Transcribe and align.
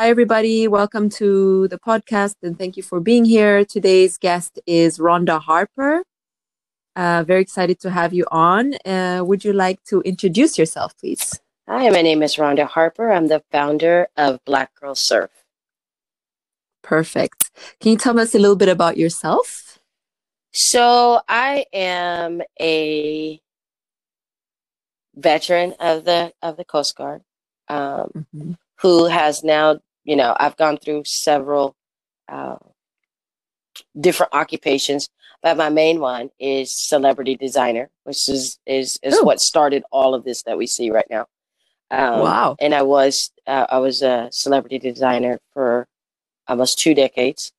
Hi, 0.00 0.10
everybody. 0.10 0.68
Welcome 0.68 1.08
to 1.18 1.66
the 1.66 1.76
podcast 1.76 2.36
and 2.44 2.56
thank 2.56 2.76
you 2.76 2.84
for 2.84 3.00
being 3.00 3.24
here. 3.24 3.64
Today's 3.64 4.16
guest 4.16 4.60
is 4.64 4.98
Rhonda 4.98 5.40
Harper. 5.40 6.04
Uh, 6.94 7.24
very 7.26 7.42
excited 7.42 7.80
to 7.80 7.90
have 7.90 8.14
you 8.14 8.24
on. 8.30 8.74
Uh, 8.86 9.24
would 9.26 9.44
you 9.44 9.52
like 9.52 9.82
to 9.88 10.00
introduce 10.02 10.56
yourself, 10.56 10.96
please? 11.00 11.40
Hi, 11.68 11.90
my 11.90 12.02
name 12.02 12.22
is 12.22 12.36
Rhonda 12.36 12.64
Harper. 12.64 13.10
I'm 13.10 13.26
the 13.26 13.42
founder 13.50 14.06
of 14.16 14.38
Black 14.44 14.72
Girl 14.76 14.94
Surf. 14.94 15.32
Perfect. 16.84 17.50
Can 17.80 17.90
you 17.90 17.98
tell 17.98 18.20
us 18.20 18.36
a 18.36 18.38
little 18.38 18.54
bit 18.54 18.68
about 18.68 18.98
yourself? 18.98 19.80
So, 20.52 21.22
I 21.28 21.64
am 21.72 22.40
a 22.60 23.40
veteran 25.16 25.74
of 25.80 26.04
the 26.04 26.32
of 26.40 26.56
the 26.56 26.64
Coast 26.64 26.94
Guard, 26.94 27.22
um, 27.66 28.12
mm-hmm. 28.14 28.52
who 28.76 29.06
has 29.06 29.42
now 29.42 29.80
you 30.08 30.16
know, 30.16 30.34
I've 30.40 30.56
gone 30.56 30.78
through 30.78 31.02
several 31.04 31.76
uh, 32.28 32.56
different 34.00 34.32
occupations, 34.32 35.10
but 35.42 35.58
my 35.58 35.68
main 35.68 36.00
one 36.00 36.30
is 36.40 36.72
celebrity 36.72 37.36
designer, 37.36 37.90
which 38.04 38.26
is 38.26 38.58
is 38.64 38.98
is 39.02 39.16
Ooh. 39.16 39.24
what 39.24 39.38
started 39.38 39.84
all 39.92 40.14
of 40.14 40.24
this 40.24 40.44
that 40.44 40.56
we 40.56 40.66
see 40.66 40.90
right 40.90 41.06
now. 41.10 41.26
Um, 41.90 42.20
wow! 42.20 42.56
And 42.58 42.74
I 42.74 42.82
was 42.82 43.30
uh, 43.46 43.66
I 43.68 43.80
was 43.80 44.00
a 44.00 44.30
celebrity 44.32 44.78
designer 44.78 45.40
for 45.52 45.86
almost 46.46 46.78
two 46.78 46.94
decades, 46.94 47.52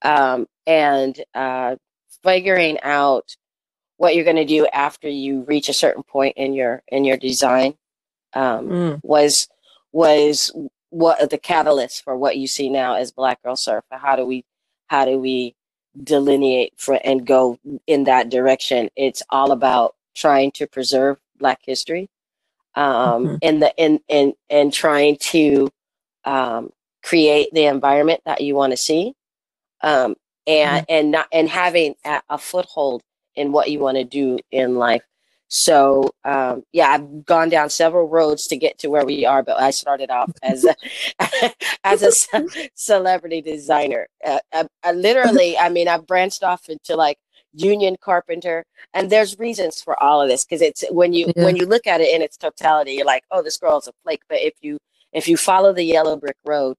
um, 0.00 0.46
and 0.66 1.22
uh, 1.34 1.76
figuring 2.22 2.78
out 2.82 3.36
what 3.98 4.14
you're 4.14 4.24
going 4.24 4.36
to 4.36 4.46
do 4.46 4.66
after 4.68 5.06
you 5.06 5.42
reach 5.42 5.68
a 5.68 5.74
certain 5.74 6.02
point 6.02 6.38
in 6.38 6.54
your 6.54 6.82
in 6.88 7.04
your 7.04 7.18
design 7.18 7.74
um, 8.32 8.68
mm. 8.68 9.00
was 9.02 9.48
was 9.92 10.50
what 10.90 11.30
the 11.30 11.38
catalyst 11.38 12.04
for 12.04 12.16
what 12.16 12.36
you 12.36 12.46
see 12.46 12.68
now 12.68 12.94
as 12.94 13.10
Black 13.10 13.42
Girl 13.42 13.56
Surf? 13.56 13.84
How 13.90 14.16
do 14.16 14.26
we 14.26 14.44
how 14.88 15.04
do 15.04 15.18
we 15.18 15.54
delineate 16.02 16.74
for 16.76 17.00
and 17.04 17.26
go 17.26 17.58
in 17.86 18.04
that 18.04 18.28
direction? 18.28 18.90
It's 18.96 19.22
all 19.30 19.52
about 19.52 19.94
trying 20.14 20.52
to 20.52 20.66
preserve 20.66 21.18
Black 21.38 21.60
history, 21.64 22.08
um, 22.74 23.26
mm-hmm. 23.26 23.34
and 23.42 23.62
the 23.62 23.80
and 23.80 24.00
and 24.08 24.34
and 24.50 24.72
trying 24.72 25.16
to 25.16 25.70
um, 26.24 26.70
create 27.02 27.48
the 27.52 27.64
environment 27.64 28.20
that 28.26 28.40
you 28.40 28.54
want 28.54 28.72
to 28.72 28.76
see, 28.76 29.14
um, 29.82 30.16
and 30.46 30.82
mm-hmm. 30.82 30.92
and 30.92 31.10
not 31.10 31.28
and 31.32 31.48
having 31.48 31.94
a, 32.04 32.20
a 32.28 32.38
foothold 32.38 33.02
in 33.36 33.52
what 33.52 33.70
you 33.70 33.78
want 33.78 33.96
to 33.96 34.04
do 34.04 34.38
in 34.50 34.76
life. 34.76 35.02
So 35.50 36.10
um, 36.24 36.62
yeah, 36.72 36.90
I've 36.90 37.26
gone 37.26 37.48
down 37.48 37.70
several 37.70 38.08
roads 38.08 38.46
to 38.46 38.56
get 38.56 38.78
to 38.78 38.88
where 38.88 39.04
we 39.04 39.26
are, 39.26 39.42
but 39.42 39.60
I 39.60 39.70
started 39.70 40.08
off 40.08 40.30
as 40.44 40.64
a, 40.64 40.74
as 41.84 42.02
a 42.02 42.12
ce- 42.12 42.70
celebrity 42.76 43.42
designer. 43.42 44.06
Uh, 44.24 44.38
I, 44.52 44.68
I 44.84 44.92
literally, 44.92 45.58
I 45.58 45.68
mean, 45.68 45.88
I've 45.88 46.06
branched 46.06 46.44
off 46.44 46.68
into 46.68 46.94
like 46.94 47.18
union 47.52 47.96
carpenter, 48.00 48.64
and 48.94 49.10
there's 49.10 49.40
reasons 49.40 49.82
for 49.82 50.00
all 50.00 50.22
of 50.22 50.28
this 50.28 50.44
because 50.44 50.62
it's 50.62 50.84
when 50.90 51.12
you 51.12 51.32
yeah. 51.34 51.44
when 51.44 51.56
you 51.56 51.66
look 51.66 51.88
at 51.88 52.00
it 52.00 52.14
in 52.14 52.22
its 52.22 52.36
totality, 52.36 52.92
you're 52.92 53.04
like, 53.04 53.24
oh, 53.32 53.42
this 53.42 53.58
girl's 53.58 53.88
a 53.88 53.92
flake. 54.04 54.22
But 54.28 54.38
if 54.38 54.54
you 54.60 54.78
if 55.12 55.26
you 55.26 55.36
follow 55.36 55.72
the 55.72 55.82
yellow 55.82 56.16
brick 56.16 56.36
road, 56.46 56.76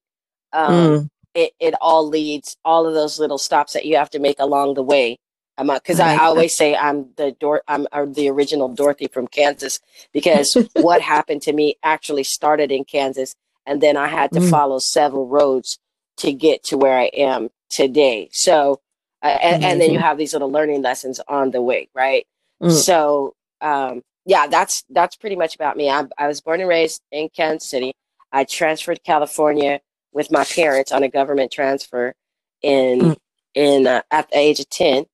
um, 0.54 0.72
mm. 0.74 1.10
it 1.36 1.52
it 1.60 1.74
all 1.82 2.08
leads 2.08 2.56
all 2.64 2.88
of 2.88 2.94
those 2.94 3.20
little 3.20 3.38
stops 3.38 3.74
that 3.74 3.86
you 3.86 3.98
have 3.98 4.12
to 4.12 4.20
make 4.20 4.40
along 4.40 4.76
the 4.76 4.84
way 4.84 5.18
because 5.58 6.00
I 6.00 6.18
always 6.18 6.56
say 6.56 6.76
I'm 6.76 7.10
the 7.18 7.36
Dor- 7.40 7.64
I'm, 7.68 7.88
I'm 7.92 8.14
the 8.14 8.30
original 8.30 8.74
Dorothy 8.74 9.08
from 9.08 9.28
Kansas 9.28 9.80
because 10.12 10.58
what 10.74 11.02
happened 11.02 11.42
to 11.44 11.54
me 11.54 11.76
actually 11.84 12.24
started 12.24 12.72
in 12.72 12.86
Kansas, 12.86 13.36
and 13.66 13.82
then 13.82 13.98
I 13.98 14.08
had 14.08 14.32
to 14.34 14.40
mm. 14.40 14.50
follow 14.50 14.80
several 14.80 15.28
roads 15.28 15.80
to 16.18 16.34
get 16.34 16.64
to 16.66 16.78
where 16.78 16.98
I 16.98 17.06
am 17.16 17.50
today. 17.70 18.30
So, 18.32 18.82
uh, 19.24 19.28
and, 19.28 19.64
and, 19.64 19.82
then 19.82 19.92
you 19.92 20.00
have 20.00 20.18
these 20.18 20.34
little 20.34 20.52
learning 20.52 20.82
lessons 20.82 21.20
on 21.28 21.52
the 21.52 21.62
way, 21.62 21.90
right? 21.94 22.26
Mm. 22.62 22.72
So, 22.72 23.36
um, 23.62 24.02
yeah, 24.26 24.48
that's 24.48 24.84
that's 24.90 25.16
pretty 25.16 25.36
much 25.36 25.56
about 25.56 25.78
me. 25.78 25.90
I, 25.90 26.06
I 26.18 26.28
was 26.28 26.42
born 26.42 26.60
and 26.60 26.70
raised 26.70 27.02
in 27.12 27.30
Kansas 27.30 27.70
City. 27.70 27.94
I 28.32 28.44
transferred 28.44 28.96
to 28.96 29.02
California 29.02 29.82
with 30.14 30.32
my 30.32 30.44
parents 30.44 30.92
on 30.92 31.04
a 31.04 31.10
government 31.10 31.52
transfer 31.52 32.14
in 32.62 33.00
mm. 33.00 33.18
in 33.54 33.88
uh, 33.88 34.02
at 34.12 34.30
the 34.30 34.38
age 34.38 34.60
of 34.60 34.70
ten 34.70 35.06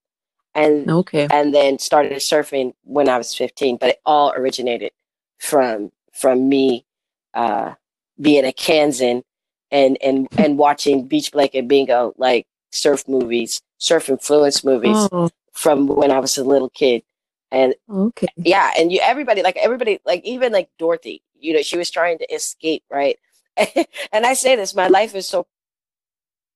and 0.58 0.90
okay. 0.90 1.28
and 1.32 1.54
then 1.54 1.80
started 1.80 2.14
surfing 2.18 2.74
when 2.84 3.08
i 3.08 3.18
was 3.18 3.34
15 3.34 3.78
but 3.78 3.90
it 3.90 4.02
all 4.06 4.34
originated 4.34 4.92
from 5.40 5.92
from 6.14 6.50
me 6.50 6.86
uh 7.34 7.74
being 8.20 8.44
a 8.44 8.52
kansan 8.52 9.24
and 9.72 9.98
and 10.02 10.28
and 10.38 10.58
watching 10.58 11.08
beach 11.08 11.32
blanket 11.32 11.68
bingo 11.68 12.14
like 12.18 12.48
surf 12.72 13.08
movies 13.08 13.62
surf 13.78 14.10
influence 14.10 14.64
movies 14.64 15.08
oh. 15.12 15.30
from 15.54 15.88
when 15.88 16.12
i 16.12 16.20
was 16.20 16.38
a 16.38 16.44
little 16.44 16.70
kid. 16.70 17.04
And 17.50 17.76
okay. 17.90 18.28
yeah 18.36 18.72
and 18.78 18.92
you 18.92 19.00
everybody 19.02 19.42
like 19.42 19.56
everybody 19.56 20.00
like 20.06 20.22
even 20.26 20.52
like 20.52 20.70
dorothy 20.78 21.24
you 21.40 21.54
know 21.54 21.62
she 21.62 21.78
was 21.78 21.90
trying 21.90 22.18
to 22.18 22.34
escape 22.34 22.84
right? 22.92 23.18
And 24.12 24.26
i 24.26 24.34
say 24.34 24.58
this 24.58 24.76
my 24.76 24.90
life 24.90 25.16
is 25.16 25.30
so 25.30 25.48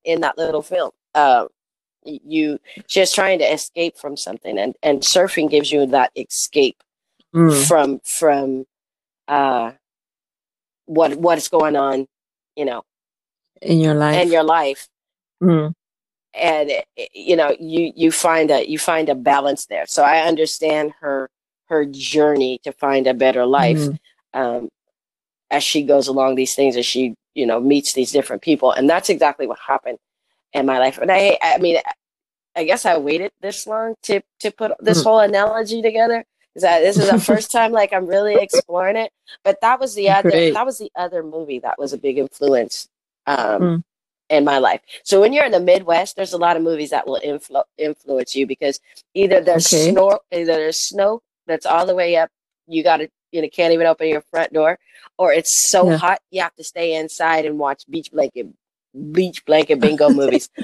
in 0.04 0.20
that 0.22 0.38
little 0.38 0.62
film 0.62 0.92
um 1.16 1.48
you 2.04 2.60
just 2.88 3.16
trying 3.16 3.40
to 3.40 3.46
escape 3.46 3.98
from 3.98 4.18
something 4.18 4.58
and 4.58 4.76
and 4.82 5.02
surfing 5.02 5.50
gives 5.50 5.72
you 5.72 5.86
that 5.86 6.12
escape 6.16 6.82
mm. 7.34 7.68
from 7.68 8.00
from 8.04 8.66
uh 9.28 9.72
what 10.86 11.16
what's 11.16 11.48
going 11.48 11.76
on 11.76 12.08
you 12.56 12.66
know 12.66 12.84
in 13.62 13.80
your 13.80 13.94
life 13.94 14.22
in 14.22 14.32
your 14.32 14.44
life 14.44 14.88
mm. 15.42 15.74
and 16.34 16.72
you 17.14 17.36
know 17.36 17.56
you 17.60 17.94
you 17.96 18.12
find 18.12 18.50
a 18.52 18.68
you 18.68 18.80
find 18.80 19.10
a 19.10 19.16
balance 19.16 19.68
there 19.68 19.86
so 19.86 20.04
i 20.04 20.20
understand 20.20 20.92
her 21.00 21.30
her 21.68 21.86
journey 21.86 22.60
to 22.64 22.72
find 22.74 23.08
a 23.08 23.14
better 23.14 23.46
life 23.46 23.78
mm. 23.78 23.98
um 24.34 24.70
as 25.52 25.64
she 25.64 25.84
goes 25.84 26.08
along 26.08 26.36
these 26.36 26.56
things 26.56 26.76
as 26.76 26.86
she 26.86 27.14
you 27.36 27.46
know 27.46 27.60
meets 27.60 27.94
these 27.94 28.12
different 28.12 28.42
people 28.42 28.72
and 28.72 28.90
that's 28.90 29.10
exactly 29.10 29.46
what 29.46 29.60
happened 29.68 29.98
in 30.54 30.66
my 30.66 30.80
life. 30.80 30.98
And 30.98 31.12
I, 31.12 31.38
I 31.42 31.58
mean, 31.58 31.78
I 32.56 32.64
guess 32.66 32.86
I 32.86 32.98
waited 32.98 33.32
this 33.42 33.66
long 33.66 33.96
to 34.04 34.22
to 34.40 34.52
put 34.52 34.72
this 34.80 35.02
mm. 35.02 35.04
whole 35.04 35.20
analogy 35.20 35.82
together. 35.82 36.26
Is 36.56 36.64
that 36.64 36.82
this 36.82 36.98
is 36.98 37.10
the 37.10 37.20
first 37.34 37.52
time 37.52 37.72
like 37.72 37.94
I'm 37.94 38.08
really 38.08 38.36
exploring 38.36 38.98
it. 38.98 39.12
But 39.44 39.62
that 39.62 39.80
was 39.80 39.96
the 39.96 40.10
other 40.10 40.30
Great. 40.30 40.54
that 40.54 40.66
was 40.66 40.78
the 40.78 40.92
other 40.96 41.24
movie 41.24 41.60
that 41.60 41.80
was 41.80 41.94
a 41.94 41.98
big 41.98 42.18
influence 42.18 42.90
um, 43.26 43.62
mm. 43.62 43.84
in 44.30 44.44
my 44.44 44.58
life. 44.58 44.82
So 45.04 45.22
when 45.22 45.34
you're 45.34 45.46
in 45.46 45.52
the 45.52 45.60
Midwest, 45.60 46.16
there's 46.16 46.34
a 46.34 46.38
lot 46.38 46.58
of 46.58 46.64
movies 46.64 46.90
that 46.90 47.08
will 47.08 47.22
influ- 47.24 47.64
influence 47.78 48.36
you 48.36 48.46
because 48.46 48.80
either 49.14 49.42
there's 49.42 49.74
okay. 49.74 49.92
snow, 49.92 50.20
either 50.32 50.54
there's 50.54 50.80
snow 50.80 51.22
that's 51.48 51.66
all 51.66 51.86
the 51.86 51.96
way 51.96 52.18
up. 52.18 52.30
You 52.68 52.84
got 52.84 52.98
to 52.98 53.10
you 53.32 53.42
know 53.42 53.50
can't 53.50 53.74
even 53.74 53.88
open 53.88 54.10
your 54.10 54.24
front 54.30 54.52
door, 54.52 54.78
or 55.18 55.32
it's 55.32 55.70
so 55.70 55.90
yeah. 55.90 55.98
hot 55.98 56.20
you 56.32 56.42
have 56.42 56.56
to 56.56 56.66
stay 56.66 56.96
inside 56.96 57.46
and 57.46 57.58
watch 57.58 57.84
beach 57.90 58.12
blanket 58.12 58.48
beach 59.12 59.46
blanket 59.46 59.80
bingo 59.80 60.10
movies. 60.10 60.50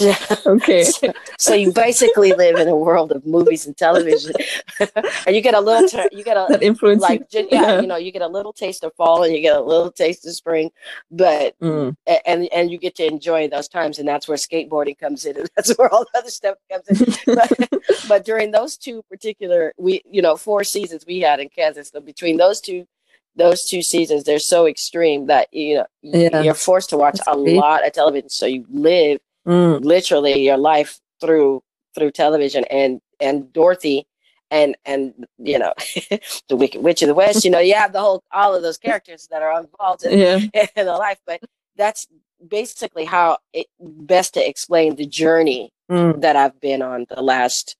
okay. 0.46 0.84
So, 0.84 1.12
so, 1.38 1.54
you 1.54 1.72
basically 1.72 2.32
live 2.32 2.56
in 2.56 2.68
a 2.68 2.76
world 2.76 3.12
of 3.12 3.26
movies 3.26 3.66
and 3.66 3.76
television, 3.76 4.34
and 5.26 5.34
you 5.34 5.40
get 5.40 5.54
a 5.54 5.60
little, 5.60 5.88
ter- 5.88 6.08
you 6.12 6.24
get 6.24 6.36
a 6.36 6.46
that 6.48 6.62
influence, 6.62 7.02
like 7.02 7.26
yeah, 7.30 7.42
yeah, 7.50 7.80
you 7.80 7.86
know, 7.86 7.96
you 7.96 8.12
get 8.12 8.22
a 8.22 8.28
little 8.28 8.52
taste 8.52 8.84
of 8.84 8.94
fall 8.94 9.22
and 9.22 9.34
you 9.34 9.40
get 9.40 9.56
a 9.56 9.60
little 9.60 9.90
taste 9.90 10.26
of 10.26 10.34
spring, 10.34 10.70
but 11.10 11.58
mm. 11.60 11.94
and 12.26 12.48
and 12.52 12.70
you 12.70 12.78
get 12.78 12.94
to 12.96 13.06
enjoy 13.06 13.48
those 13.48 13.68
times, 13.68 13.98
and 13.98 14.08
that's 14.08 14.28
where 14.28 14.36
skateboarding 14.36 14.98
comes 14.98 15.24
in, 15.24 15.36
and 15.36 15.48
that's 15.56 15.76
where 15.76 15.92
all 15.92 16.04
the 16.12 16.18
other 16.18 16.30
stuff 16.30 16.56
comes 16.70 16.88
in. 16.88 17.34
but, 17.34 17.82
but 18.08 18.24
during 18.24 18.50
those 18.50 18.76
two 18.76 19.02
particular, 19.10 19.72
we 19.78 20.02
you 20.10 20.22
know, 20.22 20.36
four 20.36 20.64
seasons 20.64 21.04
we 21.06 21.20
had 21.20 21.40
in 21.40 21.48
Kansas, 21.48 21.90
so 21.90 22.00
between 22.00 22.36
those 22.36 22.60
two 22.60 22.86
those 23.36 23.64
two 23.64 23.82
seasons 23.82 24.24
they're 24.24 24.38
so 24.38 24.66
extreme 24.66 25.26
that 25.26 25.48
you 25.52 25.76
know 25.76 25.86
yeah. 26.02 26.40
you're 26.40 26.54
forced 26.54 26.90
to 26.90 26.96
watch 26.96 27.16
That's 27.16 27.36
a 27.36 27.42
great. 27.42 27.56
lot 27.56 27.86
of 27.86 27.92
television 27.92 28.28
so 28.28 28.46
you 28.46 28.64
live 28.70 29.20
mm. 29.46 29.84
literally 29.84 30.44
your 30.44 30.56
life 30.56 31.00
through 31.20 31.62
through 31.94 32.10
television 32.12 32.64
and 32.70 33.00
and 33.20 33.52
dorothy 33.52 34.06
and 34.50 34.76
and 34.84 35.26
you 35.38 35.58
know 35.58 35.72
the 36.48 36.56
wicked 36.56 36.82
witch 36.82 37.02
of 37.02 37.08
the 37.08 37.14
west 37.14 37.44
you 37.44 37.50
know 37.50 37.58
you 37.58 37.74
have 37.74 37.92
the 37.92 38.00
whole 38.00 38.22
all 38.32 38.54
of 38.54 38.62
those 38.62 38.78
characters 38.78 39.26
that 39.30 39.42
are 39.42 39.60
involved 39.60 40.04
in, 40.04 40.18
yeah. 40.18 40.66
in 40.76 40.86
the 40.86 40.92
life 40.92 41.18
but 41.26 41.40
that's 41.76 42.06
basically 42.46 43.04
how 43.04 43.38
it 43.52 43.66
best 43.80 44.34
to 44.34 44.48
explain 44.48 44.96
the 44.96 45.06
journey 45.06 45.70
mm. 45.90 46.20
that 46.20 46.36
i've 46.36 46.60
been 46.60 46.82
on 46.82 47.06
the 47.08 47.22
last 47.22 47.76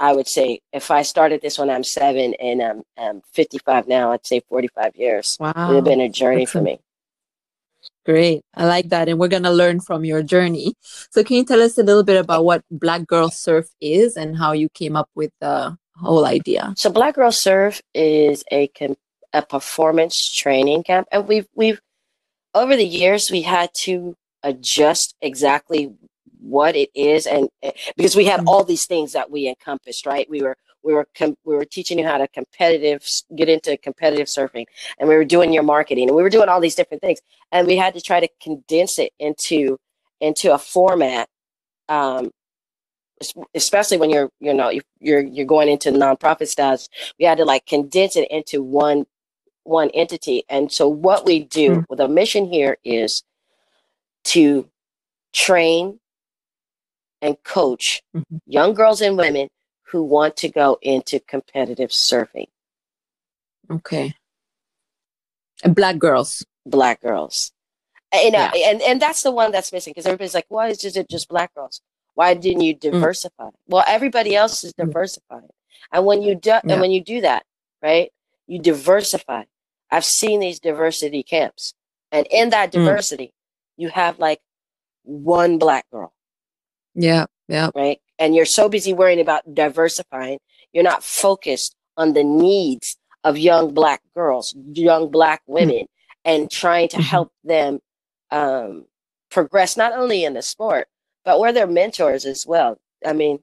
I 0.00 0.12
would 0.12 0.28
say 0.28 0.60
if 0.72 0.90
I 0.90 1.02
started 1.02 1.42
this 1.42 1.58
when 1.58 1.70
I'm 1.70 1.84
seven 1.84 2.34
and 2.34 2.62
I'm, 2.62 2.82
I'm 2.96 3.22
55 3.32 3.88
now, 3.88 4.12
I'd 4.12 4.26
say 4.26 4.40
45 4.48 4.96
years. 4.96 5.36
Wow. 5.40 5.52
It 5.54 5.66
would 5.68 5.76
have 5.76 5.84
been 5.84 6.00
a 6.00 6.08
journey 6.08 6.46
for 6.46 6.60
me. 6.60 6.78
Great. 8.04 8.42
I 8.54 8.64
like 8.64 8.88
that. 8.88 9.08
And 9.08 9.18
we're 9.18 9.28
going 9.28 9.42
to 9.42 9.50
learn 9.50 9.80
from 9.80 10.04
your 10.04 10.22
journey. 10.22 10.74
So, 11.10 11.22
can 11.22 11.36
you 11.36 11.44
tell 11.44 11.60
us 11.60 11.76
a 11.76 11.82
little 11.82 12.02
bit 12.02 12.18
about 12.18 12.44
what 12.44 12.64
Black 12.70 13.06
Girl 13.06 13.28
Surf 13.28 13.68
is 13.82 14.16
and 14.16 14.38
how 14.38 14.52
you 14.52 14.70
came 14.70 14.96
up 14.96 15.10
with 15.14 15.30
the 15.40 15.76
whole 15.96 16.24
idea? 16.24 16.72
So, 16.76 16.90
Black 16.90 17.16
Girl 17.16 17.30
Surf 17.30 17.82
is 17.92 18.44
a, 18.50 18.70
a 19.34 19.42
performance 19.42 20.34
training 20.34 20.84
camp. 20.84 21.06
And 21.12 21.28
we've, 21.28 21.48
we've, 21.54 21.82
over 22.54 22.76
the 22.76 22.86
years 22.86 23.30
we 23.30 23.42
had 23.42 23.70
to 23.80 24.16
adjust 24.42 25.14
exactly 25.20 25.92
what 26.48 26.76
it 26.76 26.90
is 26.94 27.26
and 27.26 27.48
eh, 27.62 27.72
because 27.96 28.16
we 28.16 28.24
had 28.24 28.44
all 28.46 28.64
these 28.64 28.86
things 28.86 29.12
that 29.12 29.30
we 29.30 29.48
encompassed 29.48 30.06
right 30.06 30.28
we 30.30 30.42
were 30.42 30.56
we 30.82 30.94
were 30.94 31.06
com- 31.16 31.36
we 31.44 31.54
were 31.54 31.64
teaching 31.64 31.98
you 31.98 32.06
how 32.06 32.18
to 32.18 32.28
competitive 32.28 33.06
get 33.36 33.48
into 33.48 33.76
competitive 33.76 34.26
surfing 34.26 34.64
and 34.98 35.08
we 35.08 35.14
were 35.14 35.24
doing 35.24 35.52
your 35.52 35.62
marketing 35.62 36.08
and 36.08 36.16
we 36.16 36.22
were 36.22 36.30
doing 36.30 36.48
all 36.48 36.60
these 36.60 36.74
different 36.74 37.02
things 37.02 37.20
and 37.52 37.66
we 37.66 37.76
had 37.76 37.94
to 37.94 38.00
try 38.00 38.20
to 38.20 38.28
condense 38.40 38.98
it 38.98 39.12
into 39.18 39.78
into 40.20 40.52
a 40.52 40.58
format 40.58 41.28
um, 41.88 42.30
especially 43.54 43.98
when 43.98 44.10
you're 44.10 44.30
you 44.40 44.54
know 44.54 44.70
you're 45.00 45.20
you're 45.20 45.46
going 45.46 45.68
into 45.68 45.90
nonprofit 45.90 46.48
styles 46.48 46.88
we 47.18 47.24
had 47.24 47.38
to 47.38 47.44
like 47.44 47.66
condense 47.66 48.16
it 48.16 48.30
into 48.30 48.62
one 48.62 49.04
one 49.64 49.90
entity 49.90 50.44
and 50.48 50.72
so 50.72 50.88
what 50.88 51.26
we 51.26 51.40
do 51.40 51.70
mm-hmm. 51.70 51.80
with 51.88 52.00
a 52.00 52.08
mission 52.08 52.46
here 52.46 52.78
is 52.84 53.22
to 54.24 54.68
train 55.32 55.98
and 57.20 57.36
coach 57.44 58.02
mm-hmm. 58.14 58.36
young 58.46 58.74
girls 58.74 59.00
and 59.00 59.16
women 59.16 59.48
who 59.90 60.02
want 60.02 60.36
to 60.36 60.48
go 60.48 60.78
into 60.82 61.20
competitive 61.20 61.90
surfing 61.90 62.48
okay 63.70 64.14
and 65.64 65.74
black 65.74 65.98
girls 65.98 66.44
black 66.66 67.00
girls 67.00 67.52
and, 68.12 68.32
yeah. 68.32 68.52
and 68.54 68.80
and 68.82 69.02
that's 69.02 69.22
the 69.22 69.30
one 69.30 69.50
that's 69.52 69.72
missing 69.72 69.90
because 69.90 70.06
everybody's 70.06 70.34
like 70.34 70.46
why 70.48 70.68
is 70.68 70.84
it 70.84 71.08
just 71.10 71.28
black 71.28 71.54
girls 71.54 71.82
why 72.18 72.34
didn't 72.34 72.62
you 72.62 72.74
mm. 72.74 72.80
diversify? 72.80 73.44
Mm. 73.44 73.52
Well, 73.68 73.84
everybody 73.86 74.34
else 74.34 74.64
is 74.64 74.72
mm. 74.72 74.86
diversifying. 74.86 75.50
And 75.92 76.04
when 76.04 76.20
you 76.20 76.34
do, 76.34 76.50
yeah. 76.50 76.60
and 76.64 76.80
when 76.80 76.90
you 76.90 77.00
do 77.00 77.20
that, 77.20 77.44
right, 77.80 78.10
you 78.48 78.58
diversify. 78.58 79.44
I've 79.92 80.04
seen 80.04 80.40
these 80.40 80.58
diversity 80.58 81.22
camps, 81.22 81.74
and 82.10 82.26
in 82.32 82.50
that 82.50 82.70
mm. 82.70 82.72
diversity, 82.72 83.26
mm. 83.26 83.30
you 83.76 83.88
have 83.90 84.18
like 84.18 84.40
one 85.04 85.58
black 85.58 85.88
girl. 85.92 86.12
Yeah, 87.00 87.26
yeah. 87.48 87.70
Right, 87.74 88.00
and 88.18 88.34
you're 88.34 88.44
so 88.44 88.68
busy 88.68 88.92
worrying 88.92 89.20
about 89.20 89.54
diversifying, 89.54 90.38
you're 90.72 90.84
not 90.84 91.04
focused 91.04 91.74
on 91.96 92.12
the 92.12 92.24
needs 92.24 92.96
of 93.24 93.38
young 93.38 93.72
black 93.74 94.02
girls, 94.14 94.54
young 94.72 95.10
black 95.10 95.40
mm. 95.42 95.54
women, 95.54 95.76
mm. 95.76 95.86
and 96.24 96.50
trying 96.50 96.88
to 96.88 96.96
mm-hmm. 96.96 97.04
help 97.04 97.32
them 97.44 97.80
um, 98.30 98.86
progress 99.30 99.76
not 99.76 99.92
only 99.92 100.24
in 100.24 100.34
the 100.34 100.42
sport 100.42 100.88
but 101.28 101.40
we're 101.40 101.52
their 101.52 101.66
mentors 101.66 102.24
as 102.24 102.46
well. 102.46 102.78
I 103.04 103.12
mean, 103.12 103.38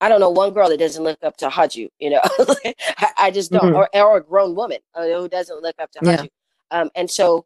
I 0.00 0.08
don't 0.08 0.20
know 0.20 0.30
one 0.30 0.52
girl 0.52 0.68
that 0.68 0.78
doesn't 0.78 1.02
look 1.02 1.18
up 1.24 1.36
to 1.38 1.50
Khadjou, 1.50 1.88
you 1.98 2.10
know, 2.10 2.20
I, 3.18 3.32
just 3.32 3.50
don't, 3.50 3.72
mm-hmm. 3.72 3.74
or, 3.74 3.88
or, 3.92 4.18
a 4.18 4.22
grown 4.22 4.54
woman 4.54 4.78
uh, 4.94 5.02
who 5.02 5.28
doesn't 5.28 5.60
look 5.60 5.74
up 5.80 5.90
to 5.92 5.98
Khadjou. 5.98 6.28
Um, 6.70 6.90
and 6.94 7.10
so 7.10 7.44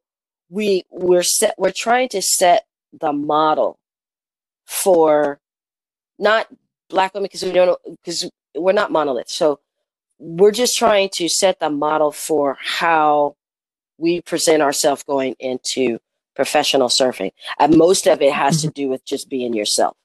we 0.51 0.85
we're 0.91 1.23
set, 1.23 1.55
we're 1.57 1.73
trying 1.73 2.11
to 2.11 2.21
set 2.21 2.67
the 2.93 3.15
model 3.15 3.79
for 4.67 5.41
not 6.19 6.49
black 6.89 7.15
women 7.15 7.25
because 7.25 7.43
we 7.43 7.53
don't 7.53 7.79
because 8.03 8.29
we're 8.55 8.73
not 8.73 8.91
monoliths. 8.91 9.35
So 9.35 9.61
we're 10.19 10.53
just 10.53 10.77
trying 10.77 11.11
to 11.15 11.29
set 11.29 11.61
the 11.61 11.71
model 11.71 12.13
for 12.13 12.57
how 12.61 13.37
we 13.99 14.21
present 14.23 14.63
ourselves 14.63 15.03
going 15.03 15.35
into 15.39 15.99
professional 16.35 16.89
surfing. 16.89 17.33
And 17.59 17.77
most 17.77 18.07
of 18.07 18.23
it 18.23 18.33
has 18.33 18.63
to 18.63 18.69
mm-hmm. 18.69 18.83
do 18.83 18.89
with 18.89 19.05
just 19.05 19.29
being 19.29 19.55
yourself. 19.55 19.97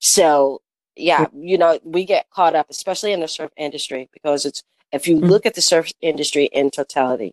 So, 0.00 0.60
yeah, 0.96 1.26
you 1.34 1.56
know, 1.56 1.78
we 1.84 2.04
get 2.04 2.28
caught 2.30 2.56
up, 2.56 2.66
especially 2.70 3.12
in 3.12 3.20
the 3.20 3.28
surf 3.28 3.50
industry, 3.56 4.08
because 4.12 4.44
it's, 4.44 4.62
if 4.92 5.06
you 5.06 5.16
mm. 5.16 5.28
look 5.28 5.46
at 5.46 5.54
the 5.54 5.62
surf 5.62 5.92
industry 6.00 6.46
in 6.46 6.70
totality, 6.70 7.32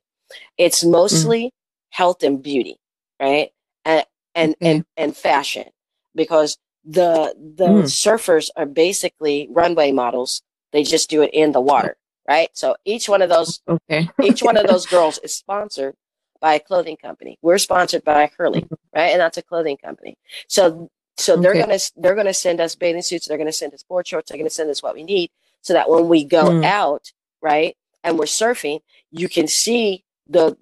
it's 0.57 0.83
mm. 0.83 0.91
mostly 0.91 1.51
health 1.89 2.21
and 2.21 2.41
beauty, 2.41 2.77
right? 3.19 3.49
And, 3.83 4.05
and, 4.35 4.55
okay. 4.61 4.71
and, 4.71 4.85
and 4.97 5.17
fashion, 5.17 5.65
because 6.13 6.57
the, 6.85 7.33
the 7.37 7.65
mm. 7.65 7.83
surfers 7.83 8.49
are 8.55 8.65
basically 8.65 9.47
runway 9.51 9.91
models. 9.91 10.41
They 10.71 10.83
just 10.83 11.09
do 11.09 11.21
it 11.21 11.31
in 11.33 11.51
the 11.51 11.61
water, 11.61 11.97
right? 12.27 12.49
So 12.53 12.75
each 12.85 13.09
one 13.09 13.21
of 13.21 13.29
those, 13.29 13.61
okay. 13.67 14.09
each 14.21 14.41
one 14.41 14.57
of 14.57 14.67
those 14.67 14.85
girls 14.85 15.17
is 15.19 15.35
sponsored 15.35 15.95
by 16.39 16.55
a 16.55 16.59
clothing 16.59 16.97
company. 16.97 17.37
We're 17.41 17.57
sponsored 17.57 18.03
by 18.03 18.29
Hurley, 18.37 18.61
mm-hmm. 18.61 18.75
right? 18.93 19.11
And 19.11 19.19
that's 19.19 19.37
a 19.37 19.41
clothing 19.41 19.77
company. 19.77 20.17
So 20.47 20.89
so 21.17 21.33
okay. 21.33 21.41
they're 21.41 21.53
gonna 21.53 21.79
they're 21.95 22.15
gonna 22.15 22.33
send 22.33 22.59
us 22.59 22.75
bathing 22.75 23.01
suits, 23.01 23.27
they're 23.27 23.37
gonna 23.37 23.51
send 23.51 23.73
us 23.73 23.83
board 23.83 24.07
shorts, 24.07 24.29
they're 24.29 24.37
gonna 24.37 24.49
send 24.49 24.69
us 24.69 24.83
what 24.83 24.95
we 24.95 25.03
need 25.03 25.31
so 25.61 25.73
that 25.73 25.89
when 25.89 26.07
we 26.07 26.23
go 26.23 26.45
mm. 26.45 26.65
out, 26.65 27.11
right, 27.41 27.75
and 28.03 28.19
we're 28.19 28.25
surfing, 28.25 28.81
you 29.11 29.29
can 29.29 29.47
see 29.47 30.03
the 30.27 30.57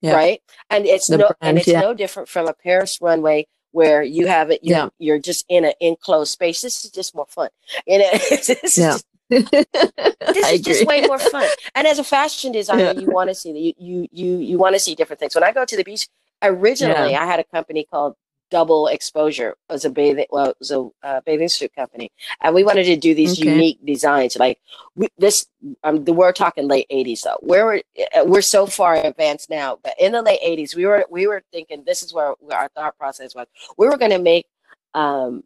yeah. 0.00 0.12
right? 0.12 0.40
And 0.70 0.86
it's 0.86 1.08
the 1.08 1.18
no 1.18 1.26
brand, 1.26 1.36
and 1.40 1.58
it's 1.58 1.68
yeah. 1.68 1.80
no 1.80 1.94
different 1.94 2.28
from 2.28 2.48
a 2.48 2.54
Paris 2.54 2.98
runway 3.00 3.46
where 3.72 4.02
you 4.02 4.26
have 4.26 4.50
it, 4.50 4.62
you, 4.62 4.74
yeah. 4.74 4.88
you're 4.98 5.18
just 5.18 5.44
in 5.48 5.64
an 5.64 5.72
enclosed 5.80 6.32
space. 6.32 6.60
This 6.60 6.84
is 6.84 6.90
just 6.90 7.14
more 7.14 7.26
fun. 7.26 7.48
You 7.86 7.98
know, 7.98 8.08
it's, 8.12 8.78
yeah. 8.78 8.92
Just, 8.92 9.06
this 9.30 10.52
is 10.52 10.60
just 10.60 10.86
way 10.86 11.00
more 11.02 11.18
fun. 11.18 11.48
And 11.74 11.86
as 11.86 11.98
a 11.98 12.04
fashion 12.04 12.52
designer, 12.52 12.82
yeah. 12.82 12.92
you 12.92 13.10
want 13.10 13.30
to 13.30 13.34
see 13.34 13.52
that 13.52 13.58
you 13.58 13.74
you 13.78 14.08
you 14.12 14.38
you 14.38 14.58
want 14.58 14.74
to 14.74 14.80
see 14.80 14.94
different 14.94 15.20
things. 15.20 15.34
When 15.34 15.44
I 15.44 15.52
go 15.52 15.64
to 15.64 15.76
the 15.76 15.84
beach, 15.84 16.06
originally 16.42 17.12
yeah. 17.12 17.22
I 17.22 17.26
had 17.26 17.40
a 17.40 17.44
company 17.44 17.86
called 17.90 18.14
Double 18.52 18.86
Exposure. 18.86 19.56
Was 19.70 19.86
a 19.86 19.90
bathing 19.90 20.26
well, 20.30 20.50
it 20.50 20.56
was 20.58 20.70
a 20.70 20.90
uh, 21.02 21.22
bathing 21.24 21.48
suit 21.48 21.74
company, 21.74 22.12
and 22.42 22.54
we 22.54 22.64
wanted 22.64 22.84
to 22.84 22.96
do 22.96 23.14
these 23.14 23.40
okay. 23.40 23.50
unique 23.50 23.78
designs. 23.82 24.36
Like 24.36 24.58
we, 24.94 25.08
this, 25.16 25.46
um, 25.82 26.04
the, 26.04 26.12
we're 26.12 26.32
talking 26.32 26.68
late 26.68 26.86
'80s 26.92 27.22
though. 27.22 27.38
We're 27.40 27.76
uh, 28.14 28.24
we're 28.26 28.42
so 28.42 28.66
far 28.66 28.94
advanced 28.94 29.48
now, 29.48 29.78
but 29.82 29.94
in 29.98 30.12
the 30.12 30.20
late 30.20 30.40
'80s, 30.42 30.76
we 30.76 30.84
were 30.84 31.06
we 31.10 31.26
were 31.26 31.42
thinking 31.50 31.84
this 31.86 32.02
is 32.02 32.12
where, 32.12 32.34
where 32.40 32.58
our 32.58 32.68
thought 32.68 32.98
process 32.98 33.34
was. 33.34 33.46
We 33.78 33.88
were 33.88 33.96
going 33.96 34.10
to 34.10 34.18
make 34.18 34.46
um, 34.92 35.44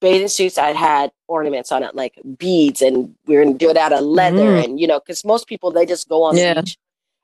bathing 0.00 0.28
suits 0.28 0.54
that 0.54 0.76
had 0.76 1.10
ornaments 1.26 1.72
on 1.72 1.82
it, 1.82 1.96
like 1.96 2.20
beads, 2.38 2.82
and 2.82 3.16
we 3.26 3.34
are 3.34 3.44
gonna 3.44 3.58
do 3.58 3.68
it 3.68 3.76
out 3.76 3.92
of 3.92 4.04
leather, 4.04 4.38
mm. 4.38 4.64
and 4.64 4.78
you 4.78 4.86
know, 4.86 5.00
because 5.00 5.24
most 5.24 5.48
people 5.48 5.72
they 5.72 5.86
just 5.86 6.08
go 6.08 6.22
on 6.22 6.36
yeah. 6.36 6.54
the 6.54 6.62
beach, 6.62 6.78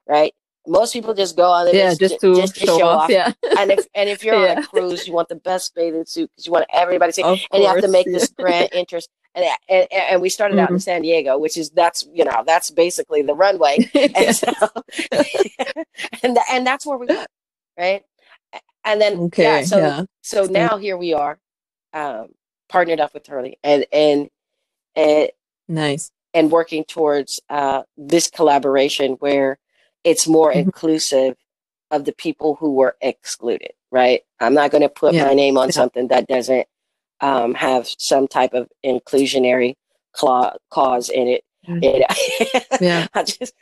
right? 0.09 0.35
Most 0.69 0.93
people 0.93 1.15
just 1.15 1.37
go 1.37 1.50
on 1.50 1.67
the 1.67 1.75
yeah, 1.75 1.91
beach 1.91 1.99
just 1.99 2.20
to, 2.20 2.35
just 2.35 2.55
to 2.56 2.67
show, 2.67 2.79
show 2.79 2.88
off. 2.88 3.05
off. 3.05 3.11
Yeah, 3.11 3.32
and 3.59 3.70
if 3.70 3.87
and 3.94 4.09
if 4.09 4.23
you're 4.25 4.41
yeah. 4.41 4.53
on 4.53 4.59
a 4.59 4.67
cruise, 4.67 5.06
you 5.06 5.12
want 5.12 5.29
the 5.29 5.37
best 5.37 5.75
bathing 5.75 6.05
suit 6.05 6.31
because 6.31 6.47
you 6.47 6.53
want 6.53 6.67
everybody 6.73 7.11
to 7.11 7.15
see, 7.15 7.23
of 7.23 7.31
and 7.31 7.41
course, 7.50 7.62
you 7.62 7.69
have 7.69 7.81
to 7.81 7.88
make 7.88 8.06
yeah. 8.06 8.12
this 8.12 8.29
grand 8.38 8.69
interest. 8.73 9.09
And, 9.35 9.44
and, 9.69 9.87
and 9.93 10.23
we 10.23 10.31
started 10.31 10.55
mm-hmm. 10.55 10.65
out 10.65 10.70
in 10.70 10.76
mm-hmm. 10.76 10.81
San 10.81 11.03
Diego, 11.03 11.38
which 11.38 11.56
is 11.56 11.70
that's 11.70 12.06
you 12.12 12.25
know 12.25 12.43
that's 12.47 12.70
basically 12.70 13.23
the 13.23 13.35
runway, 13.35 13.88
and 13.94 14.34
so, 14.34 14.53
and 16.22 16.37
the, 16.37 16.43
and 16.51 16.67
that's 16.67 16.84
where 16.84 16.98
we 16.98 17.06
went, 17.06 17.29
right? 17.79 18.03
And 18.84 19.01
then 19.01 19.19
okay, 19.19 19.43
yeah, 19.43 19.63
so 19.63 19.79
yeah. 19.79 20.05
so 20.22 20.44
now 20.44 20.77
here 20.79 20.96
we 20.96 21.13
are, 21.13 21.39
um, 21.93 22.29
partnered 22.69 23.01
up 23.01 23.15
with 23.15 23.27
Hurley 23.27 23.58
and 23.63 23.87
and 23.93 24.29
and 24.96 25.31
nice 25.69 26.10
and 26.34 26.51
working 26.51 26.84
towards 26.84 27.41
uh, 27.48 27.82
this 27.96 28.31
collaboration 28.31 29.13
where 29.15 29.58
it's 30.05 30.26
more 30.26 30.50
mm-hmm. 30.50 30.60
inclusive 30.60 31.36
of 31.90 32.05
the 32.05 32.12
people 32.12 32.56
who 32.56 32.74
were 32.74 32.96
excluded. 33.00 33.72
Right? 33.90 34.22
I'm 34.40 34.55
not 34.55 34.70
going 34.70 34.82
to 34.82 34.88
put 34.88 35.14
yeah. 35.14 35.26
my 35.26 35.34
name 35.34 35.56
on 35.56 35.69
yeah. 35.69 35.72
something 35.72 36.08
that 36.08 36.26
doesn't 36.26 36.67
um, 37.20 37.55
have 37.55 37.88
some 37.98 38.28
type 38.28 38.52
of 38.52 38.69
inclusionary 38.84 39.74
clause 40.12 40.56
cause 40.70 41.08
in 41.08 41.28
it. 41.28 41.44
It 41.70 42.67
yeah, 42.81 43.08
I 43.14 43.24
just 43.24 43.52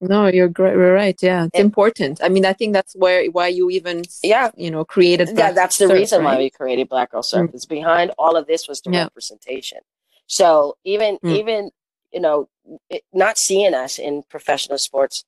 no, 0.00 0.26
you're 0.26 0.48
great. 0.48 0.74
You're 0.74 0.92
right. 0.92 1.16
Yeah, 1.20 1.46
it's 1.46 1.58
important. 1.58 2.20
I 2.22 2.28
mean, 2.28 2.44
I 2.44 2.52
think 2.52 2.72
that's 2.72 2.94
where 2.94 3.26
why 3.30 3.48
you 3.48 3.70
even 3.70 4.02
yeah 4.22 4.50
you 4.56 4.70
know 4.70 4.84
created 4.84 5.30
yeah 5.34 5.52
that's 5.52 5.78
the 5.78 5.88
surf, 5.88 5.98
reason 5.98 6.22
right? 6.22 6.34
why 6.34 6.38
we 6.38 6.50
created 6.50 6.88
Black 6.88 7.12
Girl 7.12 7.22
Surf. 7.22 7.50
Mm. 7.50 7.54
Is 7.54 7.66
behind 7.66 8.12
all 8.18 8.36
of 8.36 8.46
this 8.46 8.68
was 8.68 8.80
the 8.82 8.90
yeah. 8.90 9.04
representation. 9.04 9.78
So 10.26 10.76
even 10.84 11.18
mm. 11.24 11.36
even 11.36 11.70
you 12.12 12.20
know 12.20 12.48
it, 12.90 13.02
not 13.12 13.38
seeing 13.38 13.74
us 13.74 13.98
in 13.98 14.22
professional 14.28 14.78
sports 14.78 15.24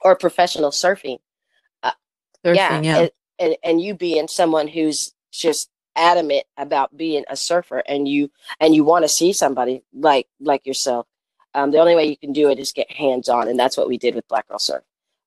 or 0.00 0.16
professional 0.16 0.70
surfing, 0.70 1.18
uh, 1.82 1.92
surfing 2.44 2.56
yeah, 2.56 2.80
yeah. 2.80 2.98
And, 2.98 3.10
and 3.38 3.56
and 3.62 3.80
you 3.80 3.94
being 3.94 4.28
someone 4.28 4.68
who's 4.68 5.12
just 5.32 5.70
adamant 5.94 6.44
about 6.56 6.96
being 6.96 7.24
a 7.28 7.36
surfer 7.36 7.82
and 7.88 8.06
you 8.06 8.30
and 8.60 8.74
you 8.74 8.84
want 8.84 9.04
to 9.04 9.08
see 9.08 9.32
somebody 9.32 9.82
like 9.94 10.26
like 10.40 10.66
yourself 10.66 11.06
um, 11.56 11.70
the 11.70 11.78
only 11.78 11.96
way 11.96 12.04
you 12.04 12.18
can 12.18 12.34
do 12.34 12.50
it 12.50 12.58
is 12.58 12.70
get 12.70 12.90
hands 12.90 13.30
on, 13.30 13.48
and 13.48 13.58
that's 13.58 13.78
what 13.78 13.88
we 13.88 13.96
did 13.96 14.14
with 14.14 14.28
Black 14.28 14.46
Girl 14.46 14.58
Surf. 14.58 14.84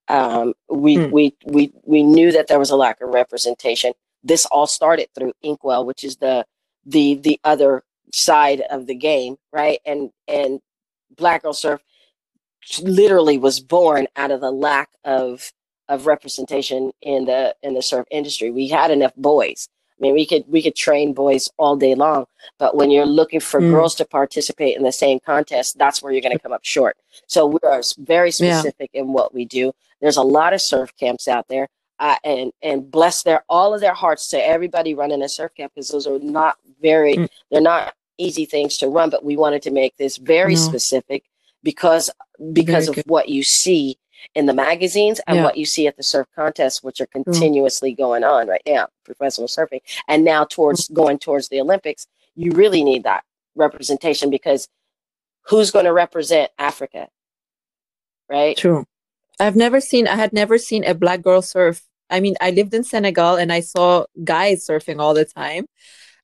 Um, 0.07 0.53
we 0.69 0.95
hmm. 0.95 1.11
we 1.11 1.35
we 1.43 1.73
we 1.83 2.03
knew 2.03 2.31
that 2.31 2.47
there 2.47 2.59
was 2.59 2.69
a 2.69 2.75
lack 2.75 3.01
of 3.01 3.09
representation. 3.09 3.93
This 4.23 4.45
all 4.45 4.67
started 4.67 5.09
through 5.15 5.33
Inkwell, 5.41 5.85
which 5.85 6.03
is 6.03 6.17
the 6.17 6.45
the 6.85 7.15
the 7.15 7.39
other 7.43 7.83
side 8.13 8.61
of 8.69 8.85
the 8.85 8.93
game, 8.93 9.37
right? 9.51 9.79
And 9.87 10.11
and 10.27 10.59
Black 11.17 11.41
Girl 11.41 11.53
Surf 11.53 11.81
literally 12.81 13.37
was 13.37 13.59
born 13.59 14.07
out 14.15 14.31
of 14.31 14.41
the 14.41 14.51
lack 14.51 14.89
of 15.03 15.51
of 15.87 16.05
representation 16.05 16.91
in 17.01 17.25
the 17.25 17.55
in 17.63 17.73
the 17.73 17.81
surf 17.81 18.05
industry. 18.11 18.51
We 18.51 18.67
had 18.67 18.91
enough 18.91 19.15
boys, 19.15 19.67
I 19.99 20.01
mean, 20.01 20.13
we 20.13 20.25
could 20.25 20.45
we 20.47 20.61
could 20.61 20.75
train 20.75 21.13
boys 21.13 21.49
all 21.57 21.75
day 21.75 21.93
long, 21.93 22.25
but 22.57 22.75
when 22.75 22.89
you're 22.89 23.05
looking 23.05 23.41
for 23.41 23.59
mm. 23.59 23.69
girls 23.69 23.95
to 23.95 24.05
participate 24.05 24.77
in 24.77 24.83
the 24.83 24.91
same 24.91 25.19
contest, 25.19 25.77
that's 25.77 26.01
where 26.01 26.13
you're 26.13 26.21
going 26.21 26.37
to 26.37 26.41
come 26.41 26.53
up 26.53 26.63
short. 26.63 26.95
So 27.27 27.45
we 27.45 27.59
are 27.63 27.81
very 27.97 28.31
specific 28.31 28.91
yeah. 28.93 29.01
in 29.01 29.11
what 29.11 29.33
we 29.33 29.43
do. 29.45 29.73
There's 29.99 30.17
a 30.17 30.21
lot 30.21 30.53
of 30.53 30.61
surf 30.61 30.91
camps 30.97 31.27
out 31.27 31.47
there. 31.49 31.67
uh, 31.99 32.15
and 32.23 32.53
and 32.61 32.89
bless 32.89 33.23
their 33.23 33.43
all 33.49 33.73
of 33.73 33.81
their 33.81 33.93
hearts 33.93 34.29
to 34.29 34.37
everybody 34.37 34.93
running 34.93 35.21
a 35.21 35.27
surf 35.27 35.51
camp 35.55 35.73
because 35.75 35.89
those 35.89 36.07
are 36.07 36.19
not 36.19 36.55
very 36.81 37.15
mm. 37.15 37.29
they're 37.51 37.59
not 37.59 37.93
easy 38.17 38.45
things 38.45 38.77
to 38.77 38.87
run 38.87 39.09
but 39.09 39.23
we 39.23 39.35
wanted 39.35 39.61
to 39.61 39.71
make 39.71 39.95
this 39.97 40.15
very 40.17 40.55
no. 40.55 40.59
specific 40.59 41.23
because 41.61 42.09
because 42.53 42.85
very 42.85 42.89
of 42.89 42.95
good. 42.95 43.05
what 43.07 43.29
you 43.29 43.43
see 43.43 43.97
in 44.35 44.45
the 44.45 44.53
magazines 44.53 45.21
and 45.27 45.37
yeah. 45.37 45.43
what 45.43 45.57
you 45.57 45.65
see 45.65 45.87
at 45.87 45.95
the 45.95 46.03
surf 46.03 46.27
contests 46.35 46.83
which 46.83 46.99
are 46.99 47.05
continuously 47.07 47.93
going 47.93 48.23
on 48.23 48.47
right 48.47 48.61
now 48.65 48.87
professional 49.05 49.47
surfing. 49.47 49.81
And 50.07 50.25
now 50.25 50.43
towards 50.43 50.89
going 50.89 51.19
towards 51.19 51.47
the 51.49 51.61
olympics 51.61 52.07
you 52.35 52.51
really 52.51 52.83
need 52.83 53.03
that 53.03 53.23
representation 53.55 54.29
because 54.29 54.67
who's 55.43 55.71
going 55.71 55.85
to 55.85 55.93
represent 55.93 56.51
africa 56.59 57.07
right? 58.29 58.55
True. 58.55 58.85
I've 59.39 59.55
never 59.55 59.81
seen 59.81 60.07
i 60.07 60.15
had 60.15 60.31
never 60.31 60.57
seen 60.57 60.83
a 60.83 60.93
black 60.93 61.21
girl 61.21 61.41
surf. 61.41 61.81
I 62.09 62.19
mean, 62.21 62.35
I 62.41 62.51
lived 62.51 62.73
in 62.73 62.83
Senegal 62.83 63.35
and 63.35 63.51
I 63.51 63.59
saw 63.59 64.05
guys 64.23 64.65
surfing 64.65 64.99
all 64.99 65.13
the 65.13 65.25
time, 65.25 65.65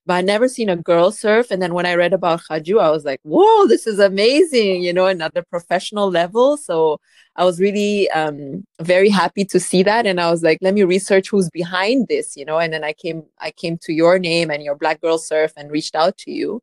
but 0.06 0.14
I 0.14 0.20
never 0.20 0.46
seen 0.46 0.68
a 0.68 0.76
girl 0.76 1.10
surf. 1.10 1.50
And 1.50 1.60
then 1.60 1.74
when 1.74 1.84
I 1.84 1.96
read 1.96 2.12
about 2.12 2.44
Khadjou, 2.44 2.78
I 2.78 2.90
was 2.90 3.04
like, 3.04 3.20
whoa, 3.24 3.66
this 3.66 3.88
is 3.88 3.98
amazing, 3.98 4.82
you 4.82 4.92
know, 4.92 5.06
another 5.06 5.42
professional 5.42 6.08
level. 6.08 6.56
So 6.56 7.00
I 7.34 7.44
was 7.44 7.60
really 7.60 8.08
um, 8.10 8.64
very 8.80 9.08
happy 9.08 9.44
to 9.46 9.58
see 9.58 9.82
that. 9.82 10.06
And 10.06 10.20
I 10.20 10.30
was 10.30 10.44
like, 10.44 10.58
let 10.62 10.74
me 10.74 10.84
research 10.84 11.28
who's 11.28 11.50
behind 11.50 12.06
this, 12.08 12.36
you 12.36 12.44
know, 12.44 12.58
and 12.58 12.72
then 12.72 12.84
I 12.84 12.92
came, 12.92 13.24
I 13.40 13.50
came 13.50 13.78
to 13.78 13.92
your 13.92 14.20
name 14.20 14.48
and 14.48 14.62
your 14.62 14.76
Black 14.76 15.00
Girl 15.00 15.18
Surf 15.18 15.52
and 15.56 15.72
reached 15.72 15.96
out 15.96 16.16
to 16.18 16.30
you. 16.30 16.62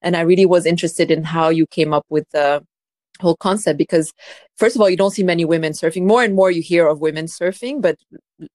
And 0.00 0.16
I 0.16 0.20
really 0.20 0.46
was 0.46 0.64
interested 0.64 1.10
in 1.10 1.24
how 1.24 1.48
you 1.48 1.66
came 1.66 1.92
up 1.92 2.06
with 2.08 2.30
the 2.30 2.64
whole 3.20 3.36
concept 3.36 3.78
because 3.78 4.12
first 4.56 4.76
of 4.76 4.82
all 4.82 4.90
you 4.90 4.96
don't 4.96 5.12
see 5.12 5.22
many 5.22 5.44
women 5.44 5.72
surfing 5.72 6.04
more 6.04 6.22
and 6.22 6.34
more 6.34 6.50
you 6.50 6.60
hear 6.60 6.88
of 6.88 7.00
women 7.00 7.26
surfing 7.26 7.80
but 7.80 7.96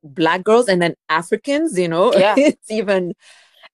black 0.03 0.43
girls 0.43 0.67
and 0.67 0.81
then 0.81 0.93
africans 1.07 1.79
you 1.79 1.87
know 1.87 2.13
yeah. 2.13 2.35
it's 2.37 2.69
even 2.69 3.13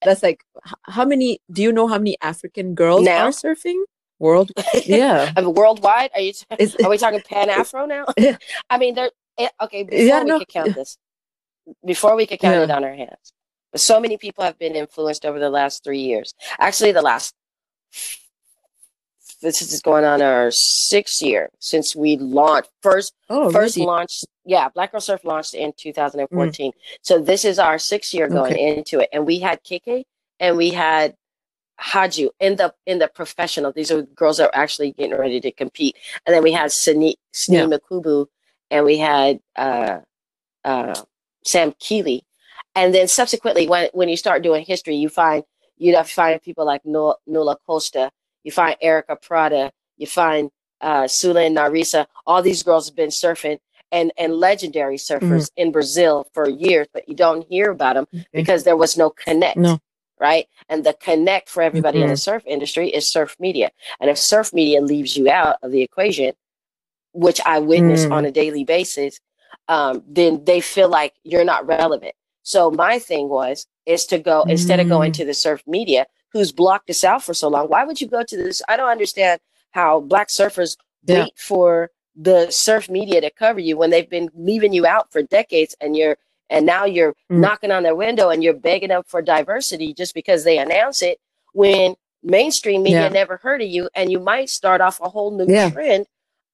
that's 0.04 0.24
like 0.24 0.44
how 0.84 1.06
many 1.06 1.40
do 1.52 1.62
you 1.62 1.72
know 1.72 1.88
how 1.88 1.98
many 1.98 2.18
african 2.22 2.76
girls 2.76 3.04
now? 3.04 3.26
are 3.26 3.30
surfing 3.30 3.82
world 4.20 4.52
yeah 4.86 5.32
I 5.36 5.42
mean, 5.42 5.54
worldwide 5.54 6.12
are 6.14 6.22
you 6.22 6.34
t- 6.34 6.46
are 6.84 6.90
we 6.90 6.98
talking 6.98 7.22
pan 7.22 7.50
afro 7.50 7.86
now 7.86 8.06
i 8.70 8.78
mean 8.78 8.96
there 8.96 9.12
eh, 9.38 9.50
okay 9.62 9.84
before 9.84 10.06
yeah, 10.06 10.24
we 10.24 10.30
no. 10.30 10.40
could 10.40 10.48
count 10.48 10.76
this 10.76 10.98
before 11.86 12.16
we 12.16 12.26
could 12.26 12.40
count 12.40 12.56
yeah. 12.56 12.64
it 12.64 12.72
on 12.72 12.84
our 12.84 12.96
hands 12.96 13.34
but 13.72 13.82
so 13.82 14.00
many 14.00 14.18
people 14.18 14.44
have 14.44 14.58
been 14.58 14.76
influenced 14.76 15.26
over 15.26 15.40
the 15.40 15.50
last 15.50 15.84
three 15.84 16.00
years 16.00 16.34
actually 16.60 16.92
the 16.92 17.02
last 17.02 17.34
this 19.42 19.62
is 19.62 19.82
going 19.82 20.04
on 20.04 20.22
our 20.22 20.50
sixth 20.52 21.22
year 21.22 21.50
since 21.60 21.96
we 21.96 22.18
launched 22.18 22.70
first 22.82 23.14
oh, 23.30 23.50
first 23.52 23.76
really? 23.76 23.88
launched 23.88 24.26
yeah 24.46 24.70
black 24.70 24.92
girl 24.92 25.02
surf 25.02 25.24
launched 25.24 25.54
in 25.54 25.74
2014 25.78 26.72
mm. 26.72 26.76
so 27.02 27.22
this 27.22 27.46
is 27.46 27.60
our 27.60 27.78
sixth 27.78 28.14
year 28.14 28.28
going 28.28 28.54
okay. 28.54 28.78
into 28.78 29.00
it 29.00 29.10
and 29.12 29.26
we 29.26 29.40
had 29.40 29.64
kk 29.64 30.04
and 30.40 30.58
we 30.58 30.70
had 30.70 31.16
Khadjou 31.78 32.30
in 32.40 32.56
the 32.56 32.74
in 32.86 33.00
the 33.00 33.08
professional. 33.08 33.72
These 33.72 33.92
are 33.92 34.04
girls 34.04 34.38
that 34.38 34.48
are 34.48 34.56
actually 34.56 34.94
getting 34.94 35.18
ready 35.18 35.42
to 35.42 35.52
compete. 35.52 35.98
And 36.26 36.34
then 36.34 36.44
we 36.44 36.52
had 36.52 36.72
Sani 36.72 37.18
Sani 37.34 37.60
yeah. 37.60 37.66
Makubu 37.66 38.28
and 38.72 38.86
we 38.86 38.98
had 38.98 39.40
uh, 39.56 40.00
uh, 40.64 40.96
Sam 41.46 41.74
Keeley. 41.80 42.24
And 42.76 42.94
then 42.94 43.08
subsequently 43.08 43.68
when 43.68 43.90
when 43.94 44.10
you 44.10 44.18
start 44.18 44.44
doing 44.44 44.66
history, 44.66 44.96
you 44.96 45.10
find 45.10 45.44
you'd 45.78 45.96
have 45.96 46.08
to 46.08 46.14
find 46.14 46.42
people 46.42 46.66
like 46.66 46.86
Nola 46.86 47.58
Costa 47.66 48.12
you 48.46 48.52
find 48.52 48.78
Erica 48.80 49.18
Prada, 49.18 49.74
you 49.98 50.08
find 50.08 50.52
uh, 50.80 51.08
Sula 51.08 51.42
and 51.42 51.58
Narisa. 51.58 52.06
All 52.26 52.42
these 52.42 52.64
girls 52.64 52.88
have 52.88 52.96
been 52.96 53.10
surfing 53.10 53.58
and, 53.92 54.14
and 54.18 54.36
legendary 54.36 54.98
surfers 54.98 55.20
mm-hmm. 55.22 55.62
in 55.62 55.72
Brazil 55.72 56.28
for 56.34 56.48
years, 56.48 56.88
but 56.94 57.10
you 57.10 57.16
don't 57.16 57.46
hear 57.50 57.72
about 57.72 57.96
them 57.96 58.08
okay. 58.14 58.26
because 58.34 58.64
there 58.64 58.78
was 58.78 58.96
no 58.96 59.10
connect. 59.10 59.58
No. 59.58 59.80
Right. 60.18 60.46
And 60.70 60.86
the 60.86 60.94
connect 60.94 61.50
for 61.50 61.62
everybody 61.62 61.98
mm-hmm. 61.98 62.06
in 62.06 62.12
the 62.12 62.18
surf 62.18 62.44
industry 62.46 62.90
is 62.90 63.12
surf 63.12 63.36
media. 63.38 63.72
And 64.00 64.10
if 64.10 64.18
surf 64.18 64.54
media 64.54 64.80
leaves 64.80 65.18
you 65.18 65.30
out 65.30 65.58
of 65.62 65.72
the 65.72 65.82
equation, 65.82 66.34
which 67.12 67.42
I 67.46 67.60
witness 67.60 68.06
mm. 68.06 68.12
on 68.12 68.26
a 68.26 68.32
daily 68.32 68.64
basis, 68.64 69.20
um, 69.68 70.04
then 70.08 70.46
they 70.46 70.62
feel 70.62 70.88
like 70.88 71.16
you're 71.24 71.44
not 71.44 71.68
relevant. 71.68 72.14
So 72.44 72.72
my 72.72 73.00
thing 73.00 73.28
was 73.28 73.68
is 73.86 74.06
to 74.06 74.20
go 74.20 74.44
instead 74.44 74.80
of 74.80 74.88
going 74.88 75.12
mm. 75.12 75.16
to 75.16 75.26
the 75.26 75.34
surf 75.34 75.64
media, 75.68 76.06
who's 76.36 76.52
blocked 76.52 76.90
us 76.90 77.06
out 77.06 77.24
for 77.24 77.34
so 77.34 77.48
long. 77.48 77.68
Why 77.68 77.86
would 77.86 78.02
you 78.02 78.08
go 78.08 78.22
to 78.22 78.36
this? 78.36 78.62
I 78.68 78.76
don't 78.76 78.90
understand 78.90 79.40
how 79.72 80.02
black 80.02 80.28
surfers 80.28 80.76
yeah. 81.06 81.24
wait 81.24 81.40
for 81.40 81.92
the 82.14 82.52
surf 82.52 82.90
media 82.90 83.22
to 83.22 83.32
cover 83.32 83.62
you 83.62 83.78
when 83.78 83.90
they've 83.90 84.10
been 84.10 84.30
leaving 84.36 84.74
you 84.74 84.86
out 84.86 85.10
for 85.14 85.24
decades 85.24 85.78
and 85.80 85.96
you're 85.96 86.18
and 86.50 86.66
now 86.66 86.84
you're 86.84 87.14
mm. 87.32 87.40
knocking 87.40 87.72
on 87.72 87.84
their 87.84 87.96
window 87.96 88.30
and 88.30 88.44
you're 88.44 88.54
begging 88.54 88.90
them 88.90 89.04
for 89.08 89.22
diversity 89.22 89.94
just 89.94 90.14
because 90.14 90.44
they 90.44 90.58
announce 90.58 91.02
it 91.02 91.20
when 91.54 91.96
mainstream 92.22 92.84
media 92.84 93.04
yeah. 93.04 93.08
never 93.08 93.38
heard 93.38 93.62
of 93.62 93.70
you 93.70 93.88
and 93.96 94.12
you 94.12 94.20
might 94.20 94.50
start 94.50 94.82
off 94.82 95.00
a 95.00 95.08
whole 95.08 95.32
new 95.32 95.46
yeah. 95.48 95.70
trend 95.70 96.06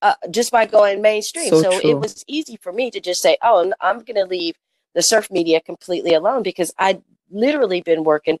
uh, 0.02 0.14
just 0.30 0.52
by 0.52 0.64
going 0.64 1.02
mainstream 1.02 1.48
so, 1.48 1.60
so 1.60 1.80
it 1.82 1.98
was 1.98 2.24
easy 2.28 2.56
for 2.56 2.72
me 2.72 2.88
to 2.88 3.00
just 3.00 3.20
say 3.20 3.36
oh 3.42 3.72
i'm 3.80 3.98
going 3.98 4.14
to 4.14 4.26
leave 4.26 4.54
the 4.94 5.02
surf 5.02 5.28
media 5.28 5.60
completely 5.60 6.14
alone 6.14 6.44
because 6.44 6.72
i'd 6.78 7.02
literally 7.30 7.80
been 7.80 8.04
working 8.04 8.38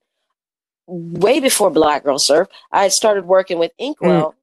way 0.86 1.40
before 1.40 1.70
Black 1.70 2.04
Girl 2.04 2.18
Surf. 2.18 2.48
I 2.70 2.82
had 2.82 2.92
started 2.92 3.26
working 3.26 3.58
with 3.58 3.72
Inkwell 3.78 4.32
mm. 4.32 4.34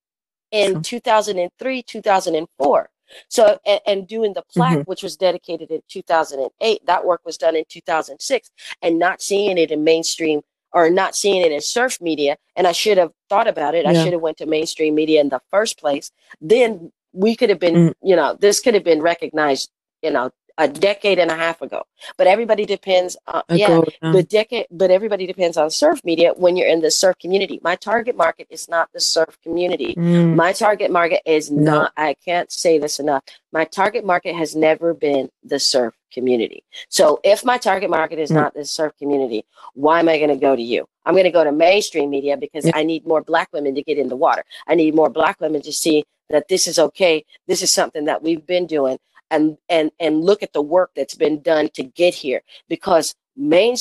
in 0.51 0.81
2003, 0.81 1.83
2004. 1.83 2.89
So, 3.27 3.59
and, 3.65 3.79
and 3.87 4.07
doing 4.07 4.33
the 4.33 4.43
plaque, 4.53 4.79
mm-hmm. 4.79 4.81
which 4.81 5.01
was 5.01 5.15
dedicated 5.15 5.71
in 5.71 5.81
2008, 5.89 6.85
that 6.85 7.05
work 7.05 7.21
was 7.25 7.37
done 7.37 7.55
in 7.55 7.63
2006, 7.67 8.51
and 8.81 8.99
not 8.99 9.21
seeing 9.21 9.57
it 9.57 9.71
in 9.71 9.83
mainstream 9.83 10.41
or 10.71 10.89
not 10.89 11.15
seeing 11.15 11.41
it 11.41 11.51
in 11.51 11.61
surf 11.61 11.99
media. 11.99 12.37
And 12.55 12.67
I 12.67 12.71
should 12.71 12.97
have 12.97 13.11
thought 13.27 13.47
about 13.47 13.73
it. 13.73 13.85
Yeah. 13.85 13.91
I 13.91 14.03
should 14.03 14.13
have 14.13 14.21
went 14.21 14.37
to 14.37 14.45
mainstream 14.45 14.95
media 14.95 15.21
in 15.21 15.29
the 15.29 15.41
first 15.49 15.79
place. 15.79 16.11
Then 16.39 16.91
we 17.11 17.35
could 17.35 17.49
have 17.49 17.59
been, 17.59 17.75
mm. 17.75 17.93
you 18.03 18.15
know, 18.15 18.37
this 18.39 18.59
could 18.59 18.75
have 18.75 18.83
been 18.83 19.01
recognized, 19.01 19.71
you 20.03 20.11
know, 20.11 20.29
a 20.59 20.67
decade 20.67 21.17
and 21.17 21.31
a 21.31 21.35
half 21.35 21.61
ago. 21.61 21.83
But 22.17 22.27
everybody 22.27 22.65
depends 22.65 23.17
on 23.27 23.41
yeah, 23.49 23.81
but 24.01 24.29
decade 24.29 24.67
but 24.69 24.91
everybody 24.91 25.25
depends 25.25 25.57
on 25.57 25.71
surf 25.71 26.03
media 26.03 26.33
when 26.35 26.57
you're 26.57 26.67
in 26.67 26.81
the 26.81 26.91
surf 26.91 27.17
community. 27.17 27.59
My 27.63 27.75
target 27.75 28.15
market 28.15 28.47
is 28.51 28.67
not 28.67 28.89
the 28.93 28.99
surf 28.99 29.39
community. 29.41 29.95
Mm. 29.95 30.35
My 30.35 30.51
target 30.51 30.91
market 30.91 31.21
is 31.25 31.49
no. 31.49 31.71
not 31.71 31.93
I 31.97 32.15
can't 32.25 32.51
say 32.51 32.77
this 32.77 32.99
enough. 32.99 33.23
My 33.51 33.63
target 33.63 34.05
market 34.05 34.35
has 34.35 34.55
never 34.55 34.93
been 34.93 35.29
the 35.43 35.59
surf 35.59 35.95
community. 36.13 36.63
So 36.89 37.21
if 37.23 37.45
my 37.45 37.57
target 37.57 37.89
market 37.89 38.19
is 38.19 38.29
mm. 38.29 38.35
not 38.35 38.53
the 38.53 38.65
surf 38.65 38.91
community, 38.99 39.45
why 39.73 39.99
am 39.99 40.09
I 40.09 40.17
going 40.17 40.29
to 40.29 40.35
go 40.35 40.55
to 40.55 40.61
you? 40.61 40.85
I'm 41.05 41.13
going 41.13 41.23
to 41.23 41.31
go 41.31 41.43
to 41.43 41.51
mainstream 41.53 42.09
media 42.09 42.35
because 42.35 42.65
yeah. 42.65 42.73
I 42.75 42.83
need 42.83 43.07
more 43.07 43.23
black 43.23 43.49
women 43.53 43.75
to 43.75 43.81
get 43.81 43.97
in 43.97 44.09
the 44.09 44.17
water. 44.17 44.43
I 44.67 44.75
need 44.75 44.93
more 44.93 45.09
black 45.09 45.39
women 45.39 45.61
to 45.61 45.71
see 45.71 46.03
that 46.29 46.47
this 46.47 46.67
is 46.67 46.77
okay. 46.77 47.25
This 47.47 47.61
is 47.61 47.73
something 47.73 48.05
that 48.05 48.21
we've 48.21 48.45
been 48.45 48.67
doing 48.67 48.97
and 49.31 49.57
and 49.69 49.91
and 49.99 50.23
look 50.23 50.43
at 50.43 50.53
the 50.53 50.61
work 50.61 50.91
that's 50.95 51.15
been 51.15 51.41
done 51.41 51.69
to 51.75 51.83
get 51.83 52.13
here. 52.15 52.41
Because 52.67 53.15
main 53.35 53.75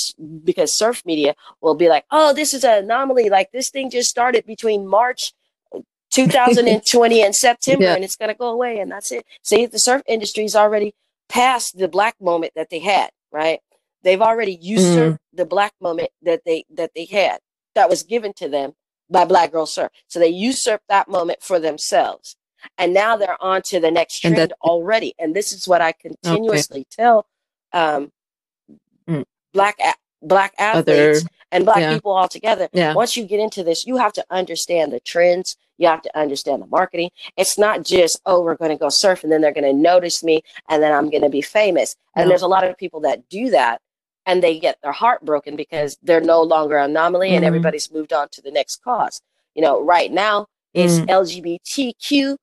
because 0.45 0.77
surf 0.77 1.03
media 1.05 1.35
will 1.61 1.75
be 1.75 1.89
like 1.89 2.05
oh 2.11 2.33
this 2.33 2.55
is 2.55 2.65
an 2.65 2.85
anomaly. 2.85 3.29
Like 3.29 3.51
this 3.53 3.71
thing 3.71 3.91
just 3.91 4.11
started 4.11 4.47
between 4.47 4.87
march 4.87 5.33
2020 6.11 7.23
and 7.23 7.35
september 7.35 7.85
yeah. 7.85 7.95
and 7.95 8.03
it's 8.03 8.17
going 8.17 8.31
to 8.31 8.35
go 8.35 8.49
away 8.49 8.79
and 8.79 8.91
that's 8.91 9.13
it. 9.13 9.27
See 9.43 9.67
the 9.67 9.79
surf 9.79 10.03
industry 10.07 10.45
is 10.45 10.57
already 10.57 10.95
past 11.29 11.77
the 11.77 11.89
black 11.89 12.15
moment 12.21 12.53
that 12.55 12.71
they 12.71 12.79
had 12.79 13.11
right? 13.33 13.61
They've 14.03 14.23
already 14.23 14.59
usurped 14.61 15.19
mm. 15.19 15.37
the 15.37 15.45
black 15.45 15.73
moment 15.81 16.11
that 16.23 16.43
they 16.45 16.65
that 16.75 16.93
they 16.95 17.07
had 17.07 17.41
that 17.75 17.91
was 17.91 18.03
given 18.03 18.33
to 18.35 18.49
them 18.49 18.73
by 19.11 19.25
black 19.25 19.53
girl 19.53 19.67
surf. 19.67 19.91
So 20.07 20.19
they 20.19 20.29
usurped 20.29 20.85
that 20.89 21.09
moment 21.09 21.43
for 21.43 21.59
themselves 21.59 22.37
and 22.77 22.95
now 22.95 23.17
they're 23.17 23.43
on 23.43 23.63
to 23.63 23.81
the 23.81 23.91
next 23.91 24.21
trend 24.21 24.39
and 24.39 24.53
already 24.63 25.15
and 25.19 25.35
this 25.35 25.53
is 25.53 25.67
what 25.69 25.81
i 25.81 25.93
continuously 25.93 26.81
okay. 26.81 26.89
tell 26.91 27.27
um, 27.73 28.11
mm. 29.09 29.25
black 29.53 29.77
black 30.23 30.55
athletes 30.59 31.21
Other, 31.21 31.31
and 31.53 31.65
black 31.65 31.79
yeah. 31.79 31.95
people 31.95 32.13
all 32.13 32.29
together 32.29 32.69
yeah. 32.73 32.95
once 32.95 33.17
you 33.17 33.25
get 33.25 33.41
into 33.41 33.63
this 33.63 33.87
you 33.87 33.97
have 33.97 34.13
to 34.15 34.25
understand 34.31 34.93
the 34.93 35.01
trends 35.01 35.57
you 35.77 35.87
have 35.87 36.03
to 36.03 36.19
understand 36.19 36.63
the 36.63 36.67
marketing 36.67 37.11
it's 37.37 37.59
not 37.59 37.85
just 37.85 38.21
oh 38.27 38.43
we're 38.43 38.57
going 38.57 38.71
to 38.71 38.77
go 38.77 38.89
surf 38.89 39.23
and 39.23 39.33
then 39.33 39.41
they're 39.41 39.53
going 39.53 39.65
to 39.65 39.73
notice 39.73 40.25
me 40.25 40.43
and 40.69 40.83
then 40.83 40.93
i'm 40.93 41.11
going 41.11 41.23
to 41.23 41.29
be 41.29 41.43
famous 41.43 41.97
and 42.17 42.27
no. 42.27 42.29
there's 42.29 42.43
a 42.43 42.49
lot 42.49 42.65
of 42.65 42.77
people 42.77 43.01
that 43.01 43.29
do 43.29 43.51
that 43.51 43.81
and 44.27 44.43
they 44.43 44.59
get 44.59 44.77
their 44.83 44.93
heart 44.93 45.25
broken 45.25 45.57
because 45.57 45.97
they're 46.03 46.21
no 46.21 46.43
longer 46.43 46.77
an 46.77 46.91
anomaly 46.91 47.29
mm-hmm. 47.29 47.37
and 47.37 47.45
everybody's 47.45 47.91
moved 47.93 48.13
on 48.13 48.29
to 48.31 48.43
the 48.43 48.51
next 48.51 48.83
cause 48.83 49.21
you 49.55 49.63
know 49.63 49.83
right 49.83 50.13
now 50.13 50.47
is 50.75 51.01
mm. 51.01 51.07
lgbtq 51.07 52.37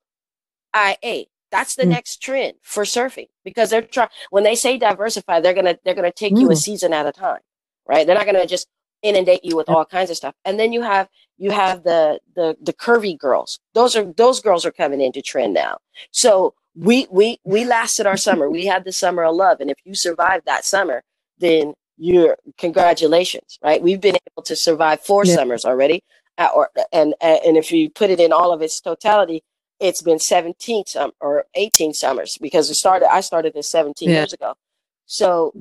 That's 1.51 1.75
the 1.75 1.83
mm. 1.83 1.89
next 1.89 2.21
trend 2.21 2.55
for 2.61 2.83
surfing 2.83 3.27
because 3.45 3.69
they're 3.69 3.81
trying 3.81 4.09
when 4.29 4.43
they 4.43 4.55
say 4.55 4.77
diversify, 4.77 5.39
they're 5.39 5.53
gonna 5.53 5.77
they're 5.85 5.95
gonna 5.95 6.11
take 6.11 6.33
mm. 6.33 6.41
you 6.41 6.47
a 6.47 6.53
mm. 6.53 6.57
season 6.57 6.91
at 6.91 7.05
a 7.05 7.11
time, 7.11 7.39
right? 7.87 8.05
They're 8.05 8.15
not 8.15 8.25
gonna 8.25 8.45
just 8.45 8.67
inundate 9.03 9.45
you 9.45 9.55
with 9.55 9.69
all 9.69 9.85
kinds 9.85 10.09
of 10.09 10.17
stuff. 10.17 10.33
And 10.43 10.59
then 10.59 10.73
you 10.73 10.81
have 10.81 11.07
you 11.37 11.51
have 11.51 11.83
the 11.83 12.19
the 12.35 12.57
the 12.61 12.73
curvy 12.73 13.17
girls. 13.17 13.59
Those 13.73 13.95
are 13.95 14.03
those 14.17 14.41
girls 14.41 14.65
are 14.65 14.71
coming 14.71 15.01
into 15.01 15.21
trend 15.21 15.53
now. 15.53 15.77
So 16.11 16.55
we 16.75 17.07
we 17.09 17.39
we 17.45 17.63
lasted 17.63 18.05
our 18.05 18.17
summer. 18.17 18.49
We 18.49 18.65
had 18.65 18.83
the 18.83 18.91
summer 18.91 19.23
of 19.23 19.35
love, 19.35 19.61
and 19.61 19.69
if 19.69 19.77
you 19.85 19.95
survived 19.95 20.45
that 20.45 20.65
summer, 20.65 21.03
then 21.39 21.73
you're 21.97 22.37
congratulations, 22.57 23.57
right? 23.63 23.81
We've 23.81 24.01
been 24.01 24.17
able 24.31 24.43
to 24.43 24.55
survive 24.55 25.01
four 25.01 25.25
yeah. 25.25 25.35
summers 25.35 25.63
already, 25.63 26.03
uh, 26.37 26.49
or 26.53 26.69
and 26.91 27.15
and 27.21 27.55
if 27.55 27.71
you 27.71 27.89
put 27.89 28.09
it 28.09 28.19
in 28.19 28.33
all 28.33 28.51
of 28.51 28.61
its 28.61 28.81
totality, 28.81 29.43
it's 29.79 30.01
been 30.01 30.19
17 30.19 30.85
some 30.87 31.11
or 31.19 31.45
18 31.55 31.93
summers 31.93 32.37
because 32.39 32.69
we 32.69 32.75
started. 32.75 33.11
I 33.11 33.21
started 33.21 33.53
this 33.53 33.69
17 33.69 34.09
yeah. 34.09 34.15
years 34.15 34.33
ago. 34.33 34.53
So 35.05 35.53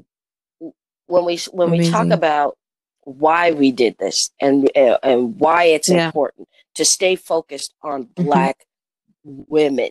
when 1.07 1.25
we 1.25 1.39
when 1.53 1.69
Amazing. 1.69 1.87
we 1.87 1.91
talk 1.91 2.17
about 2.17 2.57
why 3.03 3.51
we 3.51 3.71
did 3.71 3.97
this 3.99 4.31
and 4.41 4.71
uh, 4.77 4.99
and 5.03 5.39
why 5.39 5.65
it's 5.65 5.89
yeah. 5.89 6.07
important 6.07 6.49
to 6.75 6.85
stay 6.85 7.17
focused 7.17 7.75
on 7.83 8.05
mm-hmm. 8.05 8.25
black 8.25 8.67
women 9.25 9.91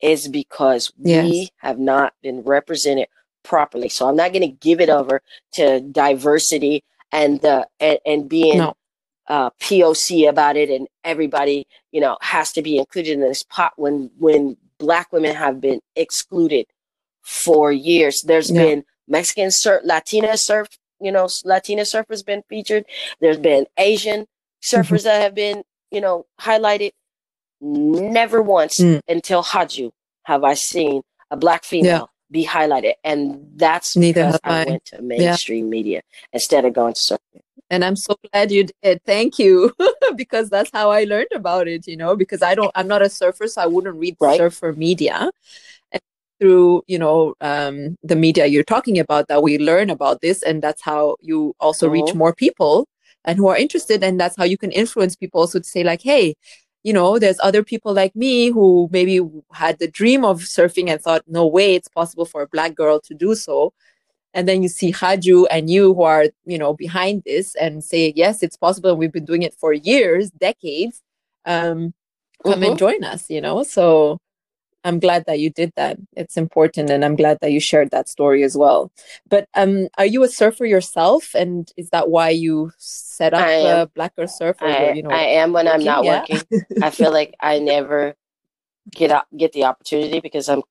is 0.00 0.28
because 0.28 0.92
yes. 0.98 1.24
we 1.24 1.48
have 1.58 1.78
not 1.78 2.14
been 2.22 2.42
represented 2.42 3.08
properly. 3.42 3.88
So 3.88 4.08
I'm 4.08 4.16
not 4.16 4.32
going 4.32 4.42
to 4.42 4.48
give 4.48 4.80
it 4.80 4.88
over 4.88 5.22
to 5.54 5.80
diversity 5.80 6.84
and 7.10 7.44
uh, 7.44 7.64
and, 7.80 7.98
and 8.06 8.28
being 8.28 8.58
no. 8.58 8.76
Uh, 9.28 9.50
POC 9.60 10.26
about 10.26 10.56
it, 10.56 10.70
and 10.70 10.88
everybody 11.04 11.66
you 11.92 12.00
know 12.00 12.16
has 12.22 12.50
to 12.52 12.62
be 12.62 12.78
included 12.78 13.12
in 13.12 13.20
this 13.20 13.42
pot 13.42 13.72
when 13.76 14.10
when 14.18 14.56
black 14.78 15.12
women 15.12 15.34
have 15.34 15.60
been 15.60 15.80
excluded 15.96 16.66
for 17.22 17.70
years. 17.70 18.22
There's 18.22 18.50
yeah. 18.50 18.62
been 18.62 18.84
Mexican 19.06 19.50
surf, 19.50 19.82
Latina 19.84 20.36
surf, 20.36 20.68
you 21.00 21.12
know, 21.12 21.28
Latina 21.44 21.82
surfers 21.82 22.24
been 22.24 22.42
featured. 22.48 22.84
There's 23.20 23.38
been 23.38 23.66
Asian 23.76 24.26
surfers 24.62 24.84
mm-hmm. 24.84 25.04
that 25.04 25.22
have 25.22 25.34
been, 25.34 25.62
you 25.90 26.00
know, 26.00 26.26
highlighted. 26.40 26.92
Never 27.60 28.40
once 28.40 28.78
mm. 28.78 29.00
until 29.08 29.42
Khadjou 29.42 29.90
have 30.22 30.44
I 30.44 30.54
seen 30.54 31.02
a 31.28 31.36
black 31.36 31.64
female 31.64 31.84
yeah. 31.90 32.04
be 32.30 32.46
highlighted, 32.46 32.92
and 33.02 33.48
that's 33.56 33.96
Neither 33.96 34.26
because 34.26 34.40
I, 34.44 34.60
I, 34.60 34.64
went 34.64 34.84
to 34.86 35.02
mainstream 35.02 35.64
yeah. 35.64 35.70
media 35.70 36.02
instead 36.32 36.64
of 36.64 36.72
going 36.72 36.94
to 36.94 37.00
surfing. 37.00 37.40
And 37.70 37.84
I'm 37.84 37.96
so 37.96 38.16
glad 38.32 38.50
you 38.50 38.66
did. 38.82 39.02
Thank 39.04 39.38
you, 39.38 39.74
because 40.16 40.48
that's 40.48 40.70
how 40.72 40.90
I 40.90 41.04
learned 41.04 41.32
about 41.34 41.68
it. 41.68 41.86
You 41.86 41.96
know, 41.96 42.16
because 42.16 42.42
I 42.42 42.54
don't, 42.54 42.70
I'm 42.74 42.88
not 42.88 43.02
a 43.02 43.10
surfer, 43.10 43.46
so 43.46 43.62
I 43.62 43.66
wouldn't 43.66 43.96
read 43.96 44.16
right. 44.20 44.38
surfer 44.38 44.72
media 44.72 45.30
through 46.38 46.82
you 46.86 46.98
know 46.98 47.34
um, 47.40 47.96
the 48.02 48.16
media 48.16 48.46
you're 48.46 48.64
talking 48.64 48.98
about 48.98 49.28
that 49.28 49.42
we 49.42 49.58
learn 49.58 49.90
about 49.90 50.20
this 50.20 50.42
and 50.42 50.62
that's 50.62 50.82
how 50.82 51.16
you 51.20 51.54
also 51.60 51.86
mm-hmm. 51.86 52.04
reach 52.04 52.14
more 52.14 52.34
people 52.34 52.86
and 53.24 53.38
who 53.38 53.48
are 53.48 53.56
interested 53.56 54.02
and 54.02 54.20
that's 54.20 54.36
how 54.36 54.44
you 54.44 54.56
can 54.56 54.70
influence 54.72 55.16
people 55.16 55.40
also 55.40 55.58
to 55.58 55.64
say 55.64 55.82
like 55.82 56.02
hey 56.02 56.34
you 56.84 56.92
know 56.92 57.18
there's 57.18 57.40
other 57.42 57.62
people 57.62 57.92
like 57.92 58.14
me 58.14 58.48
who 58.50 58.88
maybe 58.92 59.20
had 59.52 59.78
the 59.78 59.88
dream 59.88 60.24
of 60.24 60.40
surfing 60.40 60.88
and 60.88 61.00
thought 61.00 61.22
no 61.26 61.46
way 61.46 61.74
it's 61.74 61.88
possible 61.88 62.24
for 62.24 62.42
a 62.42 62.48
black 62.48 62.74
girl 62.74 63.00
to 63.00 63.14
do 63.14 63.34
so 63.34 63.72
and 64.38 64.48
then 64.48 64.62
you 64.62 64.68
see 64.68 64.92
Khadjou 64.92 65.46
and 65.46 65.68
you 65.68 65.94
who 65.94 66.02
are 66.02 66.26
you 66.46 66.58
know 66.58 66.72
behind 66.72 67.24
this 67.26 67.56
and 67.56 67.82
say 67.82 68.12
yes 68.14 68.42
it's 68.42 68.56
possible 68.56 68.96
we've 68.96 69.12
been 69.12 69.24
doing 69.24 69.42
it 69.42 69.54
for 69.54 69.72
years 69.72 70.30
decades 70.30 71.02
um 71.44 71.92
come 72.44 72.54
mm-hmm. 72.54 72.62
and 72.62 72.78
join 72.78 73.02
us 73.02 73.28
you 73.28 73.40
know 73.40 73.64
so 73.64 74.18
I'm 74.84 75.00
glad 75.00 75.24
that 75.26 75.40
you 75.40 75.50
did 75.50 75.72
that. 75.74 75.98
It's 76.16 76.36
important, 76.36 76.88
and 76.88 77.04
I'm 77.04 77.16
glad 77.16 77.38
that 77.40 77.50
you 77.50 77.58
shared 77.58 77.90
that 77.90 78.08
story 78.08 78.44
as 78.44 78.56
well. 78.56 78.92
But 79.28 79.48
um, 79.54 79.88
are 79.98 80.06
you 80.06 80.22
a 80.22 80.28
surfer 80.28 80.64
yourself, 80.66 81.34
and 81.34 81.70
is 81.76 81.90
that 81.90 82.08
why 82.10 82.30
you 82.30 82.70
set 82.78 83.34
up 83.34 83.44
a 83.44 83.90
Black 83.92 84.14
Girl 84.14 84.28
Surf? 84.28 84.56
I, 84.60 84.92
you 84.92 85.02
know, 85.02 85.10
I 85.10 85.42
am 85.42 85.52
when 85.52 85.66
working? 85.66 85.80
I'm 85.80 85.84
not 85.84 86.04
yeah. 86.04 86.20
working. 86.20 86.62
I 86.80 86.90
feel 86.90 87.12
like 87.12 87.34
I 87.40 87.58
never 87.58 88.14
get 88.90 89.10
up, 89.10 89.26
get 89.36 89.52
the 89.52 89.64
opportunity 89.64 90.20
because 90.20 90.48
I'm 90.48 90.62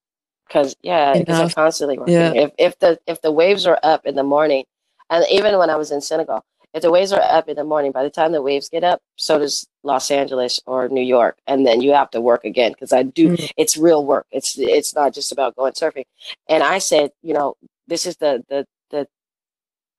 because 0.47 0.75
yeah 0.81 1.17
because 1.17 1.39
I'm 1.39 1.49
constantly 1.49 1.97
working. 1.97 2.13
Yeah. 2.13 2.33
If 2.33 2.51
if 2.57 2.79
the 2.79 2.99
if 3.07 3.21
the 3.21 3.31
waves 3.31 3.65
are 3.65 3.79
up 3.83 4.05
in 4.05 4.15
the 4.15 4.23
morning, 4.23 4.65
and 5.09 5.25
even 5.29 5.57
when 5.57 5.69
I 5.69 5.75
was 5.75 5.91
in 5.91 6.01
Senegal, 6.01 6.43
if 6.73 6.81
the 6.81 6.91
waves 6.91 7.11
are 7.11 7.21
up 7.21 7.47
in 7.47 7.55
the 7.55 7.63
morning, 7.63 7.91
by 7.91 8.03
the 8.03 8.09
time 8.09 8.31
the 8.31 8.41
waves 8.41 8.69
get 8.69 8.83
up, 8.83 9.01
so 9.15 9.39
does 9.39 9.67
Los 9.83 10.11
Angeles 10.11 10.59
or 10.65 10.89
New 10.89 11.01
York, 11.01 11.37
and 11.47 11.65
then 11.65 11.81
you 11.81 11.91
have 11.93 12.11
to 12.11 12.21
work 12.21 12.43
again 12.43 12.71
because 12.71 12.93
I 12.93 13.03
do. 13.03 13.29
Mm-hmm. 13.29 13.45
It's 13.57 13.77
real 13.77 14.05
work. 14.05 14.27
It's 14.31 14.57
it's 14.57 14.93
not 14.93 15.13
just 15.13 15.31
about 15.31 15.55
going 15.55 15.73
surfing. 15.73 16.05
And 16.47 16.63
I 16.63 16.77
said, 16.79 17.11
you 17.21 17.33
know, 17.33 17.55
this 17.87 18.05
is 18.05 18.17
the 18.17 18.43
the 18.49 18.67
the 18.91 19.07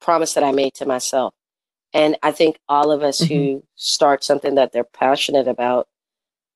promise 0.01 0.35
that 0.35 0.45
I 0.45 0.53
made 0.53 0.75
to 0.75 0.87
myself, 0.87 1.35
and 1.93 2.17
I 2.23 2.33
think 2.33 2.59
all 2.69 2.91
of 2.91 3.03
us 3.03 3.21
mm-hmm. 3.21 3.35
who 3.35 3.65
start 3.75 4.23
something 4.23 4.55
that 4.57 4.73
they're 4.73 4.85
passionate 4.85 5.49
about 5.49 5.89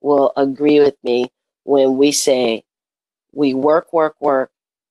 will 0.00 0.32
agree 0.36 0.80
with 0.80 0.96
me 1.02 1.32
when 1.64 1.96
we 1.96 2.12
say 2.12 2.64
we 3.32 3.54
work, 3.54 3.92
work, 3.92 4.16
work, 4.20 4.50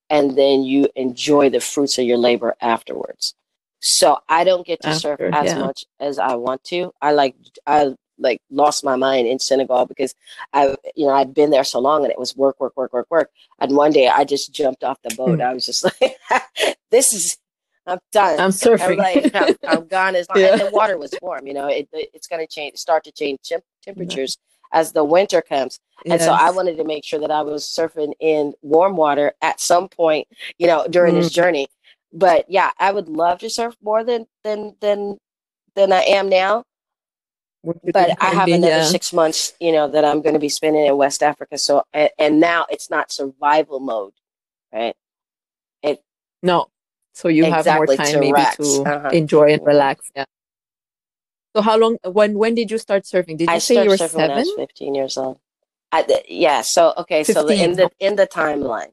and 0.10 0.38
then 0.38 0.64
you 0.64 0.90
enjoy 0.96 1.50
the 1.50 1.60
fruits 1.60 1.98
of 1.98 2.06
your 2.06 2.18
labor 2.18 2.56
afterwards. 2.62 3.34
So 3.80 4.20
I 4.30 4.44
don't 4.44 4.66
get 4.66 4.82
to 4.82 4.90
After, 4.90 5.18
surf 5.18 5.20
as 5.34 5.54
yeah. 5.54 5.60
much 5.60 5.86
as 6.00 6.20
I 6.20 6.36
want 6.36 6.64
to. 6.66 6.92
I 7.02 7.14
like 7.14 7.36
I 7.66 7.96
like 8.20 8.40
lost 8.52 8.84
my 8.84 8.96
mind 8.96 9.28
in 9.28 9.40
Senegal 9.40 9.88
because 9.88 10.14
I 10.54 10.76
you 10.96 11.08
know 11.08 11.14
I'd 11.14 11.34
been 11.34 11.50
there 11.50 11.64
so 11.64 11.80
long 11.80 12.04
and 12.04 12.12
it 12.12 12.20
was 12.20 12.36
work 12.36 12.60
work 12.60 12.78
work 12.78 12.94
work 12.94 13.08
work. 13.10 13.32
And 13.60 13.76
one 13.76 13.92
day 13.92 14.08
I 14.08 14.24
just 14.24 14.54
jumped 14.54 14.84
off 14.84 15.02
the 15.02 15.16
boat. 15.16 15.36
Hmm. 15.36 15.42
I 15.42 15.54
was 15.54 15.66
just 15.66 15.84
like, 16.02 16.18
this 16.92 17.14
is 17.14 17.38
I'm 17.88 18.00
done. 18.12 18.40
I'm 18.40 18.52
surfing. 18.52 18.92
I'm, 18.92 18.98
like, 18.98 19.36
I'm, 19.36 19.56
I'm 19.68 19.88
gone. 19.88 20.16
As 20.16 20.28
yeah. 20.36 20.52
and 20.52 20.62
the 20.62 20.70
water 20.72 20.98
was 20.98 21.14
warm. 21.22 21.48
You 21.48 21.56
know, 21.56 21.68
it, 21.68 21.90
it's 21.92 22.28
going 22.28 22.46
to 22.46 22.48
change, 22.48 22.78
start 22.78 23.04
to 23.06 23.12
change 23.12 23.40
temp- 23.44 23.64
temperatures 23.84 24.38
yeah. 24.40 24.51
As 24.72 24.94
the 24.94 25.04
winter 25.04 25.42
comes. 25.42 25.80
And 26.06 26.20
yes. 26.20 26.26
so 26.26 26.34
I 26.34 26.50
wanted 26.50 26.78
to 26.78 26.84
make 26.84 27.06
sure 27.06 27.20
that 27.20 27.32
I 27.32 27.42
was 27.42 27.64
surfing 27.64 28.14
in 28.20 28.54
warm 28.62 28.96
water 28.96 29.34
at 29.42 29.60
some 29.60 29.88
point, 29.88 30.28
you 30.58 30.66
know, 30.66 30.88
during 30.90 31.14
mm. 31.14 31.22
this 31.22 31.32
journey 31.32 31.68
but 32.14 32.46
yeah, 32.50 32.72
I 32.78 32.92
would 32.92 33.08
love 33.08 33.40
to 33.40 33.50
surf 33.50 33.76
more 33.82 34.04
than 34.04 34.28
than 34.44 34.76
than 34.82 35.18
than 35.76 35.92
I 35.92 36.02
am 36.02 36.30
now. 36.30 36.64
But 37.64 38.18
I 38.20 38.32
have 38.32 38.48
another 38.48 38.78
yeah. 38.78 38.84
six 38.86 39.14
months, 39.14 39.54
you 39.60 39.72
know, 39.72 39.88
that 39.88 40.04
I'm 40.04 40.24
going 40.24 40.34
to 40.34 40.40
be 40.40 40.50
spending 40.50 40.84
in 40.84 40.98
West 40.98 41.22
Africa. 41.22 41.58
So 41.58 41.84
and, 41.94 42.10
and 42.18 42.40
now 42.40 42.66
it's 42.70 42.90
not 42.90 43.12
survival 43.12 43.80
mode, 43.80 44.14
right? 44.74 44.96
It 45.84 46.04
no. 46.42 46.68
So 47.14 47.28
you 47.28 47.46
exactly, 47.46 47.72
have 47.72 47.78
more 47.78 47.96
time 47.96 48.20
maybe 48.20 48.42
to 48.56 48.84
uh-huh. 48.90 49.10
enjoy 49.10 49.54
and 49.54 49.66
relax. 49.66 50.10
Yeah. 50.16 50.26
So 51.56 51.62
how 51.62 51.78
long? 51.78 51.98
When 52.04 52.38
when 52.38 52.56
did 52.56 52.72
you 52.72 52.78
start 52.78 53.04
surfing? 53.04 53.38
Did 53.38 53.42
you 53.42 53.56
I 53.56 53.58
say 53.60 53.84
you 53.84 53.90
were 53.90 53.98
seven? 53.98 54.22
When 54.22 54.32
I 54.32 54.38
was 54.38 54.52
Fifteen 54.56 54.96
years 54.96 55.18
old. 55.18 55.40
I, 55.92 56.24
yeah. 56.30 56.62
So 56.62 56.94
okay. 56.98 57.24
15. 57.24 57.34
So 57.34 57.48
the, 57.48 57.64
in 57.64 57.74
the 57.74 57.90
in 58.00 58.16
the 58.16 58.26
timeline, 58.28 58.92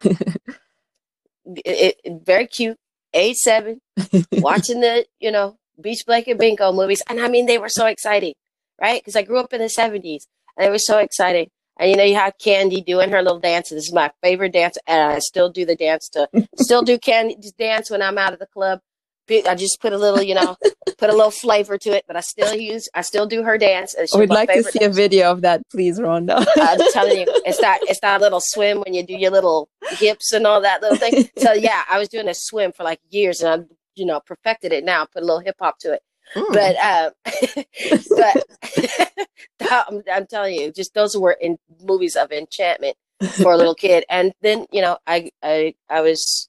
it, 0.04 1.96
it, 2.04 2.22
very 2.24 2.46
cute, 2.46 2.76
age 3.14 3.36
seven, 3.36 3.80
watching 4.32 4.80
the, 4.80 5.06
you 5.20 5.30
know, 5.30 5.56
Beach 5.80 6.04
Blanket 6.06 6.38
Bingo 6.38 6.72
movies. 6.72 7.02
And 7.08 7.20
I 7.20 7.28
mean, 7.28 7.46
they 7.46 7.58
were 7.58 7.68
so 7.68 7.86
exciting, 7.86 8.34
right? 8.80 9.00
Because 9.00 9.16
I 9.16 9.22
grew 9.22 9.38
up 9.38 9.52
in 9.52 9.60
the 9.60 9.66
70s 9.66 10.26
and 10.56 10.66
it 10.66 10.70
was 10.70 10.86
so 10.86 10.98
exciting. 10.98 11.50
And 11.78 11.90
you 11.90 11.96
know, 11.96 12.04
you 12.04 12.14
have 12.14 12.38
Candy 12.38 12.80
doing 12.80 13.10
her 13.10 13.22
little 13.22 13.40
dance. 13.40 13.68
This 13.68 13.84
is 13.84 13.92
my 13.92 14.10
favorite 14.22 14.54
dance, 14.54 14.78
and 14.86 15.12
I 15.12 15.18
still 15.18 15.50
do 15.50 15.66
the 15.66 15.76
dance 15.76 16.08
to 16.10 16.26
still 16.56 16.80
do 16.80 16.98
Candy's 16.98 17.52
dance 17.52 17.90
when 17.90 18.00
I'm 18.00 18.16
out 18.16 18.32
of 18.32 18.38
the 18.38 18.46
club. 18.46 18.80
I 19.28 19.54
just 19.54 19.80
put 19.80 19.92
a 19.92 19.98
little, 19.98 20.22
you 20.22 20.34
know, 20.34 20.56
put 20.98 21.10
a 21.10 21.12
little 21.12 21.30
flavor 21.30 21.76
to 21.78 21.90
it, 21.90 22.04
but 22.06 22.16
I 22.16 22.20
still 22.20 22.54
use, 22.54 22.88
I 22.94 23.02
still 23.02 23.26
do 23.26 23.42
her 23.42 23.58
dance. 23.58 23.94
We'd 24.14 24.30
like 24.30 24.48
to 24.52 24.62
see 24.62 24.78
dance. 24.78 24.96
a 24.96 25.00
video 25.00 25.30
of 25.30 25.42
that, 25.42 25.62
please, 25.70 25.98
Rhonda. 25.98 26.46
I'm 26.56 26.78
telling 26.92 27.18
you, 27.18 27.26
it's 27.44 27.60
that, 27.60 27.80
it's 27.82 28.00
that 28.00 28.20
little 28.20 28.40
swim 28.40 28.78
when 28.78 28.94
you 28.94 29.04
do 29.04 29.14
your 29.14 29.30
little 29.30 29.68
hips 29.98 30.32
and 30.32 30.46
all 30.46 30.60
that 30.62 30.82
little 30.82 30.96
thing. 30.96 31.28
So 31.38 31.52
yeah, 31.54 31.82
I 31.90 31.98
was 31.98 32.08
doing 32.08 32.28
a 32.28 32.34
swim 32.34 32.72
for 32.72 32.84
like 32.84 33.00
years, 33.10 33.40
and 33.40 33.62
I, 33.62 33.74
you 33.94 34.06
know, 34.06 34.20
perfected 34.20 34.72
it 34.72 34.84
now. 34.84 35.06
Put 35.06 35.22
a 35.22 35.26
little 35.26 35.40
hip 35.40 35.56
hop 35.58 35.78
to 35.80 35.94
it. 35.94 36.02
Mm. 36.34 36.52
But, 36.52 36.76
um, 36.76 37.12
but 39.60 39.88
I'm, 39.88 40.02
I'm 40.12 40.26
telling 40.26 40.54
you, 40.54 40.72
just 40.72 40.94
those 40.94 41.16
were 41.16 41.36
in 41.40 41.58
movies 41.82 42.16
of 42.16 42.32
enchantment 42.32 42.96
for 43.40 43.52
a 43.52 43.56
little 43.56 43.74
kid. 43.74 44.04
And 44.08 44.32
then, 44.42 44.66
you 44.72 44.82
know, 44.82 44.98
I, 45.06 45.30
I, 45.42 45.74
I 45.88 46.00
was 46.00 46.48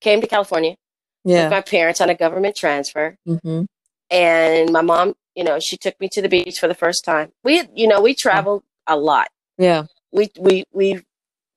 came 0.00 0.20
to 0.20 0.26
California 0.26 0.76
yeah. 1.24 1.44
with 1.44 1.50
my 1.50 1.60
parents 1.60 2.00
on 2.00 2.10
a 2.10 2.14
government 2.14 2.56
transfer. 2.56 3.16
Mm-hmm. 3.26 3.64
And 4.10 4.72
my 4.72 4.82
mom, 4.82 5.14
you 5.34 5.44
know, 5.44 5.58
she 5.60 5.76
took 5.76 5.98
me 6.00 6.08
to 6.12 6.22
the 6.22 6.28
beach 6.28 6.58
for 6.58 6.68
the 6.68 6.74
first 6.74 7.04
time. 7.04 7.32
We, 7.44 7.62
you 7.74 7.88
know, 7.88 8.00
we 8.00 8.14
traveled 8.14 8.62
a 8.86 8.96
lot. 8.96 9.28
Yeah. 9.58 9.84
We, 10.12 10.30
we, 10.38 10.64
we, 10.72 11.02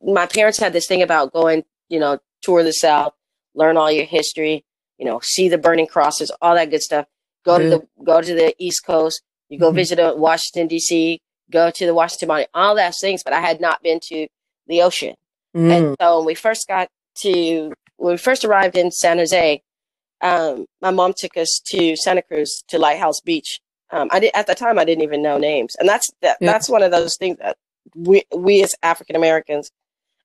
my 0.01 0.25
parents 0.25 0.59
had 0.59 0.73
this 0.73 0.87
thing 0.87 1.01
about 1.01 1.33
going, 1.33 1.63
you 1.89 1.99
know, 1.99 2.19
tour 2.41 2.63
the 2.63 2.71
South, 2.71 3.13
learn 3.53 3.75
all 3.77 3.91
your 3.91 4.05
history, 4.05 4.63
you 4.97 5.05
know, 5.05 5.19
see 5.21 5.49
the 5.49 5.57
burning 5.57 5.87
crosses, 5.87 6.31
all 6.41 6.55
that 6.55 6.69
good 6.69 6.81
stuff. 6.81 7.05
Go 7.43 7.59
to 7.59 7.69
the, 7.69 7.87
go 8.03 8.21
to 8.21 8.33
the 8.33 8.55
East 8.57 8.85
Coast. 8.85 9.21
You 9.49 9.59
go 9.59 9.67
mm-hmm. 9.67 9.75
visit 9.75 9.99
uh, 9.99 10.13
Washington, 10.15 10.67
D.C., 10.67 11.21
go 11.51 11.69
to 11.69 11.85
the 11.85 11.93
Washington 11.93 12.27
Monument, 12.29 12.49
all 12.53 12.75
those 12.75 12.99
things, 12.99 13.23
but 13.23 13.33
I 13.33 13.39
had 13.39 13.61
not 13.61 13.83
been 13.83 13.99
to 14.07 14.27
the 14.67 14.81
ocean. 14.81 15.15
Mm. 15.55 15.71
And 15.71 15.95
so 16.01 16.17
when 16.17 16.25
we 16.25 16.35
first 16.35 16.67
got 16.67 16.89
to 17.21 17.71
when 17.97 18.13
we 18.13 18.17
first 18.17 18.45
arrived 18.45 18.77
in 18.77 18.91
San 18.91 19.17
Jose, 19.17 19.61
um, 20.21 20.65
my 20.81 20.91
mom 20.91 21.13
took 21.15 21.37
us 21.37 21.61
to 21.67 21.95
Santa 21.95 22.21
Cruz 22.21 22.63
to 22.69 22.79
Lighthouse 22.79 23.21
Beach. 23.21 23.59
Um, 23.91 24.09
I 24.11 24.19
did 24.19 24.31
at 24.33 24.47
the 24.47 24.55
time 24.55 24.79
I 24.79 24.85
didn't 24.85 25.03
even 25.03 25.21
know 25.21 25.37
names, 25.37 25.75
and 25.79 25.87
that's 25.87 26.09
that, 26.21 26.37
yeah. 26.41 26.51
that's 26.51 26.69
one 26.69 26.83
of 26.83 26.91
those 26.91 27.17
things 27.17 27.37
that 27.37 27.57
we 27.95 28.23
we 28.35 28.63
as 28.63 28.75
African 28.81 29.15
Americans, 29.15 29.71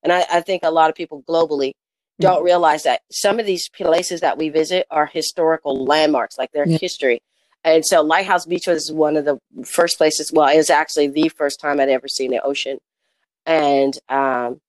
and 0.02 0.12
I, 0.12 0.24
I 0.30 0.40
think 0.40 0.62
a 0.62 0.70
lot 0.70 0.88
of 0.88 0.96
people 0.96 1.22
globally 1.28 1.72
don't 2.18 2.44
realize 2.44 2.82
that 2.82 3.00
some 3.10 3.40
of 3.40 3.46
these 3.46 3.70
places 3.70 4.20
that 4.20 4.36
we 4.36 4.50
visit 4.50 4.86
are 4.90 5.06
historical 5.06 5.84
landmarks, 5.86 6.36
like 6.36 6.52
their 6.52 6.66
Yeah. 6.68 6.76
history. 6.76 7.22
And 7.64 7.84
so 7.84 8.02
Lighthouse 8.02 8.44
Beach 8.44 8.66
was 8.66 8.92
one 8.92 9.16
of 9.16 9.24
the 9.24 9.38
first 9.64 9.96
places. 9.96 10.30
Well, 10.30 10.48
it 10.48 10.56
was 10.58 10.68
actually 10.68 11.08
the 11.08 11.30
first 11.30 11.60
time 11.60 11.80
I'd 11.80 11.88
ever 11.88 12.08
seen 12.08 12.30
the 12.30 12.42
ocean. 12.42 12.78
And 13.46 13.98
um, 14.10 14.60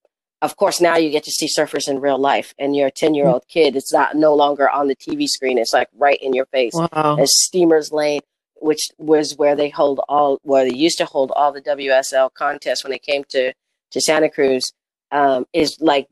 of 0.42 0.56
course, 0.56 0.80
now 0.80 0.96
you 0.96 1.08
get 1.10 1.24
to 1.24 1.30
see 1.30 1.48
surfers 1.48 1.88
in 1.88 2.00
real 2.00 2.18
life. 2.18 2.52
And 2.58 2.76
you're 2.76 2.88
a 2.88 2.92
10 2.92 3.14
year 3.14 3.26
old 3.28 3.46
kid. 3.48 3.76
It's 3.76 3.92
not 3.92 4.16
no 4.16 4.34
longer 4.34 4.68
on 4.68 4.88
the 4.88 4.96
TV 4.96 5.26
screen. 5.26 5.56
It's 5.56 5.72
like 5.72 5.88
right 5.96 6.18
in 6.20 6.34
your 6.34 6.46
face. 6.46 6.74
Wow. 6.74 7.16
As 7.18 7.30
Steamers 7.44 7.92
Lane, 7.92 8.20
which 8.60 8.90
was 8.98 9.36
where 9.36 9.56
they 9.56 9.70
hold 9.70 10.00
all, 10.08 10.38
where 10.42 10.64
they 10.68 10.74
used 10.76 10.98
to 10.98 11.04
hold 11.04 11.32
all 11.34 11.52
the 11.52 11.62
WSL 11.62 12.30
contests 12.34 12.84
when 12.84 12.92
it 12.92 13.02
came 13.02 13.24
to 13.30 13.52
to 13.92 14.00
Santa 14.00 14.28
Cruz, 14.30 14.72
um, 15.10 15.46
is 15.52 15.76
like 15.80 16.08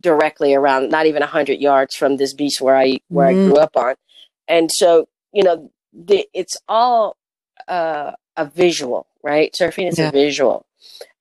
directly 0.00 0.54
around, 0.54 0.90
not 0.90 1.06
even 1.06 1.22
hundred 1.22 1.58
yards 1.60 1.94
from 1.96 2.16
this 2.16 2.34
beach 2.34 2.60
where 2.60 2.76
I 2.76 2.98
where 3.08 3.26
I 3.28 3.34
Mm. 3.34 3.44
grew 3.44 3.58
up 3.58 3.76
on. 3.76 3.94
And 4.48 4.70
so, 4.70 5.08
you 5.32 5.42
know, 5.42 5.70
the, 5.92 6.26
it's 6.34 6.56
all 6.68 7.16
uh, 7.68 8.12
a 8.36 8.44
visual, 8.46 9.06
right? 9.22 9.52
Surfing 9.58 9.88
is 9.88 9.98
Yeah. 9.98 10.08
a 10.08 10.12
visual. 10.12 10.66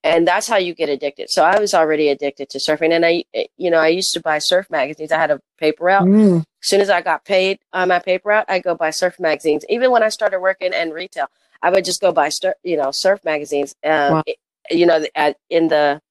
And 0.03 0.27
that's 0.27 0.47
how 0.47 0.57
you 0.57 0.73
get 0.73 0.89
addicted. 0.89 1.29
So 1.29 1.43
I 1.43 1.59
was 1.59 1.73
already 1.73 2.09
addicted 2.09 2.49
to 2.49 2.57
surfing, 2.57 2.91
and 2.91 3.05
I, 3.05 3.23
you 3.57 3.69
know, 3.69 3.77
I 3.79 3.89
used 3.89 4.13
to 4.13 4.19
buy 4.19 4.39
surf 4.39 4.67
magazines. 4.69 5.11
I 5.11 5.17
had 5.17 5.29
a 5.31 5.39
paper 5.59 5.83
route. 5.85 6.07
Mm. 6.07 6.39
As 6.39 6.45
soon 6.61 6.81
as 6.81 6.89
I 6.89 7.01
got 7.01 7.23
paid 7.25 7.59
on 7.71 7.89
my 7.89 7.99
paper 7.99 8.29
route, 8.29 8.45
I 8.49 8.59
go 8.59 8.73
buy 8.75 8.89
surf 8.89 9.19
magazines. 9.19 9.63
Even 9.69 9.91
when 9.91 10.01
I 10.01 10.09
started 10.09 10.39
working 10.39 10.73
in 10.73 10.89
retail, 10.91 11.27
I 11.61 11.69
would 11.69 11.85
just 11.85 12.01
go 12.01 12.11
buy, 12.11 12.29
sur- 12.29 12.55
you 12.63 12.77
know, 12.77 12.89
surf 12.91 13.19
magazines. 13.23 13.75
Um, 13.83 14.13
Wow. 14.13 14.23
it- 14.25 14.37
you 14.69 14.85
know, 14.85 15.03
at, 15.15 15.37
in 15.49 15.67
the 15.67 16.01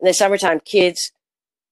in 0.00 0.06
the 0.06 0.14
summertime, 0.14 0.60
kids 0.60 1.12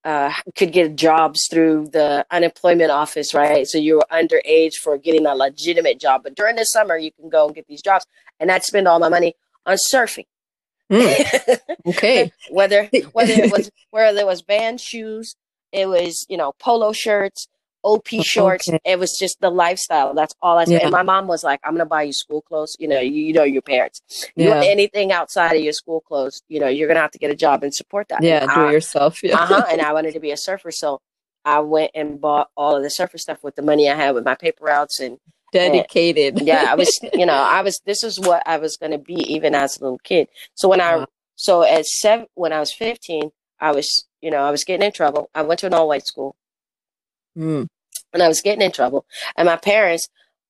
uh, 0.05 0.33
could 0.55 0.73
get 0.73 0.97
jobs 0.97 1.47
through 1.51 1.89
the 1.89 2.25
unemployment 2.31 2.91
office, 2.91 3.35
right? 3.35 3.67
So 3.67 3.79
you 3.79 3.97
were 3.97 4.07
underage 4.13 4.75
for 4.75 4.97
getting 4.97 5.27
a 5.27 5.35
legitimate 5.35 5.99
job, 6.01 6.23
but 6.23 6.35
during 6.35 6.57
the 6.57 6.65
summer, 6.65 6.97
you 6.97 7.11
can 7.13 7.29
go 7.29 7.47
and 7.47 7.55
get 7.55 7.67
these 7.67 7.83
jobs, 7.83 8.07
and 8.39 8.51
I'd 8.51 8.63
spend 8.65 8.87
all 8.87 8.99
my 8.99 9.09
money 9.09 9.35
on 9.67 9.77
surfing. 9.93 10.27
Mm. 10.91 11.59
Okay. 11.87 12.33
whether 12.51 12.85
whether 13.13 13.33
it 13.33 13.53
was 13.53 13.71
whether 13.91 14.19
it 14.19 14.27
was 14.27 14.43
band 14.43 14.81
shoes, 14.81 15.37
it 15.73 15.87
was 15.87 16.27
you 16.29 16.37
know 16.37 16.53
polo 16.59 16.93
shirts, 16.93 17.47
OP 17.83 18.09
shorts. 18.23 18.69
Okay. 18.69 18.79
It 18.85 18.99
was 18.99 19.17
just 19.19 19.41
the 19.41 19.51
lifestyle. 19.51 20.15
That's 20.15 20.35
all 20.43 20.59
I 20.59 20.65
said. 20.65 20.75
Yeah. 20.75 20.83
And 20.83 20.91
my 20.91 21.03
mom 21.03 21.27
was 21.27 21.43
like, 21.45 21.61
"I'm 21.65 21.73
gonna 21.75 21.87
buy 21.87 22.03
you 22.03 22.13
school 22.13 22.43
clothes." 22.43 22.77
You 22.79 22.89
know, 22.89 23.01
you, 23.01 23.23
you 23.23 23.33
know 23.33 23.45
your 23.45 23.63
parents. 23.63 24.03
You 24.37 24.49
want 24.51 24.67
anything 24.67 25.13
outside 25.13 25.57
of 25.57 25.63
your 25.63 25.73
school 25.73 26.01
clothes, 26.01 26.43
you 26.49 26.61
know, 26.61 26.69
you're 26.69 26.89
gonna 26.89 27.01
have 27.01 27.13
to 27.13 27.19
get 27.19 27.31
a 27.31 27.37
job 27.37 27.63
and 27.63 27.75
support 27.75 28.09
that. 28.09 28.23
Yeah. 28.23 28.53
Do 28.55 28.69
it 28.69 28.73
yourself. 28.73 29.21
Yeah. 29.23 29.37
uh 29.37 29.47
huh. 29.47 29.65
And 29.71 29.81
I 29.81 29.93
wanted 29.93 30.15
to 30.15 30.21
be 30.21 30.31
a 30.31 30.37
surfer, 30.37 30.71
so 30.71 31.01
I 31.45 31.61
went 31.61 31.93
and 31.95 32.21
bought 32.21 32.51
all 32.57 32.77
of 32.77 32.83
the 32.83 32.91
surfer 32.91 33.19
stuff 33.19 33.43
with 33.43 33.55
the 33.55 33.63
money 33.63 33.89
I 33.89 33.95
had 33.95 34.15
with 34.15 34.25
my 34.25 34.35
paper 34.35 34.65
routes 34.65 35.01
and 35.01 35.19
Dedicated. 35.53 36.41
yeah 36.43 36.67
i 36.69 36.75
was 36.75 36.99
you 37.13 37.27
know 37.27 37.35
i 37.35 37.61
was 37.63 37.81
this 37.87 38.05
is 38.05 38.19
what 38.21 38.43
i 38.47 38.57
was 38.57 38.77
going 38.77 38.93
to 38.93 38.99
be 38.99 39.15
even 39.15 39.55
as 39.55 39.79
a 39.79 39.83
little 39.83 39.99
kid. 39.99 40.29
So 40.55 40.69
when 40.69 40.81
i 40.81 41.05
so 41.37 41.63
at 41.63 41.87
seven 41.87 42.27
when 42.35 42.53
i 42.53 42.61
was 42.61 42.73
15 42.73 43.31
i 43.61 43.73
was 43.73 44.07
you 44.21 44.31
know 44.31 44.43
i 44.43 44.51
was 44.51 44.65
getting 44.65 44.87
in 44.87 44.93
trouble. 44.93 45.31
I 45.35 45.43
went 45.43 45.61
to 45.61 45.67
an 45.67 45.75
all-white 45.75 46.07
school. 46.07 46.37
Mm. 47.39 47.69
and 48.13 48.23
i 48.23 48.29
was 48.29 48.41
getting 48.41 48.63
in 48.63 48.73
trouble. 48.73 49.07
And 49.37 49.47
my 49.47 49.57
parents 49.57 50.09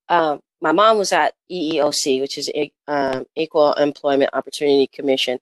um, 0.09 0.41
my 0.61 0.73
mom 0.73 0.99
was 0.99 1.13
at 1.13 1.35
eeoc 1.51 2.21
which 2.21 2.37
is 2.39 2.51
um, 2.89 3.25
equal 3.37 3.73
employment 3.75 4.31
opportunity 4.33 4.87
commission. 4.87 5.39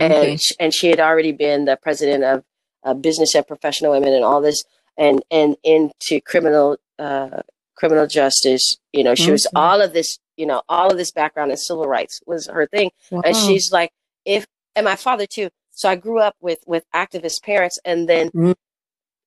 Okay. 0.00 0.32
and 0.32 0.40
and 0.60 0.74
she 0.74 0.88
had 0.88 1.00
already 1.00 1.32
been 1.32 1.64
the 1.64 1.76
president 1.76 2.24
of 2.24 2.44
uh, 2.84 2.94
business 2.94 3.34
and 3.34 3.46
professional 3.46 3.92
women 3.92 4.12
and 4.12 4.24
all 4.24 4.40
this 4.40 4.62
and 4.96 5.22
and 5.30 5.56
into 5.64 6.20
criminal 6.20 6.76
uh, 6.98 7.42
criminal 7.78 8.06
justice 8.06 8.76
you 8.92 9.04
know 9.04 9.14
she 9.14 9.30
was 9.30 9.46
all 9.54 9.80
of 9.80 9.92
this 9.92 10.18
you 10.36 10.46
know 10.46 10.62
all 10.68 10.90
of 10.90 10.96
this 10.98 11.12
background 11.12 11.50
in 11.50 11.56
civil 11.56 11.86
rights 11.86 12.20
was 12.26 12.46
her 12.48 12.66
thing. 12.66 12.90
And 13.10 13.34
she's 13.36 13.72
like 13.72 13.90
if 14.24 14.46
and 14.76 14.84
my 14.84 14.96
father 14.96 15.26
too. 15.26 15.48
So 15.70 15.88
i 15.88 15.96
grew 15.96 16.18
up 16.20 16.34
with 16.40 16.58
with 16.66 16.84
activist 16.94 17.42
parents. 17.42 17.78
And 17.84 18.08
then 18.08 18.30
Mm. 18.30 18.54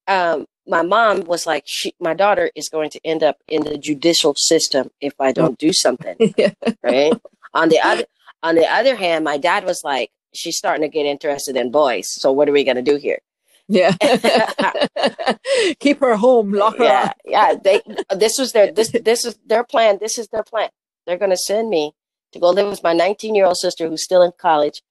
um 0.07 0.45
my 0.67 0.83
mom 0.83 1.21
was 1.21 1.45
like 1.47 1.63
she 1.65 1.93
my 1.99 2.13
daughter 2.13 2.51
is 2.55 2.69
going 2.69 2.89
to 2.91 2.99
end 3.03 3.23
up 3.23 3.37
in 3.47 3.63
the 3.63 3.77
judicial 3.77 4.33
system 4.35 4.89
if 5.01 5.13
i 5.19 5.31
don't 5.31 5.57
do 5.57 5.71
something 5.73 6.15
yeah. 6.37 6.53
right? 6.83 7.13
On 7.53 7.69
the 7.69 7.79
other 7.79 8.05
on 8.43 8.55
the 8.55 8.67
other 8.79 8.95
hand 8.95 9.23
my 9.25 9.37
dad 9.37 9.63
was 9.65 9.83
like 9.83 10.09
she's 10.33 10.57
starting 10.57 10.83
to 10.83 10.89
get 10.89 11.05
interested 11.05 11.55
in 11.57 11.71
boys. 11.71 12.07
So 12.21 12.31
what 12.31 12.47
are 12.47 12.53
we 12.53 12.63
going 12.63 12.77
to 12.77 12.81
do 12.93 12.97
here 12.97 13.19
Yeah. 13.67 13.95
Keep 15.79 15.99
her 15.99 16.15
home. 16.15 16.51
Lock 16.53 16.77
her 16.77 16.83
yeah 16.83 17.01
up. 17.05 17.17
yeah 17.25 17.55
they 17.63 17.81
this 18.15 18.37
was 18.37 18.51
their 18.53 18.71
this 18.71 18.89
this 18.91 19.25
is 19.25 19.37
their 19.45 19.63
plan 19.63 19.97
this 19.99 20.17
is 20.17 20.27
their 20.29 20.43
plan 20.43 20.69
they're 21.05 21.17
going 21.17 21.31
to 21.31 21.37
send 21.37 21.69
me 21.69 21.93
to 22.33 22.39
go 22.39 22.49
live 22.49 22.67
with 22.67 22.83
my 22.83 22.93
19 22.93 23.35
year 23.35 23.45
old 23.45 23.57
sister 23.57 23.87
who's 23.87 24.03
still 24.03 24.21
in 24.21 24.31
college 24.37 24.81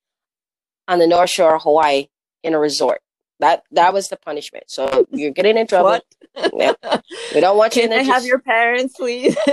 on 0.89 0.99
the 0.99 1.07
north 1.07 1.31
shore 1.31 1.57
of 1.57 1.63
hawaii 1.63 2.09
in 2.43 2.55
a 2.55 2.59
resort 2.59 3.01
that 3.39 3.63
that 3.71 3.93
was 3.93 4.09
the 4.09 4.17
punishment 4.17 4.65
so 4.69 5.07
you're 5.11 5.31
getting 5.31 5.57
in 5.57 5.67
trouble 5.67 5.91
What? 5.91 6.53
Yeah. 6.57 6.73
we 7.35 7.41
don't 7.41 7.57
want 7.57 7.75
you 7.77 7.83
Can 7.83 7.93
in 7.93 8.01
I 8.01 8.05
the 8.05 8.13
have 8.13 8.25
your 8.25 8.39
parents, 8.39 8.95
please? 8.97 9.37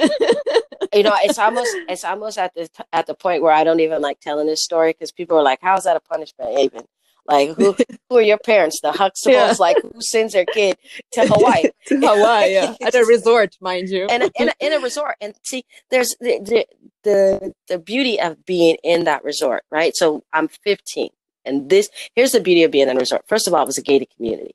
you 0.93 1.03
know 1.03 1.15
it's 1.23 1.39
almost 1.39 1.69
it's 1.89 2.03
almost 2.05 2.37
at 2.37 2.53
the 2.55 2.69
at 2.93 3.07
the 3.07 3.13
point 3.13 3.41
where 3.43 3.51
i 3.53 3.63
don't 3.63 3.79
even 3.81 4.01
like 4.01 4.19
telling 4.19 4.47
this 4.47 4.63
story 4.63 4.91
because 4.93 5.11
people 5.11 5.37
are 5.37 5.43
like 5.43 5.59
how's 5.61 5.83
that 5.83 5.95
a 5.97 5.99
punishment 5.99 6.57
even 6.59 6.81
like 7.27 7.55
who 7.55 7.75
who 8.09 8.17
are 8.17 8.21
your 8.21 8.37
parents 8.39 8.79
the 8.81 8.91
huxtables 8.91 9.25
Yeah. 9.31 9.53
like 9.59 9.77
who 9.81 10.01
sends 10.01 10.33
their 10.33 10.45
kid 10.45 10.77
to 11.13 11.25
hawaii 11.31 11.63
to 11.87 11.99
Hawaii, 11.99 12.53
yeah. 12.53 12.75
At 12.81 12.95
a 12.95 13.05
resort, 13.05 13.57
mind 13.61 13.89
you. 13.89 14.05
and 14.09 14.31
in 14.39 14.49
a, 14.49 14.53
in 14.59 14.73
a 14.73 14.79
resort 14.79 15.15
and 15.21 15.33
see 15.43 15.65
there's 15.91 16.15
the, 16.19 16.39
the 16.43 16.65
the 17.03 17.53
the 17.67 17.79
beauty 17.79 18.19
of 18.19 18.45
being 18.45 18.77
in 18.83 19.03
that 19.05 19.23
resort 19.23 19.63
right 19.71 19.93
so 19.95 20.23
i'm 20.33 20.47
15 20.47 21.09
and 21.45 21.69
this 21.69 21.89
here's 22.15 22.31
the 22.33 22.41
beauty 22.41 22.63
of 22.63 22.71
being 22.71 22.89
in 22.89 22.97
a 22.97 22.99
resort 22.99 23.23
first 23.27 23.47
of 23.47 23.53
all 23.53 23.63
it 23.63 23.67
was 23.67 23.77
a 23.77 23.81
gated 23.83 24.09
community 24.15 24.53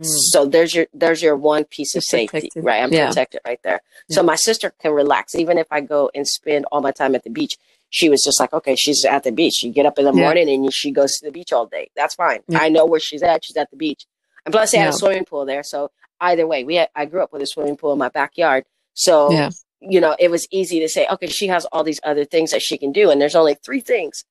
Mm. 0.00 0.06
so 0.30 0.46
there's 0.46 0.76
your 0.76 0.86
there's 0.94 1.20
your 1.20 1.34
one 1.34 1.64
piece 1.64 1.96
of 1.96 2.04
You're 2.04 2.18
safety 2.20 2.36
protected. 2.38 2.64
right 2.64 2.84
i'm 2.84 2.92
Yeah. 2.92 3.08
protected 3.08 3.40
right 3.44 3.58
there 3.64 3.80
so 4.08 4.22
my 4.22 4.36
sister 4.36 4.72
can 4.80 4.92
relax 4.92 5.34
even 5.34 5.58
if 5.58 5.66
i 5.72 5.80
go 5.80 6.08
and 6.14 6.24
spend 6.28 6.66
all 6.70 6.80
my 6.80 6.92
time 6.92 7.16
at 7.16 7.24
the 7.24 7.30
beach 7.30 7.56
she 7.90 8.08
was 8.08 8.22
just 8.22 8.38
like 8.40 8.52
okay 8.52 8.74
she's 8.76 9.04
at 9.04 9.22
the 9.24 9.32
beach 9.32 9.62
you 9.62 9.72
get 9.72 9.86
up 9.86 9.98
in 9.98 10.04
the 10.04 10.12
Yeah. 10.12 10.22
morning 10.22 10.48
and 10.48 10.72
she 10.72 10.90
goes 10.90 11.16
to 11.18 11.26
the 11.26 11.32
beach 11.32 11.52
all 11.52 11.66
day 11.66 11.90
that's 11.96 12.14
fine 12.14 12.40
Yeah. 12.48 12.58
i 12.60 12.68
know 12.68 12.84
where 12.86 13.00
she's 13.00 13.22
at 13.22 13.44
she's 13.44 13.56
at 13.56 13.70
the 13.70 13.76
beach 13.76 14.04
and 14.44 14.52
plus 14.52 14.72
they 14.72 14.78
had 14.78 14.90
a 14.90 14.92
swimming 14.92 15.24
pool 15.24 15.44
there 15.44 15.62
so 15.62 15.90
either 16.20 16.46
way 16.46 16.64
we 16.64 16.76
had, 16.76 16.88
i 16.94 17.04
grew 17.06 17.22
up 17.22 17.32
with 17.32 17.42
a 17.42 17.46
swimming 17.46 17.76
pool 17.76 17.92
in 17.92 17.98
my 17.98 18.08
backyard 18.08 18.64
so 18.94 19.30
Yeah. 19.32 19.50
you 19.80 20.00
know 20.00 20.16
it 20.18 20.30
was 20.30 20.46
easy 20.50 20.80
to 20.80 20.88
say 20.88 21.06
okay 21.10 21.28
she 21.28 21.46
has 21.48 21.64
all 21.66 21.84
these 21.84 22.00
other 22.04 22.24
things 22.24 22.50
that 22.50 22.62
she 22.62 22.76
can 22.78 22.92
do 22.92 23.10
and 23.10 23.20
there's 23.20 23.36
only 23.36 23.54
three 23.54 23.80
things 23.80 24.24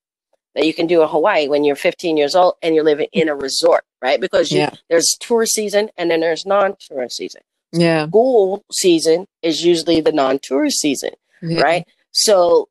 that 0.56 0.66
you 0.66 0.74
can 0.74 0.88
do 0.88 1.02
in 1.02 1.08
hawaii 1.08 1.48
when 1.48 1.64
you're 1.64 1.76
15 1.76 2.18
years 2.18 2.36
old 2.36 2.56
and 2.62 2.76
you're 2.76 2.84
living 2.84 3.08
in 3.14 3.30
a 3.30 3.36
resort 3.36 3.84
right 4.02 4.20
because 4.22 4.52
you, 4.52 4.60
Yeah. 4.60 4.72
there's 4.90 5.18
tour 5.20 5.46
season 5.46 5.90
and 5.98 6.10
then 6.12 6.20
there's 6.20 6.46
non-tourist 6.46 7.16
season 7.18 7.42
Yeah. 7.72 8.08
school 8.08 8.64
season 8.72 9.28
is 9.42 9.64
usually 9.64 10.02
the 10.02 10.12
non-tourist 10.12 10.80
season 10.80 11.12
yeah. 11.42 11.62
right 11.62 11.88
so 12.12 12.68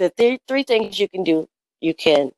the 0.00 0.10
th- 0.10 0.40
three 0.48 0.64
things 0.64 0.98
you 0.98 1.08
can 1.08 1.22
do 1.24 1.48
you 1.80 1.94
can 1.94 2.32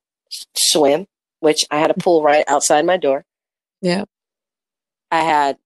swim 0.55 1.07
which 1.40 1.64
i 1.70 1.79
had 1.79 1.90
a 1.90 1.94
pool 2.05 2.22
right 2.22 2.44
outside 2.48 2.85
my 2.92 2.96
door 3.07 3.25
Yeah. 3.81 4.05
i 5.11 5.20
had 5.35 5.57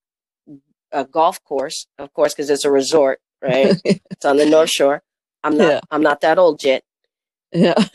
a 0.92 1.04
golf 1.04 1.42
course 1.44 1.86
of 1.98 2.12
course 2.12 2.32
because 2.34 2.50
it's 2.50 2.64
a 2.64 2.70
resort 2.70 3.18
right 3.42 3.74
it's 4.12 4.24
on 4.24 4.36
the 4.36 4.46
north 4.46 4.70
shore 4.70 5.02
i'm 5.44 5.56
not 5.56 5.68
Yeah. 5.72 5.80
i'm 5.90 6.02
not 6.02 6.20
that 6.22 6.38
old 6.38 6.62
yet 6.64 6.82
yeah. 7.52 7.74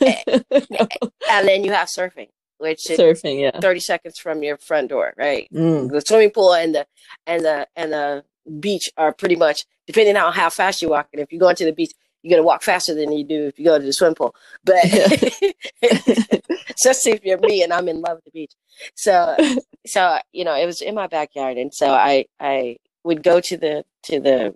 and 1.30 1.48
then 1.48 1.64
you 1.64 1.72
have 1.72 1.88
surfing 1.88 2.28
which 2.58 2.88
is 2.90 2.98
Surfing, 2.98 3.40
yeah. 3.40 3.58
30 3.60 3.80
seconds 3.80 4.18
from 4.18 4.42
your 4.42 4.56
front 4.58 4.88
door 4.90 5.12
right 5.16 5.48
Mm. 5.52 5.90
the 5.90 6.00
swimming 6.00 6.30
pool 6.30 6.54
and 6.54 6.74
the 6.74 6.86
and 7.26 7.44
the 7.44 7.66
and 7.76 7.92
the 7.92 8.24
beach 8.60 8.90
are 8.96 9.12
pretty 9.12 9.36
much 9.36 9.64
depending 9.86 10.16
on 10.16 10.32
how 10.32 10.48
fast 10.50 10.80
you 10.82 10.88
walk 10.88 11.08
and 11.12 11.20
if 11.22 11.30
you're 11.32 11.40
going 11.46 11.56
to 11.56 11.64
the 11.64 11.72
beach 11.80 11.92
you're 12.22 12.36
gonna 12.38 12.46
walk 12.46 12.62
faster 12.62 12.94
than 12.94 13.12
you 13.12 13.24
do 13.24 13.46
if 13.46 13.58
you 13.58 13.64
go 13.64 13.78
to 13.78 13.84
the 13.84 13.92
swim 13.92 14.14
pool 14.14 14.34
but 14.64 14.84
especially 15.82 17.12
if 17.12 17.24
you're 17.24 17.38
me 17.38 17.62
and 17.62 17.72
i'm 17.72 17.88
in 17.88 18.00
love 18.00 18.16
with 18.16 18.24
the 18.24 18.30
beach 18.32 18.52
so 18.94 19.36
so 19.86 20.18
you 20.32 20.44
know 20.44 20.54
it 20.56 20.66
was 20.66 20.80
in 20.80 20.94
my 20.94 21.06
backyard 21.06 21.56
and 21.56 21.72
so 21.74 21.90
i 21.90 22.24
i 22.40 22.76
would 23.04 23.22
go 23.22 23.40
to 23.40 23.56
the 23.56 23.84
to 24.02 24.20
the 24.20 24.54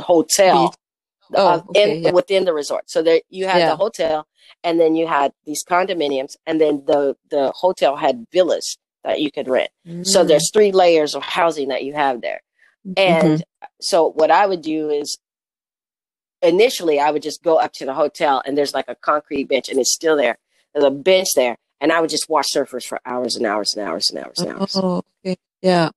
hotel 0.00 0.74
Oh, 1.34 1.64
okay, 1.70 1.96
in 1.96 2.02
yeah. 2.02 2.10
within 2.10 2.44
the 2.44 2.52
resort. 2.52 2.90
So 2.90 3.00
there 3.02 3.22
you 3.30 3.46
had 3.46 3.60
Yeah. 3.60 3.70
the 3.70 3.76
hotel, 3.76 4.26
and 4.62 4.78
then 4.78 4.94
you 4.96 5.06
had 5.06 5.32
these 5.46 5.64
condominiums, 5.64 6.36
and 6.46 6.60
then 6.60 6.84
the 6.86 7.16
the 7.30 7.52
hotel 7.52 7.96
had 7.96 8.26
villas 8.32 8.76
that 9.02 9.18
you 9.20 9.30
could 9.32 9.48
rent. 9.48 9.70
So 10.02 10.22
Mm. 10.24 10.28
there's 10.28 10.50
three 10.52 10.72
layers 10.72 11.14
of 11.14 11.22
housing 11.22 11.68
that 11.68 11.84
you 11.84 11.94
have 11.94 12.20
there. 12.20 12.42
Mhm. 12.86 12.94
And 12.98 13.44
so 13.80 14.10
what 14.12 14.30
I 14.30 14.44
would 14.46 14.60
do 14.60 14.90
is 14.90 15.16
initially 16.42 16.98
I 17.00 17.10
would 17.10 17.22
just 17.22 17.42
go 17.42 17.58
up 17.58 17.72
to 17.74 17.86
the 17.86 17.94
hotel, 17.94 18.42
and 18.44 18.56
there's 18.56 18.74
like 18.74 18.88
a 18.88 18.94
concrete 18.94 19.44
bench, 19.44 19.68
and 19.68 19.78
it's 19.78 19.92
still 19.92 20.16
there. 20.16 20.38
there's 20.74 20.84
a 20.84 20.90
bench 20.90 21.28
there, 21.36 21.56
and 21.80 21.92
I 21.92 22.00
would 22.00 22.10
just 22.10 22.28
watch 22.28 22.46
surfers 22.54 22.84
for 22.84 22.98
hours 23.04 23.36
and 23.36 23.44
hours 23.46 23.74
and 23.76 23.86
hours 23.86 24.10
and 24.10 24.18
hours 24.24 24.38
and 24.40 24.52
hours. 24.52 24.72
Oh, 24.76 25.02
okay. 25.24 25.36
Yeah. 25.60 25.90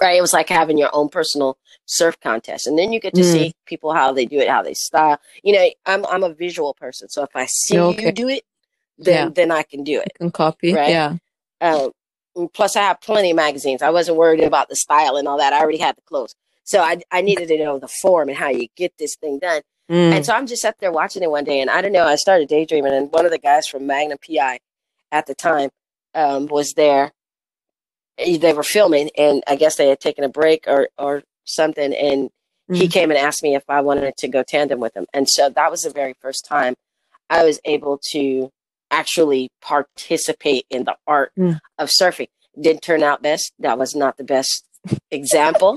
Right. 0.00 0.16
It 0.18 0.20
was 0.20 0.32
like 0.32 0.48
having 0.48 0.76
your 0.78 0.90
own 0.92 1.08
personal 1.08 1.56
surf 1.86 2.18
contest, 2.20 2.66
and 2.66 2.78
then 2.78 2.92
you 2.92 3.00
get 3.00 3.14
to 3.14 3.22
Mm. 3.22 3.32
see 3.32 3.54
people 3.66 3.92
how 3.92 4.12
they 4.12 4.24
do 4.26 4.38
it, 4.38 4.48
how 4.48 4.62
they 4.62 4.74
style. 4.74 5.18
You 5.42 5.52
know, 5.54 5.68
I'm 5.86 6.04
I'm 6.06 6.22
a 6.24 6.32
visual 6.34 6.74
person, 6.74 7.08
so 7.08 7.22
if 7.22 7.30
I 7.34 7.46
see 7.46 7.78
Okay. 7.78 8.06
you 8.06 8.12
do 8.12 8.28
it, 8.28 8.44
then 8.98 9.14
Yeah. 9.14 9.28
then 9.34 9.50
I 9.52 9.62
can 9.64 9.84
do 9.84 10.00
it. 10.00 10.12
You 10.14 10.18
can 10.18 10.30
copy. 10.32 10.72
Right. 10.74 10.88
Yeah. 10.90 11.16
Um, 11.60 11.92
plus, 12.52 12.74
I 12.76 12.82
have 12.82 13.00
plenty 13.00 13.30
of 13.30 13.36
magazines. 13.36 13.82
I 13.82 13.90
wasn't 13.90 14.16
worried 14.16 14.42
about 14.42 14.68
the 14.68 14.76
style 14.76 15.16
and 15.16 15.26
all 15.28 15.38
that. 15.38 15.52
I 15.52 15.60
already 15.60 15.78
had 15.78 15.96
the 15.96 16.02
clothes, 16.02 16.34
so 16.64 16.80
I 16.80 17.00
I 17.10 17.20
needed 17.20 17.48
to 17.48 17.58
know 17.58 17.78
the 17.78 17.88
form 17.88 18.28
and 18.28 18.36
how 18.38 18.48
you 18.48 18.66
get 18.76 18.92
this 18.98 19.16
thing 19.16 19.38
done. 19.38 19.62
Mm. 19.90 20.12
And 20.16 20.26
so 20.26 20.32
I'm 20.32 20.46
just 20.46 20.64
up 20.64 20.76
there 20.80 20.92
watching 20.92 21.22
it 21.22 21.30
one 21.30 21.44
day, 21.44 21.60
and 21.60 21.68
I 21.70 21.82
don't 21.82 21.92
know. 21.92 22.04
I 22.06 22.16
started 22.16 22.48
daydreaming, 22.48 22.92
and 22.92 23.12
one 23.12 23.24
of 23.26 23.30
the 23.30 23.38
guys 23.38 23.66
from 23.66 23.86
Magnum 23.86 24.18
PI 24.26 24.58
at 25.12 25.26
the 25.26 25.34
time 25.34 25.70
um, 26.14 26.46
was 26.46 26.72
there. 26.74 27.12
They 28.16 28.52
were 28.52 28.62
filming, 28.62 29.10
and 29.18 29.42
I 29.46 29.56
guess 29.56 29.76
they 29.76 29.88
had 29.88 30.00
taken 30.00 30.24
a 30.24 30.28
break 30.28 30.64
or 30.68 30.88
or 30.96 31.22
something, 31.44 31.92
and 31.92 32.30
he 32.72 32.86
Mm. 32.88 32.92
came 32.92 33.10
and 33.10 33.18
asked 33.18 33.42
me 33.42 33.54
if 33.54 33.64
I 33.68 33.82
wanted 33.82 34.16
to 34.16 34.28
go 34.28 34.42
tandem 34.42 34.80
with 34.80 34.96
him. 34.96 35.04
And 35.12 35.28
so 35.28 35.50
that 35.50 35.70
was 35.70 35.82
the 35.82 35.90
very 35.90 36.14
first 36.22 36.46
time 36.46 36.74
I 37.28 37.44
was 37.44 37.60
able 37.66 37.98
to 38.12 38.50
actually 38.90 39.50
participate 39.60 40.64
in 40.70 40.84
the 40.84 40.96
art 41.06 41.32
Mm. 41.38 41.58
of 41.78 41.90
surfing. 41.90 42.28
Didn't 42.58 42.80
turn 42.82 43.02
out 43.02 43.20
best. 43.20 43.52
That 43.58 43.76
was 43.78 43.94
not 43.94 44.16
the 44.16 44.24
best 44.24 44.64
example, 45.10 45.76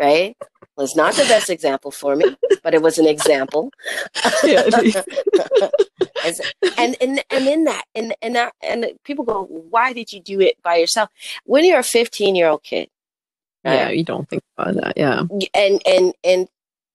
right? 0.00 0.36
Was 0.76 0.96
not 0.96 1.14
the 1.14 1.24
best 1.24 1.50
example 1.50 1.90
for 1.90 2.16
me, 2.16 2.36
but 2.62 2.72
it 2.72 2.80
was 2.80 2.98
an 2.98 3.06
example. 3.06 3.70
And 6.76 6.96
and 7.00 7.22
and 7.30 7.46
in 7.46 7.64
that 7.64 7.84
and 7.94 8.14
and 8.22 8.34
that 8.36 8.52
and 8.62 8.86
people 9.04 9.24
go, 9.24 9.44
why 9.44 9.92
did 9.92 10.12
you 10.12 10.20
do 10.20 10.40
it 10.40 10.62
by 10.62 10.76
yourself? 10.76 11.08
When 11.44 11.64
you're 11.64 11.78
a 11.78 11.82
15 11.82 12.34
year 12.34 12.48
old 12.48 12.62
kid, 12.62 12.88
yeah. 13.64 13.90
You 13.90 14.04
don't 14.04 14.28
think 14.28 14.42
about 14.56 14.74
that. 14.74 14.94
Yeah. 14.96 15.24
and 15.54 15.82
and 15.86 16.14
and 16.24 16.48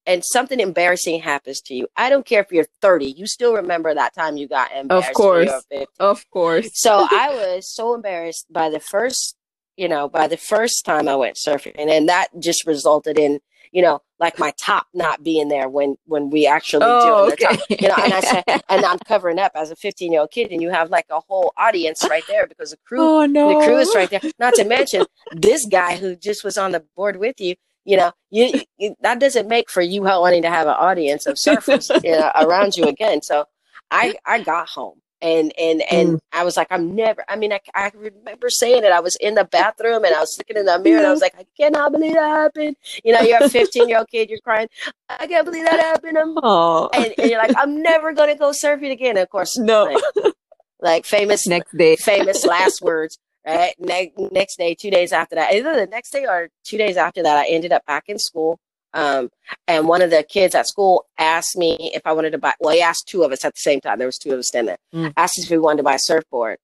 and 0.08 0.24
something 0.24 0.60
embarrassing 0.60 1.22
happens 1.22 1.62
to 1.62 1.76
you. 1.76 1.88
I 1.98 2.10
don't 2.10 2.26
care 2.26 2.42
if 2.42 2.52
you're 2.52 2.68
30, 2.82 3.06
you 3.06 3.26
still 3.28 3.54
remember 3.56 3.94
that 3.94 4.14
time 4.14 4.38
you 4.38 4.48
got 4.48 4.72
embarrassed. 4.72 5.10
Of 5.10 5.16
course. 5.16 5.48
you 5.48 5.54
were 5.54 5.62
15. 5.70 5.88
Of 6.00 6.30
course. 6.30 6.70
So 6.74 7.08
I 7.10 7.30
was 7.58 7.72
so 7.72 7.96
embarrassed 7.96 8.46
by 8.52 8.70
the 8.70 8.80
first, 8.80 9.36
you 9.78 9.88
know, 9.88 10.08
by 10.10 10.28
the 10.28 10.38
first 10.38 10.86
time 10.86 11.08
I 11.08 11.16
went 11.16 11.36
surfing, 11.36 11.76
and 11.78 11.90
then 11.90 12.06
that 12.08 12.28
just 12.40 12.66
resulted 12.66 13.18
in, 13.20 13.40
you 13.72 13.82
know, 13.82 14.02
like 14.20 14.40
my 14.40 14.54
top 14.58 14.88
not 14.94 15.24
being 15.24 15.50
there 15.50 15.68
when 15.68 15.98
when 16.06 16.30
we 16.30 16.48
actually 16.48 16.86
Oh, 16.86 17.30
do. 17.30 17.36
Top, 17.36 17.54
okay. 17.54 17.78
you 17.82 17.88
know, 17.90 17.96
and 18.02 18.14
I 18.14 18.20
said, 18.22 18.44
and 18.70 18.86
I'm 18.86 19.00
covering 19.00 19.40
up 19.40 19.52
as 19.56 19.72
a 19.72 19.76
15 19.76 20.12
year 20.12 20.22
old 20.22 20.32
kid, 20.32 20.52
and 20.52 20.62
you 20.62 20.70
have 20.70 20.90
like 20.90 21.06
a 21.10 21.20
whole 21.20 21.52
audience 21.58 22.06
right 22.10 22.24
there 22.28 22.48
because 22.48 22.72
the 22.72 22.78
crew 22.86 23.02
Oh 23.02 23.26
no. 23.26 23.60
the 23.60 23.66
crew 23.66 23.78
is 23.78 23.94
right 23.96 24.10
there. 24.10 24.22
Not 24.40 24.54
to 24.56 24.64
mention 24.64 25.06
this 25.34 25.66
guy 25.66 25.98
who 25.98 26.16
just 26.16 26.44
was 26.44 26.58
on 26.58 26.72
the 26.72 26.84
board 26.96 27.18
with 27.18 27.40
you. 27.42 27.56
You 27.84 27.98
know, 27.98 28.12
you, 28.32 28.62
you 28.78 28.96
that 29.02 29.20
doesn't 29.20 29.48
make 29.48 29.70
for 29.70 29.82
you 29.82 30.02
wanting 30.04 30.42
to 30.44 30.50
have 30.50 30.66
an 30.68 30.74
audience 30.74 31.26
of 31.28 31.36
surfers 31.36 31.92
you 32.04 32.12
know, 32.12 32.32
around 32.36 32.76
you 32.78 32.86
again. 32.86 33.22
So 33.22 33.46
I 33.92 34.16
I 34.26 34.42
got 34.42 34.70
home 34.70 35.02
and 35.26 35.52
and 35.58 35.82
and 35.92 36.10
mm. 36.10 36.20
I 36.32 36.44
was 36.44 36.56
like, 36.56 36.68
I'm 36.70 36.96
never. 36.96 37.26
I 37.28 37.36
mean, 37.36 37.52
I, 37.52 37.60
I 37.74 37.92
remember 37.96 38.50
saying 38.50 38.84
it. 38.84 38.92
I 38.92 39.00
was 39.00 39.16
in 39.16 39.34
the 39.34 39.46
bathroom 39.46 40.06
and 40.06 40.14
I 40.14 40.20
was 40.20 40.38
looking 40.38 40.58
in 40.58 40.66
the 40.66 40.78
mirror 40.80 41.00
and 41.00 41.08
I 41.08 41.12
was 41.12 41.22
like, 41.22 41.36
I 41.38 41.46
cannot 41.60 41.92
believe 41.92 42.14
that 42.14 42.30
happened. 42.30 42.76
You 43.04 43.14
know, 43.14 43.22
you're 43.22 43.44
a 43.44 43.50
15 43.50 43.90
year 43.90 43.98
old 43.98 44.10
kid, 44.10 44.30
you're 44.30 44.40
crying. 44.40 44.68
I 45.10 45.26
can't 45.28 45.46
believe 45.46 45.66
that 45.66 45.80
happened. 45.80 46.18
I'm, 46.18 46.38
and, 46.38 47.14
and 47.18 47.30
you're 47.30 47.40
like, 47.40 47.56
I'm 47.58 47.82
never 47.82 48.14
gonna 48.14 48.38
go 48.38 48.52
surfing 48.52 48.92
again. 48.92 49.18
Of 49.18 49.30
course, 49.30 49.58
No. 49.58 49.86
like, 49.86 50.34
like 50.80 51.06
famous 51.06 51.48
Next 51.48 51.76
day. 51.76 51.96
famous 51.96 52.46
last 52.46 52.82
words. 52.82 53.18
Right. 53.48 53.76
Ne- 53.80 54.14
next 54.32 54.58
day, 54.58 54.74
two 54.74 54.90
days 54.90 55.12
after 55.12 55.36
that, 55.36 55.54
either 55.54 55.76
the 55.76 55.86
next 55.86 56.12
day 56.12 56.26
or 56.26 56.50
two 56.64 56.78
days 56.78 56.98
after 56.98 57.22
that, 57.24 57.38
I 57.38 57.48
ended 57.48 57.72
up 57.72 57.86
back 57.86 58.06
in 58.08 58.18
school. 58.18 58.60
Um, 58.96 59.30
and 59.68 59.88
one 59.88 60.02
of 60.02 60.10
the 60.10 60.24
kids 60.24 60.56
at 60.56 60.68
school 60.68 61.06
asked 61.20 61.56
me 61.58 61.92
if 61.94 62.02
I 62.06 62.14
wanted 62.14 62.32
to 62.32 62.38
buy. 62.40 62.54
Well, 62.60 62.74
he 62.74 62.82
asked 62.82 63.08
two 63.08 63.24
of 63.24 63.32
us 63.32 63.44
at 63.46 63.54
the 63.54 63.60
same 63.60 63.82
time. 63.82 64.00
There 64.00 64.08
was 64.08 64.18
two 64.18 64.32
of 64.32 64.40
us 64.40 64.48
standing 64.48 64.76
there. 64.94 65.02
Mm. 65.10 65.14
Asked 65.18 65.38
us 65.40 65.46
if 65.46 65.52
we 65.52 65.58
wanted 65.58 65.78
to 65.78 65.84
buy 65.84 65.96
a 65.96 66.00
surfboard, 66.00 66.58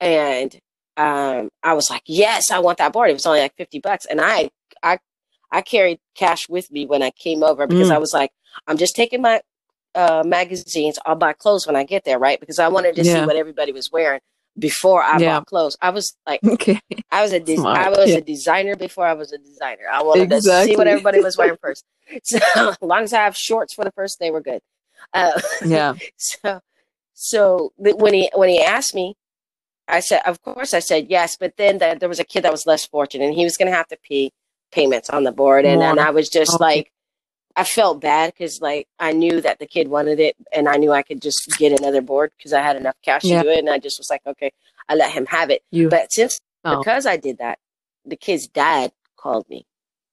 and 0.00 0.54
um, 0.96 1.48
I 1.62 1.72
was 1.74 1.90
like, 1.90 2.02
"Yes, 2.06 2.50
I 2.50 2.58
want 2.58 2.78
that 2.78 2.92
board." 2.92 3.10
It 3.10 3.14
was 3.14 3.26
only 3.26 3.40
like 3.40 3.56
fifty 3.56 3.78
bucks, 3.80 4.04
and 4.06 4.20
I, 4.20 4.50
I, 4.82 4.98
I 5.50 5.62
carried 5.62 5.98
cash 6.14 6.48
with 6.48 6.70
me 6.70 6.86
when 6.86 7.02
I 7.02 7.10
came 7.10 7.42
over 7.42 7.66
because 7.66 7.88
Mm. 7.88 7.94
I 7.94 7.98
was 7.98 8.12
like, 8.12 8.30
"I'm 8.66 8.76
just 8.76 8.94
taking 8.94 9.22
my 9.22 9.40
uh, 9.94 10.22
magazines. 10.26 10.98
I'll 11.06 11.16
buy 11.16 11.32
clothes 11.32 11.66
when 11.66 11.76
I 11.76 11.84
get 11.84 12.04
there, 12.04 12.18
right?" 12.18 12.38
Because 12.38 12.58
I 12.58 12.68
wanted 12.68 12.94
to 12.96 13.04
see 13.04 13.24
what 13.26 13.36
everybody 13.36 13.72
was 13.72 13.90
wearing 13.90 14.20
before 14.60 15.02
I 15.02 15.18
Yeah. 15.18 15.38
bought 15.38 15.46
clothes. 15.46 15.76
I 15.80 15.90
was 15.90 16.14
like, 16.26 16.40
Okay. 16.46 16.80
I 17.10 17.22
was 17.22 17.32
a 17.32 17.44
Smart, 17.44 17.78
I 17.78 17.90
was 17.90 18.10
yeah. 18.10 18.16
a 18.18 18.20
designer 18.20 18.76
before 18.76 19.06
I 19.06 19.14
was 19.14 19.32
a 19.32 19.38
designer. 19.38 19.84
I 19.92 20.02
wanted 20.02 20.30
to 20.30 20.40
see 20.42 20.76
what 20.76 20.86
everybody 20.86 21.20
was 21.20 21.36
wearing 21.36 21.56
first. 21.62 21.84
So 22.24 22.38
as 22.56 22.76
long 22.82 23.02
as 23.04 23.12
I 23.12 23.22
have 23.24 23.36
shorts 23.36 23.74
for 23.74 23.84
the 23.84 23.92
first 23.92 24.18
day, 24.20 24.30
we're 24.30 24.40
good. 24.40 24.60
Uh, 25.12 25.40
Yeah. 25.64 25.94
so 26.16 26.60
so 27.14 27.72
when 27.76 28.14
he 28.14 28.30
when 28.34 28.48
he 28.48 28.62
asked 28.62 28.94
me, 28.94 29.14
I 29.88 30.00
said, 30.00 30.22
of 30.26 30.40
course, 30.42 30.72
I 30.74 30.78
said 30.80 31.06
yes. 31.10 31.36
But 31.36 31.56
then 31.56 31.78
the, 31.78 31.96
there 31.98 32.08
was 32.08 32.20
a 32.20 32.24
kid 32.24 32.44
that 32.44 32.52
was 32.52 32.66
less 32.66 32.86
fortunate, 32.86 33.24
and 33.26 33.34
he 33.34 33.44
was 33.44 33.56
going 33.56 33.70
to 33.70 33.76
have 33.76 33.88
to 33.88 33.98
pay 34.08 34.30
payments 34.72 35.10
on 35.10 35.24
the 35.24 35.32
board, 35.32 35.64
and, 35.66 35.82
and 35.82 35.98
I 36.00 36.10
was 36.10 36.28
just 36.28 36.54
Okay. 36.54 36.64
like. 36.64 36.92
I 37.56 37.64
felt 37.64 38.00
bad 38.00 38.32
because 38.32 38.60
like 38.60 38.86
I 38.98 39.12
knew 39.12 39.40
that 39.40 39.58
the 39.58 39.66
kid 39.66 39.88
wanted 39.88 40.20
it, 40.20 40.36
and 40.52 40.68
I 40.68 40.76
knew 40.76 40.92
I 40.92 41.02
could 41.02 41.20
just 41.20 41.48
get 41.58 41.78
another 41.78 42.00
board 42.00 42.32
because 42.36 42.52
I 42.52 42.60
had 42.62 42.76
enough 42.76 42.96
cash 43.02 43.24
Yeah. 43.24 43.42
to 43.42 43.48
do 43.48 43.50
it, 43.54 43.58
and 43.58 43.68
I 43.70 43.78
just 43.78 43.98
was 43.98 44.08
like, 44.10 44.22
okay, 44.26 44.52
I 44.88 44.94
let 44.94 45.10
him 45.12 45.26
have 45.26 45.50
it. 45.50 45.62
You. 45.70 45.88
But 45.88 46.12
since 46.12 46.40
Oh. 46.64 46.78
because 46.78 47.06
I 47.06 47.16
did 47.16 47.38
that, 47.38 47.58
the 48.04 48.16
kid's 48.16 48.46
dad 48.46 48.92
called 49.16 49.48
me 49.48 49.66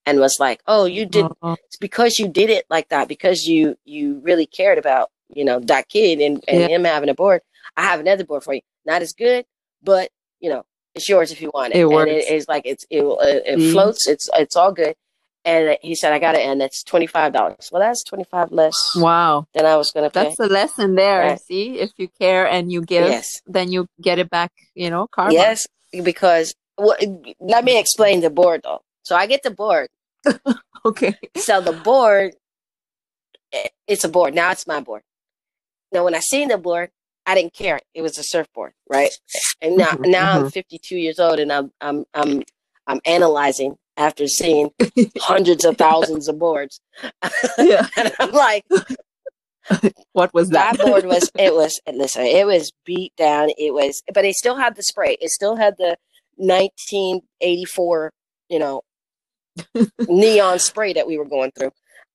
and 0.05 0.19
was 0.19 0.37
like, 0.39 0.61
"Oh, 0.67 0.85
you 0.85 1.05
did 1.05 1.25
it's 1.43 1.77
because 1.77 2.17
you 2.19 2.27
did 2.27 2.49
it 2.49 2.65
like 2.69 2.89
that 2.89 3.07
because 3.07 3.45
you 3.47 3.77
you 3.85 4.19
really 4.23 4.45
cared 4.45 4.77
about 4.77 5.11
you 5.33 5.43
know 5.45 5.59
that 5.59 5.89
kid 5.89 6.19
and, 6.21 6.43
and 6.47 6.61
Yeah. 6.61 6.67
him 6.69 6.83
having 6.85 7.09
a 7.09 7.13
board. 7.13 7.41
I 7.75 7.83
have 7.83 7.99
another 7.99 8.23
board 8.25 8.43
for 8.43 8.53
you, 8.53 8.61
not 8.85 9.01
as 9.01 9.13
good, 9.13 9.45
but 9.83 10.09
you 10.39 10.49
know 10.49 10.65
it's 10.95 11.07
yours 11.09 11.31
if 11.31 11.41
you 11.41 11.51
want 11.53 11.73
it. 11.75 11.79
It 11.79 11.81
and 11.81 11.91
works. 11.91 12.11
it 12.11 12.31
is 12.33 12.47
like 12.47 12.63
it's 12.65 12.85
it, 12.89 13.03
it, 13.03 13.43
it 13.45 13.59
See? 13.59 13.71
floats. 13.73 14.07
It's 14.07 14.29
it's 14.33 14.55
all 14.55 14.71
good. 14.71 14.95
And 15.47 15.77
he 15.81 15.95
said, 15.95 16.11
"I 16.11 16.19
got 16.19 16.35
it, 16.35 16.41
and 16.41 16.61
it's 16.61 16.83
twenty 16.83 17.07
five 17.07 17.31
dollars." 17.31 17.69
Well, 17.71 17.81
that's 17.81 18.03
twenty 18.03 18.25
five 18.25 18.51
less 18.51 18.75
wow. 18.97 19.47
than 19.53 19.65
I 19.65 19.77
was 19.77 19.91
gonna 19.91 20.09
pay. 20.09 20.23
That's 20.23 20.39
a 20.41 20.47
lesson 20.47 20.95
there. 20.95 21.21
Right. 21.21 21.39
See, 21.39 21.79
if 21.79 21.91
you 21.95 22.09
care 22.09 22.45
and 22.45 22.69
you 22.69 22.81
give, 22.81 23.07
Yes. 23.07 23.41
then 23.47 23.71
you 23.71 23.87
get 24.01 24.19
it 24.19 24.29
back. 24.29 24.51
You 24.75 24.89
know, 24.89 25.07
karma. 25.07 25.31
Yes, 25.31 25.65
because 26.03 26.53
well, 26.77 26.97
let 27.39 27.63
me 27.63 27.79
explain 27.79 28.19
the 28.19 28.29
board 28.29 28.61
though. 28.65 28.81
So 29.03 29.15
I 29.15 29.25
get 29.25 29.41
the 29.43 29.51
board. 29.51 29.87
Okay. 30.85 31.17
So 31.35 31.59
the 31.59 31.73
board, 31.73 32.35
it's 33.87 34.03
a 34.05 34.09
board. 34.09 34.33
Now 34.33 34.51
it's 34.51 34.67
my 34.67 34.79
board. 34.79 35.01
Now, 35.91 36.05
when 36.05 36.15
I 36.15 36.19
seen 36.19 36.47
the 36.49 36.57
board, 36.57 36.91
I 37.25 37.35
didn't 37.35 37.53
care. 37.53 37.79
It 37.93 38.01
was 38.01 38.17
a 38.17 38.23
surfboard, 38.23 38.73
right? 38.89 39.11
And 39.61 39.75
now, 39.75 39.91
Mhm, 39.91 40.11
now 40.11 40.39
I'm 40.39 40.49
52 40.49 40.95
years 40.95 41.19
old, 41.19 41.39
and 41.39 41.51
I'm 41.51 41.71
I'm 41.81 42.05
I'm 42.13 42.43
I'm 42.85 43.01
analyzing 43.05 43.77
after 43.97 44.27
seeing 44.27 44.71
hundreds 45.19 45.65
of 45.65 45.77
thousands 45.77 46.27
of 46.29 46.39
boards, 46.39 46.81
Yeah. 47.59 47.87
and 47.97 48.13
I'm 48.19 48.31
like, 48.31 48.65
What 50.13 50.33
was 50.33 50.51
that? 50.51 50.77
that 50.77 50.79
board 50.79 51.05
was 51.05 51.31
it 51.37 51.53
was 51.53 51.79
listen, 51.91 52.23
it 52.23 52.45
was 52.47 52.71
beat 52.85 53.15
down. 53.17 53.49
It 53.57 53.73
was, 53.73 54.03
but 54.13 54.25
it 54.25 54.35
still 54.35 54.55
had 54.57 54.75
the 54.75 54.83
spray. 54.83 55.17
It 55.21 55.29
still 55.31 55.55
had 55.55 55.75
the 55.77 55.97
1984, 56.37 58.11
you 58.49 58.59
know, 58.59 58.81
neon 60.07 60.59
spray 60.59 60.93
that 60.93 61.07
we 61.07 61.17
were 61.17 61.25
going 61.25 61.51
through. 61.51 61.71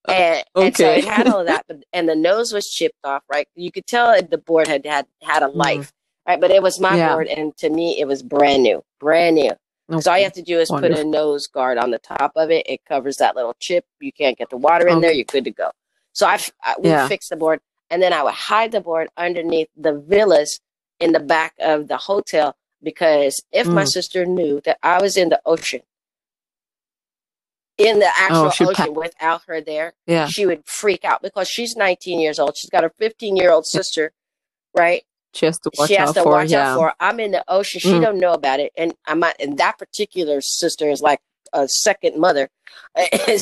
And, 0.08 0.44
and 0.56 0.76
so 0.76 0.90
it 0.92 1.04
had 1.04 1.28
all 1.28 1.40
of 1.40 1.46
that, 1.46 1.64
but 1.68 1.84
and 1.92 2.08
the 2.08 2.16
nose 2.16 2.52
was 2.52 2.68
chipped 2.70 2.98
off, 3.04 3.22
right? 3.30 3.48
You 3.54 3.72
could 3.72 3.86
tell 3.86 4.20
the 4.22 4.38
board 4.38 4.68
had 4.68 4.86
had 4.86 5.06
had 5.22 5.42
a 5.44 5.48
Mm. 5.48 5.56
life, 5.56 5.92
right? 6.28 6.40
But 6.40 6.50
it 6.50 6.62
was 6.62 6.80
my 6.80 6.96
Yeah. 6.96 7.08
board, 7.08 7.28
and 7.28 7.56
to 7.58 7.70
me, 7.70 8.00
it 8.00 8.06
was 8.06 8.22
brand 8.22 8.62
new, 8.64 8.82
brand 9.00 9.36
new. 9.36 9.52
So 10.00 10.10
all 10.10 10.18
you 10.18 10.24
have 10.24 10.32
to 10.34 10.42
do 10.42 10.58
is 10.58 10.68
put 10.70 10.84
a 10.92 11.04
nose 11.04 11.46
guard 11.46 11.76
on 11.78 11.90
the 11.90 11.98
top 11.98 12.32
of 12.36 12.50
it. 12.50 12.66
It 12.68 12.80
covers 12.86 13.16
that 13.18 13.36
little 13.36 13.54
chip. 13.58 13.84
You 14.00 14.12
can't 14.12 14.38
get 14.38 14.48
the 14.50 14.56
water 14.56 14.88
in 14.88 15.00
there. 15.00 15.12
You're 15.12 15.24
good 15.24 15.44
to 15.44 15.50
go. 15.50 15.70
So 16.12 16.26
I 16.26 16.38
we 16.78 16.88
Yeah. 16.90 17.08
fixed 17.08 17.30
the 17.30 17.36
board, 17.36 17.60
and 17.90 18.02
then 18.02 18.12
I 18.12 18.22
would 18.22 18.34
hide 18.34 18.72
the 18.72 18.80
board 18.80 19.08
underneath 19.16 19.68
the 19.76 19.92
villas 19.94 20.60
in 21.00 21.12
the 21.12 21.20
back 21.20 21.54
of 21.58 21.88
the 21.88 21.96
hotel 21.96 22.54
because 22.82 23.42
if 23.52 23.66
my 23.66 23.82
Mm. 23.84 23.88
sister 23.88 24.24
knew 24.26 24.60
that 24.62 24.78
I 24.82 25.00
was 25.00 25.16
in 25.16 25.28
the 25.30 25.40
ocean, 25.44 25.82
in 27.78 27.98
the 27.98 28.06
actual 28.16 28.46
Oh, 28.46 28.50
she 28.50 28.64
pa- 28.64 28.70
ocean 28.70 28.94
without 28.94 29.42
her 29.46 29.60
there, 29.60 29.94
Yeah. 30.06 30.26
she 30.26 30.46
would 30.46 30.64
freak 30.66 31.04
out 31.04 31.22
because 31.22 31.48
she's 31.48 31.74
19 31.76 32.20
years 32.20 32.38
old. 32.38 32.56
She's 32.56 32.70
got 32.70 32.84
a 32.84 32.90
15 32.90 33.36
year 33.36 33.50
old 33.50 33.66
sister, 33.66 34.12
right? 34.74 35.04
She 35.34 35.46
has 35.46 35.58
to 35.60 35.70
watch 35.78 35.88
she 35.88 35.94
has 35.94 36.10
out 36.10 36.14
to 36.16 36.22
for. 36.22 36.32
watch 36.32 36.50
yeah. 36.50 36.72
out 36.72 36.76
for. 36.78 36.92
I'm 37.00 37.18
in 37.20 37.30
the 37.32 37.44
ocean. 37.48 37.80
She 37.80 37.90
Mm. 37.92 38.02
don't 38.02 38.18
know 38.18 38.32
about 38.32 38.60
it, 38.60 38.72
and 38.76 38.94
I'm 39.06 39.20
not, 39.20 39.34
and 39.40 39.56
that 39.58 39.78
particular 39.78 40.40
sister 40.40 40.88
is 40.90 41.00
like 41.00 41.20
a 41.52 41.66
second 41.68 42.18
mother. 42.20 42.48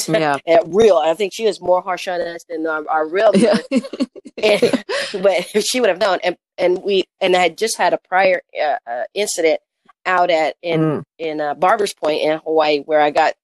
yeah. 0.09 0.37
real. 0.67 0.97
I 0.97 1.15
think 1.15 1.33
she 1.33 1.47
was 1.47 1.61
more 1.61 1.83
harsh 1.83 2.09
on 2.09 2.21
us 2.21 2.45
than 2.49 2.67
our, 2.67 2.89
our 2.89 3.07
real 3.09 3.33
mother. 3.35 3.63
Yeah. 3.71 4.59
and, 4.63 4.85
but 5.23 5.45
she 5.65 5.81
would 5.81 5.89
have 5.89 5.99
known. 5.99 6.19
And 6.25 6.37
and 6.59 6.83
we 6.83 7.05
and 7.21 7.37
I 7.37 7.43
had 7.43 7.59
just 7.59 7.77
had 7.77 7.93
a 7.93 7.99
prior 7.99 8.43
uh, 8.61 8.77
uh, 8.89 9.05
incident 9.15 9.61
out 10.11 10.31
at 10.31 10.57
in 10.63 10.81
mm. 10.81 11.03
in 11.19 11.41
uh, 11.41 11.55
Barbers 11.55 11.95
Point 11.95 12.21
in 12.21 12.41
Hawaii 12.45 12.81
where 12.81 13.01
I 13.01 13.11
got 13.11 13.35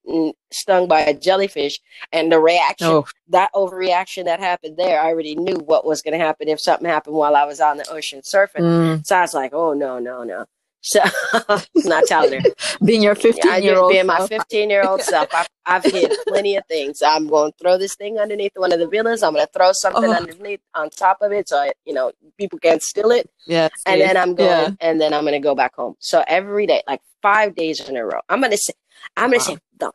stung 0.51 0.87
by 0.87 1.01
a 1.01 1.13
jellyfish, 1.13 1.79
and 2.11 2.31
the 2.31 2.39
reaction, 2.39 2.87
oh. 2.87 3.07
that 3.29 3.51
overreaction 3.55 4.25
that 4.25 4.39
happened 4.39 4.77
there, 4.77 4.99
I 4.99 5.07
already 5.07 5.35
knew 5.35 5.55
what 5.55 5.85
was 5.85 6.01
going 6.01 6.17
to 6.17 6.23
happen 6.23 6.47
if 6.47 6.59
something 6.59 6.87
happened 6.87 7.15
while 7.15 7.35
I 7.35 7.45
was 7.45 7.59
on 7.59 7.77
the 7.77 7.89
ocean 7.89 8.21
surfing. 8.21 8.61
Mm. 8.61 9.07
So 9.07 9.15
I 9.15 9.21
was 9.21 9.33
like, 9.33 9.53
oh 9.53 9.73
no, 9.73 9.99
no, 9.99 10.23
no. 10.23 10.45
So 10.87 11.01
not 11.75 12.05
telling 12.05 12.41
her. 12.41 12.49
being 12.83 13.03
your 13.03 13.13
15 13.13 13.61
year 13.61 13.77
old 13.77 13.91
being 13.91 14.05
my 14.05 14.25
15 14.25 14.69
year 14.69 14.87
old 14.87 15.01
self. 15.11 15.27
I've, 15.33 15.47
I've 15.65 15.83
hit 15.83 16.13
plenty 16.27 16.55
of 16.55 16.65
things. 16.67 17.01
I'm 17.01 17.27
going 17.27 17.51
to 17.51 17.57
throw 17.61 17.77
this 17.77 17.95
thing 17.95 18.17
underneath 18.17 18.53
one 18.55 18.71
of 18.71 18.79
the 18.79 18.87
villas. 18.87 19.21
I'm 19.21 19.33
going 19.33 19.45
to 19.45 19.51
throw 19.51 19.71
something 19.73 20.05
oh. 20.05 20.13
underneath 20.13 20.61
on 20.75 20.89
top 20.89 21.17
of 21.21 21.33
it 21.33 21.49
so 21.49 21.57
I, 21.57 21.73
you 21.85 21.93
know 21.93 22.13
people 22.37 22.57
can't 22.59 22.81
steal 22.81 23.11
it. 23.11 23.29
Yeah. 23.45 23.67
And 23.85 23.99
then 23.99 24.15
I'm 24.15 24.33
going 24.33 24.49
yeah. 24.49 24.75
and 24.79 25.01
then 25.01 25.13
I'm 25.13 25.23
going 25.23 25.33
to 25.33 25.45
go 25.45 25.55
back 25.55 25.75
home. 25.75 25.95
So 25.99 26.23
every 26.25 26.65
day, 26.65 26.83
like 26.87 27.01
five 27.21 27.53
days 27.53 27.81
in 27.81 27.97
a 27.97 28.05
row, 28.05 28.21
I'm 28.29 28.39
going 28.39 28.51
to 28.51 28.57
say, 28.57 28.73
I'm 29.17 29.31
going 29.31 29.41
to 29.41 29.51
wow. 29.51 29.55
say 29.55 29.61
the 29.79 29.91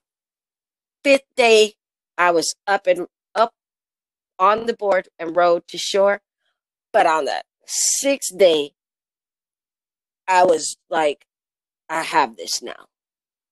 fifth 1.05 1.35
day 1.37 1.73
I 2.19 2.33
was 2.33 2.55
up 2.67 2.87
and 2.87 3.07
up 3.35 3.55
on 4.39 4.67
the 4.67 4.75
board 4.75 5.09
and 5.19 5.35
rode 5.35 5.67
to 5.69 5.79
shore, 5.79 6.21
but 6.93 7.07
on 7.07 7.25
the 7.25 7.43
sixth 7.67 8.37
day 8.37 8.73
I 10.29 10.45
was 10.45 10.77
like, 10.91 11.27
I 11.89 12.03
have 12.03 12.37
this 12.37 12.63
now. 12.63 12.87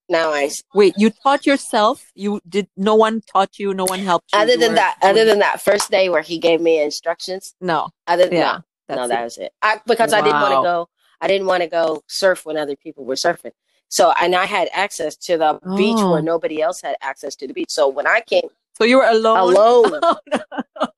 Now 0.08 0.30
I 0.30 0.50
wait. 0.74 0.94
You 0.96 1.10
taught 1.10 1.46
yourself. 1.46 2.10
You 2.14 2.40
did. 2.48 2.68
No 2.76 2.96
one 2.96 3.20
taught 3.20 3.60
you. 3.60 3.72
No 3.72 3.84
one 3.84 4.00
helped 4.00 4.32
you. 4.32 4.40
Other 4.40 4.56
than 4.56 4.74
that, 4.74 4.98
other 5.02 5.24
than 5.24 5.38
that 5.38 5.60
first 5.60 5.88
day 5.90 6.08
where 6.08 6.22
he 6.22 6.38
gave 6.38 6.60
me 6.60 6.82
instructions. 6.82 7.54
No. 7.60 7.90
Other 8.08 8.24
than 8.24 8.34
yeah, 8.34 8.58
that, 8.88 8.96
no, 8.96 9.06
that 9.06 9.22
was 9.22 9.38
it. 9.38 9.52
I, 9.62 9.80
because 9.86 10.10
wow. 10.10 10.18
I 10.18 10.22
didn't 10.22 10.40
want 10.40 10.54
to 10.54 10.62
go. 10.62 10.88
I 11.20 11.28
didn't 11.28 11.46
want 11.46 11.62
to 11.62 11.68
go 11.68 12.02
surf 12.08 12.44
when 12.44 12.56
other 12.56 12.74
people 12.74 13.04
were 13.04 13.14
surfing. 13.14 13.52
So 13.88 14.12
and 14.20 14.34
I 14.34 14.46
had 14.46 14.68
access 14.72 15.16
to 15.16 15.38
the 15.38 15.60
oh. 15.62 15.76
beach 15.76 15.96
where 15.96 16.18
oh. 16.18 16.20
nobody 16.20 16.60
else 16.60 16.80
had 16.80 16.96
access 17.00 17.36
to 17.36 17.46
the 17.46 17.54
beach. 17.54 17.70
So 17.70 17.88
when 17.88 18.06
I 18.06 18.20
came, 18.20 18.48
so 18.80 18.86
you 18.86 18.96
were 18.96 19.08
alone. 19.08 19.38
Alone. 19.38 20.00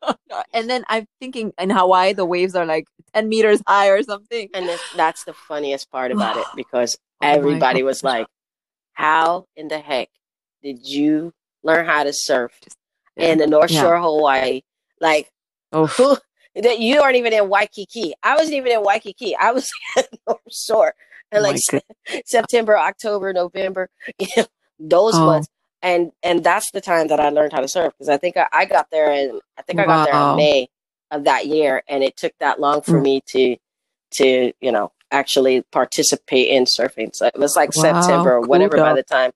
Oh, 0.05 0.15
no. 0.31 0.43
And 0.53 0.71
then 0.71 0.85
I'm 0.89 1.07
thinking 1.21 1.53
in 1.59 1.71
Hawaii 1.71 2.13
the 2.13 2.25
waves 2.25 2.55
are 2.55 2.65
like 2.65 2.87
10 3.15 3.29
meters 3.29 3.61
high 3.67 3.89
or 3.89 4.03
something. 4.03 4.49
And 4.55 4.71
that's 4.97 5.25
the 5.25 5.33
funniest 5.33 5.91
part 5.91 6.13
about 6.13 6.37
it 6.37 6.47
because 6.57 6.97
oh 7.21 7.27
everybody 7.27 7.83
was 7.83 8.03
like, 8.03 8.27
How 8.93 9.47
in 9.57 9.69
the 9.69 9.79
heck 9.79 10.09
did 10.63 10.87
you 10.87 11.33
learn 11.63 11.85
how 11.87 12.05
to 12.05 12.13
surf 12.13 12.53
in 13.17 13.39
the 13.39 13.47
North 13.47 13.71
Shore, 13.71 13.95
yeah. 13.95 14.03
Hawaii? 14.03 14.61
Like, 15.01 15.31
oh. 15.73 15.87
who, 15.87 16.17
that 16.55 16.79
you 16.79 17.01
aren't 17.01 17.17
even 17.17 17.33
in 17.33 17.49
Waikiki. 17.49 18.15
I 18.23 18.37
wasn't 18.37 18.55
even 18.55 18.73
in 18.73 18.83
Waikiki. 18.85 19.37
I 19.37 19.53
was 19.53 19.71
in 19.97 20.05
North 20.27 20.41
Shore. 20.51 20.95
And 21.33 21.45
oh 21.45 21.49
like 21.49 21.61
September, 22.27 22.79
October, 22.79 23.33
November, 23.33 23.89
you 24.19 24.29
know, 24.37 24.47
those 24.79 25.15
oh. 25.17 25.27
months 25.27 25.49
and 25.83 26.13
and 26.23 26.45
that's 26.45 26.71
the 26.71 26.81
time 26.81 27.09
that 27.09 27.21
I 27.21 27.31
learned 27.31 27.53
how 27.53 27.61
to 27.61 27.69
surf 27.69 27.93
because 27.99 28.09
I 28.09 28.17
think 28.17 28.37
I, 28.37 28.47
I, 28.53 28.65
got 28.65 28.91
there 28.91 29.11
and 29.11 29.41
I 29.59 29.63
think 29.63 29.81
I 29.81 29.85
got 29.85 30.09
wow. 30.09 30.13
there 30.13 30.31
in 30.31 30.37
May 30.37 30.69
of 31.11 31.25
that 31.25 31.47
year, 31.47 31.83
and 31.89 32.03
it 32.03 32.17
took 32.17 32.33
that 32.41 32.61
long 32.61 32.83
for 32.83 33.01
mm. 33.01 33.03
me 33.03 33.23
to 33.29 33.57
to 34.15 34.53
you 34.61 34.73
know 34.73 34.93
actually 35.11 35.63
participate 35.73 36.49
in 36.49 36.65
surfing. 36.65 37.15
So 37.15 37.27
it 37.27 37.39
was 37.39 37.57
like 37.57 37.77
wow. 37.77 38.01
September 38.01 38.35
or 38.35 38.41
whatever 38.41 38.77
by 38.79 38.95
the 38.95 39.03
time 39.03 39.33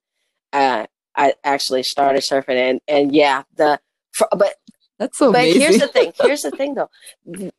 uh, 0.53 0.87
I 1.15 1.35
actually 1.45 1.83
started 1.83 2.23
surfing, 2.23 2.57
and 2.57 2.81
and 2.89 3.15
yeah, 3.15 3.43
the 3.57 3.81
for, 4.13 4.29
but. 4.37 4.55
That's 4.99 5.19
so 5.19 5.31
but 5.31 5.41
amazing. 5.41 5.61
here's 5.61 5.79
the 5.79 5.89
thing. 5.89 6.13
Here's 6.23 6.41
the 6.41 6.51
thing, 6.51 6.75
though. 6.75 6.89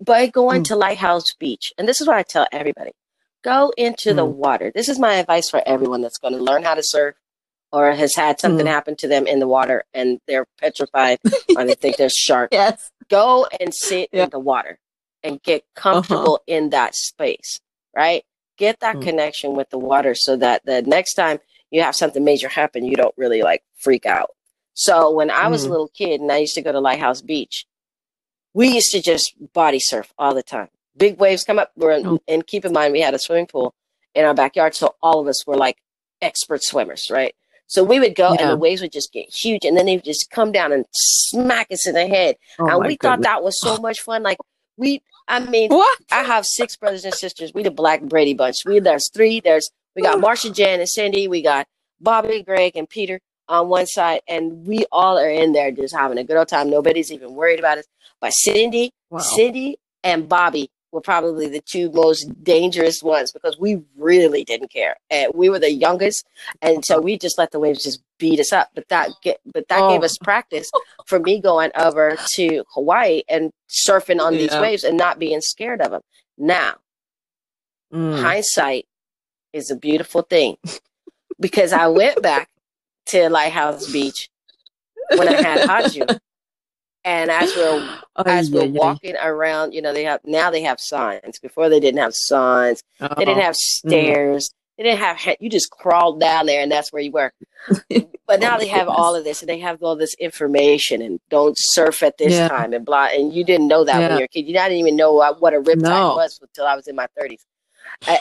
By 0.03 0.25
going 0.25 0.61
mm. 0.61 0.67
to 0.69 0.75
Lighthouse 0.75 1.35
Beach, 1.39 1.71
and 1.77 1.87
this 1.87 2.01
is 2.01 2.07
what 2.07 2.17
I 2.17 2.23
tell 2.23 2.47
everybody: 2.51 2.93
go 3.43 3.71
into 3.77 4.09
mm. 4.09 4.15
the 4.15 4.25
water. 4.25 4.71
This 4.73 4.89
is 4.89 4.97
my 4.97 5.13
advice 5.17 5.47
for 5.47 5.61
everyone 5.63 6.01
that's 6.01 6.17
going 6.17 6.33
to 6.33 6.39
learn 6.39 6.63
how 6.63 6.73
to 6.73 6.81
surf 6.81 7.13
or 7.77 7.91
has 7.91 8.15
had 8.15 8.39
something 8.39 8.65
mm. 8.65 8.69
happen 8.69 8.95
to 8.95 9.07
them 9.07 9.27
in 9.27 9.39
the 9.39 9.47
water 9.47 9.83
and 9.93 10.19
they're 10.27 10.47
petrified 10.59 11.19
or 11.55 11.63
they 11.63 11.75
think 11.75 11.97
there's 11.97 12.13
shark. 12.13 12.49
Yes. 12.57 12.89
Go 13.09 13.47
and 13.59 13.73
sit 13.73 14.09
yeah. 14.11 14.23
in 14.23 14.29
the 14.31 14.39
water 14.39 14.79
and 15.23 15.41
get 15.43 15.61
uh-huh. 15.61 15.91
comfortable 15.93 16.35
uh-huh. 16.35 16.55
in 16.55 16.71
that 16.71 16.95
space, 16.95 17.59
right? 17.95 18.23
Get 18.57 18.79
that 18.79 18.97
mm. 18.97 19.03
connection 19.03 19.55
with 19.55 19.69
the 19.69 19.77
water 19.77 20.15
so 20.15 20.35
that 20.37 20.65
the 20.65 20.81
next 20.81 21.13
time 21.13 21.39
you 21.69 21.81
have 21.83 21.95
something 21.95 22.23
major 22.23 22.49
happen, 22.49 22.83
you 22.83 22.95
don't 22.95 23.13
really 23.17 23.43
like 23.43 23.63
freak 23.77 24.05
out. 24.05 24.31
So 24.73 25.11
when 25.11 25.29
I 25.29 25.47
was 25.47 25.63
mm. 25.63 25.67
a 25.67 25.69
little 25.69 25.89
kid 25.89 26.19
and 26.19 26.31
I 26.31 26.37
used 26.37 26.55
to 26.55 26.61
go 26.61 26.71
to 26.71 26.79
Lighthouse 26.79 27.21
Beach, 27.21 27.65
we 28.53 28.69
used 28.69 28.91
to 28.91 29.01
just 29.01 29.33
body 29.53 29.79
surf 29.79 30.11
all 30.17 30.33
the 30.33 30.43
time. 30.43 30.69
Big 30.97 31.19
waves 31.19 31.43
come 31.43 31.59
up, 31.59 31.71
oh. 31.79 32.19
and 32.27 32.47
keep 32.47 32.65
in 32.65 32.73
mind 32.73 32.91
we 32.91 33.01
had 33.01 33.13
a 33.13 33.19
swimming 33.19 33.45
pool 33.45 33.75
in 34.15 34.25
our 34.25 34.33
backyard, 34.33 34.73
so 34.73 34.95
all 35.01 35.19
of 35.19 35.27
us 35.27 35.45
were 35.45 35.55
like 35.55 35.77
expert 36.21 36.63
swimmers, 36.63 37.09
right? 37.11 37.35
So 37.67 37.83
we 37.83 37.99
would 37.99 38.15
go 38.15 38.33
yeah. 38.33 38.43
and 38.43 38.51
the 38.51 38.57
waves 38.57 38.81
would 38.81 38.91
just 38.91 39.11
get 39.11 39.29
huge 39.29 39.65
and 39.65 39.77
then 39.77 39.85
they 39.85 39.95
would 39.97 40.05
just 40.05 40.31
come 40.31 40.51
down 40.51 40.71
and 40.71 40.85
smack 40.93 41.67
us 41.71 41.87
in 41.87 41.93
the 41.93 42.07
head. 42.07 42.35
Oh 42.59 42.67
and 42.67 42.79
we 42.79 42.95
goodness. 42.95 42.97
thought 43.01 43.21
that 43.21 43.43
was 43.43 43.59
so 43.59 43.77
much 43.77 44.01
fun. 44.01 44.23
Like 44.23 44.37
we, 44.77 45.01
I 45.27 45.39
mean, 45.39 45.69
what? 45.69 45.99
I 46.11 46.23
have 46.23 46.45
six 46.45 46.77
brothers 46.77 47.03
and 47.03 47.13
sisters. 47.13 47.51
We 47.53 47.63
the 47.63 47.71
Black 47.71 48.01
Brady 48.01 48.33
bunch. 48.33 48.57
We 48.65 48.79
there's 48.79 49.09
three. 49.13 49.41
There's 49.41 49.69
we 49.95 50.01
got 50.01 50.19
Marsha, 50.19 50.53
Jan, 50.53 50.79
and 50.79 50.87
Cindy. 50.87 51.27
We 51.27 51.41
got 51.41 51.67
Bobby, 51.99 52.43
Greg, 52.43 52.75
and 52.75 52.87
Peter 52.87 53.19
on 53.49 53.67
one 53.67 53.87
side, 53.87 54.21
and 54.27 54.65
we 54.65 54.85
all 54.91 55.17
are 55.17 55.29
in 55.29 55.53
there 55.53 55.71
just 55.71 55.95
having 55.95 56.17
a 56.17 56.23
good 56.23 56.37
old 56.37 56.47
time. 56.47 56.69
Nobody's 56.69 57.11
even 57.11 57.33
worried 57.33 57.59
about 57.59 57.79
us. 57.79 57.85
But 58.21 58.31
Cindy, 58.31 58.91
wow. 59.09 59.19
Cindy, 59.19 59.77
and 60.03 60.29
Bobby 60.29 60.69
were 60.91 61.01
probably 61.01 61.47
the 61.47 61.61
two 61.61 61.91
most 61.91 62.25
dangerous 62.43 63.03
ones 63.03 63.31
because 63.31 63.57
we 63.59 63.81
really 63.97 64.43
didn't 64.43 64.71
care. 64.71 64.95
And 65.09 65.31
we 65.35 65.49
were 65.49 65.59
the 65.59 65.71
youngest, 65.71 66.25
and 66.61 66.83
so 66.85 67.01
we 67.01 67.17
just 67.17 67.37
let 67.37 67.51
the 67.51 67.59
waves 67.59 67.83
just 67.83 68.01
beat 68.17 68.39
us 68.39 68.53
up. 68.53 68.69
But 68.73 68.87
that 68.89 69.11
get, 69.21 69.39
but 69.45 69.67
that 69.67 69.81
oh. 69.81 69.89
gave 69.89 70.03
us 70.03 70.17
practice 70.17 70.71
for 71.05 71.19
me 71.19 71.39
going 71.41 71.71
over 71.75 72.17
to 72.35 72.63
Hawaii 72.73 73.23
and 73.27 73.51
surfing 73.69 74.19
on 74.19 74.33
yeah. 74.33 74.39
these 74.39 74.53
waves 74.53 74.83
and 74.83 74.97
not 74.97 75.19
being 75.19 75.41
scared 75.41 75.81
of 75.81 75.91
them. 75.91 76.01
Now, 76.37 76.75
mm. 77.93 78.19
hindsight 78.19 78.85
is 79.53 79.71
a 79.71 79.75
beautiful 79.75 80.21
thing 80.21 80.57
because 81.39 81.73
I 81.73 81.87
went 81.87 82.21
back 82.21 82.49
to 83.07 83.29
Lighthouse 83.29 83.91
Beach 83.91 84.29
when 85.15 85.27
I 85.27 85.41
had 85.41 85.61
Khadjou 85.67 86.05
and 87.07 87.31
as 87.31 87.55
we're 87.55 87.99
oh, 88.17 88.23
as 88.25 88.51
we're 88.51 88.67
walking 88.67 89.15
around, 89.15 89.73
you 89.73 89.81
know, 89.81 89.93
they 89.93 90.03
have 90.03 90.19
now 90.25 90.51
they 90.51 90.61
have 90.63 90.79
signs. 90.79 91.39
Before 91.39 91.69
they 91.69 91.79
didn't 91.79 92.01
have 92.01 92.13
signs. 92.13 92.83
Oh. 92.99 93.07
They 93.17 93.25
didn't 93.25 93.43
have 93.43 93.55
mm. 93.55 93.87
stairs. 93.87 94.49
Mm. 94.49 94.53
They 94.77 94.83
didn't 94.83 94.99
have 94.99 95.37
you 95.39 95.49
just 95.49 95.71
crawled 95.71 96.19
down 96.19 96.45
there 96.45 96.61
and 96.61 96.71
that's 96.71 96.91
where 96.91 97.01
you 97.01 97.11
were. 97.11 97.31
but 98.27 98.39
now 98.39 98.57
oh, 98.57 98.59
they 98.59 98.67
have 98.67 98.87
goodness. 98.87 98.95
all 98.97 99.15
of 99.15 99.23
this 99.23 99.41
and 99.41 99.49
they 99.49 99.59
have 99.59 99.81
all 99.81 99.95
this 99.95 100.13
information 100.15 101.01
and 101.01 101.19
don't 101.29 101.55
surf 101.57 102.03
at 102.03 102.17
this 102.17 102.33
yeah. 102.33 102.49
time 102.49 102.73
and 102.73 102.85
blah. 102.85 103.07
And 103.11 103.33
you 103.33 103.43
didn't 103.43 103.69
know 103.69 103.85
that 103.85 103.99
yeah. 103.99 104.07
when 104.09 104.17
you 104.17 104.21
were 104.21 104.25
a 104.25 104.27
kid. 104.27 104.45
You 104.45 104.53
didn't 104.53 104.77
even 104.77 104.95
know 104.95 105.13
what 105.13 105.53
a 105.53 105.61
riptide 105.61 105.81
no. 105.81 106.15
was 106.15 106.37
until 106.41 106.65
I 106.65 106.75
was 106.75 106.87
in 106.87 106.95
my 106.95 107.07
thirties. 107.17 107.45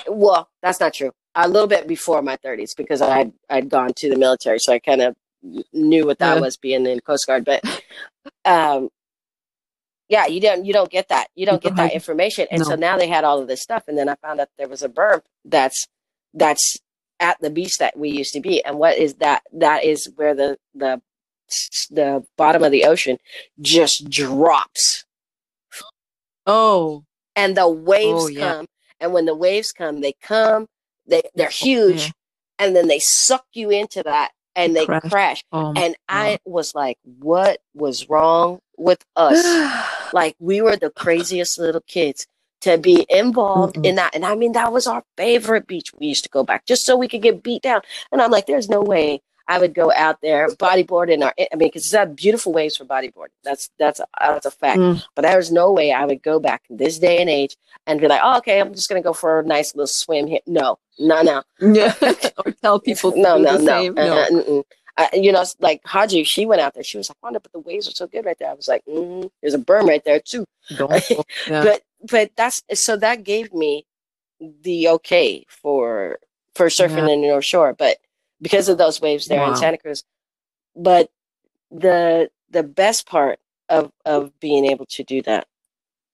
well, 0.07 0.49
that's 0.63 0.81
not 0.81 0.95
true. 0.95 1.13
A 1.35 1.49
little 1.49 1.69
bit 1.69 1.87
before 1.87 2.23
my 2.23 2.37
thirties 2.37 2.73
because 2.75 3.03
I 3.03 3.19
had 3.19 3.33
I'd 3.51 3.69
gone 3.69 3.93
to 3.97 4.09
the 4.09 4.17
military, 4.17 4.59
so 4.59 4.73
I 4.73 4.79
kind 4.79 5.03
of 5.03 5.17
knew 5.73 6.07
what 6.07 6.19
that 6.19 6.37
yeah. 6.37 6.41
was 6.41 6.57
being 6.57 6.87
in 6.87 7.01
Coast 7.01 7.27
Guard. 7.27 7.45
But 7.45 7.63
um, 8.45 8.89
yeah, 10.09 10.27
you 10.27 10.41
don't 10.41 10.65
you 10.65 10.73
don't 10.73 10.91
get 10.91 11.09
that. 11.09 11.29
You 11.35 11.47
don't 11.47 11.63
get 11.63 11.77
that 11.77 11.93
information. 11.93 12.47
And 12.51 12.61
no. 12.61 12.69
so 12.69 12.77
now 12.77 12.97
they 12.97 13.09
had 13.09 13.25
all 13.25 13.41
of 13.41 13.49
this 13.49 13.63
stuff, 13.63 13.85
and 13.89 13.99
then 13.99 14.09
I 14.09 14.15
found 14.17 14.41
out 14.41 14.49
there 14.57 14.69
was 14.69 14.83
a 14.83 14.89
berm 14.89 15.21
that's 15.45 15.87
that's 16.33 16.79
at 17.19 17.41
the 17.41 17.51
beach 17.51 17.79
that 17.79 17.99
we 17.99 18.11
used 18.11 18.33
to 18.35 18.41
be. 18.41 18.65
And 18.65 18.79
what 18.79 18.99
is 18.99 19.15
that? 19.15 19.43
That 19.53 19.85
is 19.85 20.09
where 20.15 20.35
the 20.35 20.59
the 20.75 21.01
the 21.91 22.25
bottom 22.37 22.63
of 22.63 22.73
the 22.73 22.85
ocean 22.85 23.19
just 23.61 24.09
drops. 24.09 25.05
Oh. 26.47 27.05
And 27.35 27.57
the 27.57 27.69
waves 27.69 28.25
oh, 28.25 28.29
yeah. 28.29 28.53
come. 28.53 28.67
And 29.01 29.13
when 29.13 29.27
the 29.27 29.35
waves 29.35 29.73
come, 29.73 30.01
they 30.01 30.15
come, 30.23 30.67
they, 31.07 31.23
they're 31.35 31.51
huge, 31.51 32.07
yeah. 32.07 32.11
and 32.59 32.75
then 32.75 32.89
they 32.89 32.99
suck 32.99 33.45
you 33.53 33.69
into 33.69 34.03
that 34.03 34.31
and 34.57 34.75
they 34.75 34.87
crashed. 34.87 35.11
crash. 35.11 35.45
Oh 35.53 35.73
and 35.77 35.95
I 36.09 36.39
was 36.45 36.75
like, 36.75 36.99
what 37.05 37.61
was 37.75 38.09
wrong 38.09 38.59
with 38.77 39.05
us? 39.15 39.45
like 40.13 40.35
we 40.41 40.61
were 40.61 40.77
the 40.77 40.91
craziest 40.91 41.59
little 41.59 41.83
kids 41.83 42.27
to 42.63 42.79
be 42.79 43.07
involved 43.09 43.77
Mm-mm. 43.77 43.87
in 43.87 43.95
that. 43.97 44.15
And 44.15 44.25
I 44.25 44.35
mean, 44.35 44.53
that 44.53 44.73
was 44.73 44.87
our 44.87 45.05
favorite 45.17 45.67
beach. 45.67 45.93
We 45.99 46.07
used 46.07 46.25
to 46.25 46.31
go 46.31 46.43
back 46.43 46.67
just 46.67 46.85
so 46.85 46.97
we 46.97 47.09
could 47.09 47.23
get 47.23 47.43
beat 47.43 47.63
down. 47.63 47.83
And 48.11 48.21
I'm 48.21 48.31
like, 48.31 48.47
there's 48.47 48.69
no 48.69 48.81
way 48.81 49.23
I 49.49 49.59
would 49.59 49.75
go 49.75 49.93
out 49.93 50.21
there 50.23 50.49
bodyboard 50.49 51.13
in 51.13 51.23
our. 51.23 51.33
I 51.39 51.55
mean, 51.57 51.69
because 51.69 51.83
it's 51.83 51.93
that 51.93 52.17
beautiful 52.17 52.53
waves 52.53 52.77
for 52.77 52.85
bodyboard. 52.85 53.29
That's 53.45 53.71
that's 53.79 54.01
a, 54.01 54.07
that's 54.21 54.47
a 54.47 54.51
fact. 54.51 54.79
Mm. 54.79 55.03
But 55.15 55.23
there's 55.23 55.53
no 55.53 55.73
way 55.73 55.93
I 55.93 56.05
would 56.05 56.23
go 56.23 56.41
back 56.41 56.63
in 56.69 56.77
this 56.77 56.99
day 56.99 57.19
and 57.21 57.31
age 57.31 57.57
and 57.87 58.01
be 58.01 58.09
like, 58.09 58.21
oh, 58.23 58.39
okay, 58.39 58.61
I'm 58.61 58.75
just 58.75 58.89
gonna 58.89 59.03
go 59.03 59.13
for 59.13 59.41
a 59.41 59.45
nice 59.45 59.75
little 59.75 59.87
swim 59.87 60.27
here. 60.27 60.41
No, 60.47 60.79
no, 60.99 61.23
no. 61.23 61.43
Yeah. 61.61 61.95
or 62.45 62.53
tell 62.63 62.81
people. 62.89 63.13
no, 63.17 63.39
no, 63.39 63.57
no. 63.57 63.95
Uh, 63.97 64.63
I, 64.99 65.11
you 65.13 65.31
know, 65.31 65.45
like 65.61 65.83
Khadjou, 65.85 66.25
she 66.25 66.47
went 66.47 66.61
out 66.61 66.75
there. 66.75 66.83
She 66.83 66.97
was 66.97 67.11
like, 67.11 67.19
"Wanda, 67.23 67.41
but 67.41 67.53
the 67.53 67.61
waves 67.61 67.87
are 67.87 67.93
so 67.93 68.07
good 68.07 68.25
right 68.25 68.39
there." 68.39 68.51
I 68.51 68.55
was 68.55 68.69
like, 68.69 68.83
mm, 68.87 69.31
"There's 69.43 69.55
a 69.55 69.59
berm 69.59 69.87
right 69.87 70.05
there 70.05 70.21
too." 70.21 70.47
Yeah. 71.49 71.63
but 71.63 71.83
but 72.11 72.31
that's 72.37 72.63
so 72.75 72.97
that 72.97 73.23
gave 73.23 73.53
me 73.53 73.87
the 74.41 74.89
okay 74.89 75.45
for 75.49 76.19
for 76.55 76.67
surfing 76.67 77.07
yeah. 77.07 77.15
in 77.15 77.21
the 77.23 77.29
North 77.29 77.45
Shore, 77.45 77.75
but 77.75 77.99
because 78.41 78.69
of 78.69 78.79
those 78.79 79.01
waves 79.01 79.27
there 79.27 79.41
wow. 79.41 79.51
in 79.51 79.57
Santa 79.57 79.79
Cruz. 79.79 80.05
But 80.75 81.11
the 81.71 82.31
the 82.51 82.63
best 82.63 83.07
part 83.07 83.39
of 83.69 83.93
of 84.05 84.39
being 84.41 84.67
able 84.67 84.87
to 84.87 85.05
do 85.05 85.23
that 85.23 85.47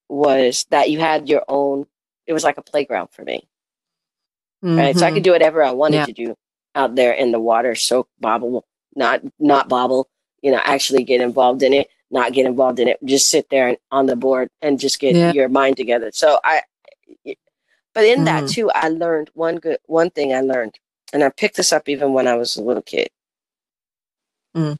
was 0.09 0.67
that 0.71 0.91
you 0.91 1.01
had 1.01 1.29
your 1.29 1.45
own. 1.49 1.87
It 2.27 2.33
was 2.33 2.45
like 2.45 2.59
a 2.59 2.63
playground 2.63 3.09
for 3.11 3.25
me, 3.25 3.49
mm-hmm. 4.65 4.79
right? 4.79 4.97
So 4.97 5.05
I 5.05 5.11
could 5.11 5.17
mm-hmm. 5.17 5.25
do 5.25 5.33
whatever 5.33 5.63
I 5.63 5.73
wanted 5.73 5.97
yeah. 5.97 6.07
to 6.07 6.13
do 6.13 6.37
out 6.75 6.95
there 6.95 7.13
in 7.13 7.33
the 7.33 7.41
water, 7.41 7.75
soak, 7.75 8.09
bobble, 8.21 8.65
not 8.95 9.23
not 9.39 9.69
bobble. 9.69 10.09
You 10.43 10.53
know, 10.53 10.61
actually 10.63 11.05
get 11.05 11.21
involved 11.21 11.63
in 11.63 11.73
it, 11.73 11.89
not 12.11 12.33
get 12.33 12.47
involved 12.47 12.79
in 12.81 12.89
it. 12.89 12.99
Just 13.05 13.29
sit 13.29 13.49
there 13.51 13.69
and 13.69 13.79
on 13.91 14.07
the 14.07 14.17
board 14.17 14.51
and 14.61 14.79
just 14.79 15.01
get 15.01 15.15
yeah. 15.15 15.33
your 15.33 15.49
mind 15.49 15.77
together. 15.77 16.11
So 16.13 16.39
I, 16.45 16.63
but 17.95 18.05
in 18.05 18.21
mm. 18.21 18.25
that 18.27 18.49
too, 18.49 18.71
I 18.71 18.89
learned 18.89 19.31
one 19.35 19.57
good 19.57 19.79
one 19.87 20.11
thing. 20.11 20.35
I 20.35 20.41
learned, 20.41 20.79
and 21.13 21.23
I 21.23 21.31
picked 21.31 21.57
this 21.57 21.73
up 21.73 21.89
even 21.89 22.13
when 22.13 22.27
I 22.27 22.35
was 22.35 22.57
a 22.57 22.63
little 22.63 22.83
kid. 22.83 23.09
Mm. 24.57 24.79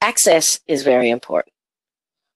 Access 0.00 0.60
is 0.66 0.82
very 0.82 1.10
important. 1.10 1.52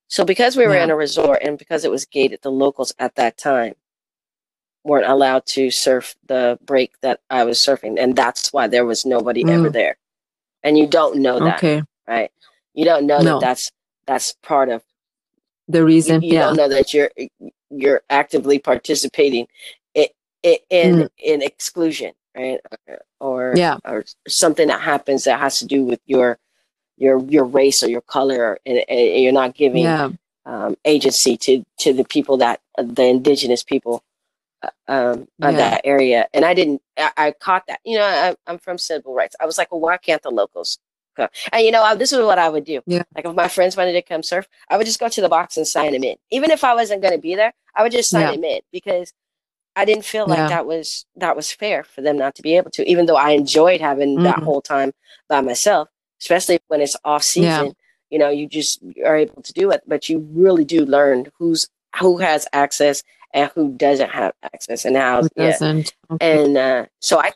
So 0.08 0.24
because 0.24 0.56
we 0.56 0.66
were 0.66 0.74
yeah. 0.74 0.84
in 0.84 0.90
a 0.90 0.96
resort 0.96 1.40
and 1.42 1.58
because 1.58 1.84
it 1.84 1.90
was 1.90 2.06
gated, 2.06 2.40
the 2.42 2.50
locals 2.50 2.94
at 2.98 3.14
that 3.16 3.36
time 3.36 3.74
weren't 4.84 5.06
allowed 5.06 5.44
to 5.46 5.70
surf 5.70 6.16
the 6.26 6.58
break 6.64 6.92
that 7.02 7.20
I 7.28 7.44
was 7.44 7.58
surfing, 7.58 7.98
and 7.98 8.16
that's 8.16 8.52
why 8.52 8.66
there 8.66 8.86
was 8.86 9.04
nobody 9.04 9.44
mm. 9.44 9.50
ever 9.50 9.70
there. 9.70 9.98
And 10.62 10.78
you 10.78 10.86
don't 10.86 11.20
know 11.20 11.38
that, 11.40 11.58
okay. 11.58 11.82
right? 12.06 12.30
You 12.74 12.84
don't 12.84 13.06
know 13.06 13.18
no. 13.18 13.38
that 13.38 13.40
that's 13.40 13.70
that's 14.06 14.34
part 14.42 14.70
of 14.70 14.82
the 15.68 15.84
reason. 15.84 16.22
You, 16.22 16.28
you 16.28 16.34
yeah. 16.34 16.44
don't 16.44 16.56
know 16.56 16.68
that 16.68 16.94
you're 16.94 17.10
you're 17.70 18.02
actively 18.08 18.58
participating 18.58 19.46
in 19.94 20.06
in, 20.42 20.94
mm. 20.96 21.08
in 21.18 21.42
exclusion, 21.42 22.12
right? 22.38 22.60
Or 23.20 23.54
yeah, 23.56 23.78
or 23.84 24.04
something 24.26 24.68
that 24.68 24.80
happens 24.80 25.24
that 25.24 25.40
has 25.40 25.58
to 25.58 25.66
do 25.66 25.84
with 25.84 26.00
your 26.06 26.38
your 26.96 27.18
your 27.24 27.44
race 27.44 27.82
or 27.82 27.88
your 27.88 28.00
color, 28.00 28.58
and, 28.64 28.84
and 28.88 29.22
you're 29.22 29.32
not 29.32 29.54
giving 29.54 29.84
yeah. 29.84 30.10
um, 30.46 30.76
agency 30.84 31.36
to 31.38 31.64
to 31.80 31.92
the 31.92 32.04
people 32.04 32.36
that 32.38 32.60
the 32.76 33.04
indigenous 33.04 33.62
people 33.62 34.02
uh, 34.62 34.70
um, 34.88 35.28
of 35.42 35.52
yeah. 35.52 35.56
that 35.56 35.80
area. 35.84 36.26
And 36.32 36.44
I 36.44 36.54
didn't. 36.54 36.82
I, 36.96 37.10
I 37.16 37.30
caught 37.32 37.66
that. 37.68 37.80
You 37.84 37.98
know, 37.98 38.04
I, 38.04 38.50
am 38.50 38.58
from 38.58 38.78
civil 38.78 39.14
rights. 39.14 39.36
I 39.40 39.46
was 39.46 39.58
like, 39.58 39.70
well, 39.70 39.80
why 39.80 39.96
can't 39.96 40.22
the 40.22 40.30
locals? 40.30 40.78
Come? 41.16 41.28
And 41.52 41.64
you 41.64 41.72
know, 41.72 41.82
I, 41.82 41.94
this 41.94 42.12
is 42.12 42.24
what 42.24 42.38
I 42.38 42.48
would 42.48 42.64
do. 42.64 42.80
Yeah. 42.86 43.02
Like 43.14 43.24
if 43.24 43.34
my 43.34 43.48
friends 43.48 43.76
wanted 43.76 43.92
to 43.92 44.02
come 44.02 44.22
surf, 44.22 44.48
I 44.68 44.76
would 44.76 44.86
just 44.86 45.00
go 45.00 45.08
to 45.08 45.20
the 45.20 45.28
box 45.28 45.56
and 45.56 45.66
sign 45.66 45.92
them 45.92 46.04
in. 46.04 46.16
Even 46.30 46.50
if 46.50 46.64
I 46.64 46.74
wasn't 46.74 47.02
going 47.02 47.14
to 47.14 47.20
be 47.20 47.34
there, 47.34 47.52
I 47.74 47.82
would 47.82 47.92
just 47.92 48.10
sign 48.10 48.22
yeah. 48.22 48.32
them 48.32 48.44
in 48.44 48.60
because 48.72 49.12
I 49.78 49.84
didn't 49.84 50.04
feel 50.04 50.26
like 50.26 50.38
yeah. 50.38 50.48
that 50.48 50.66
was 50.66 51.06
that 51.14 51.36
was 51.36 51.52
fair 51.52 51.84
for 51.84 52.02
them 52.02 52.18
not 52.18 52.34
to 52.34 52.42
be 52.42 52.56
able 52.56 52.72
to. 52.72 52.90
Even 52.90 53.06
though 53.06 53.16
I 53.16 53.30
enjoyed 53.30 53.80
having 53.80 54.16
mm-hmm. 54.16 54.24
that 54.24 54.40
whole 54.40 54.60
time 54.60 54.92
by 55.28 55.40
myself, 55.40 55.88
especially 56.20 56.58
when 56.66 56.80
it's 56.80 56.96
off 57.04 57.22
season. 57.22 57.66
Yeah. 57.66 57.72
You 58.10 58.18
know, 58.18 58.30
you 58.30 58.48
just 58.48 58.82
are 59.04 59.16
able 59.16 59.42
to 59.42 59.52
do 59.52 59.70
it, 59.70 59.82
but 59.86 60.08
you 60.08 60.26
really 60.32 60.64
do 60.64 60.84
learn 60.84 61.26
who's 61.38 61.68
who 62.00 62.18
has 62.18 62.48
access 62.52 63.02
and 63.32 63.50
who 63.54 63.70
doesn't 63.76 64.10
have 64.10 64.32
access 64.42 64.84
and 64.84 64.96
how 64.96 65.22
who 65.22 65.28
doesn't. 65.36 65.94
Yeah. 66.10 66.14
Okay. 66.14 66.44
And 66.44 66.56
uh, 66.56 66.86
so 67.00 67.20
I. 67.20 67.32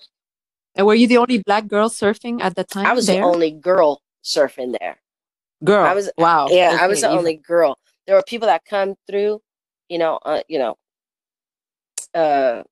And 0.75 0.87
were 0.87 0.95
you 0.95 1.07
the 1.07 1.19
only 1.19 1.39
black 1.39 1.69
girl 1.69 1.91
surfing 1.91 2.41
at 2.43 2.57
the 2.57 2.65
time? 2.65 2.87
I 2.87 2.93
was 2.95 3.07
there? 3.07 3.21
the 3.21 3.27
only 3.27 3.53
girl 3.53 4.01
surfing 4.25 4.77
there. 4.81 4.99
Girl, 5.63 5.85
I 5.85 5.95
was 5.95 6.11
wow. 6.19 6.49
Yeah, 6.51 6.73
okay. 6.75 6.85
I 6.85 6.87
was 6.89 7.03
the 7.03 7.11
only 7.11 7.37
girl. 7.37 7.79
There 8.07 8.17
were 8.17 8.25
people 8.27 8.49
that 8.49 8.65
come 8.65 8.97
through, 9.07 9.43
you 9.89 9.99
know, 9.99 10.19
uh, 10.25 10.43
you 10.49 10.59
know, 10.59 10.77
uh, 12.15 12.63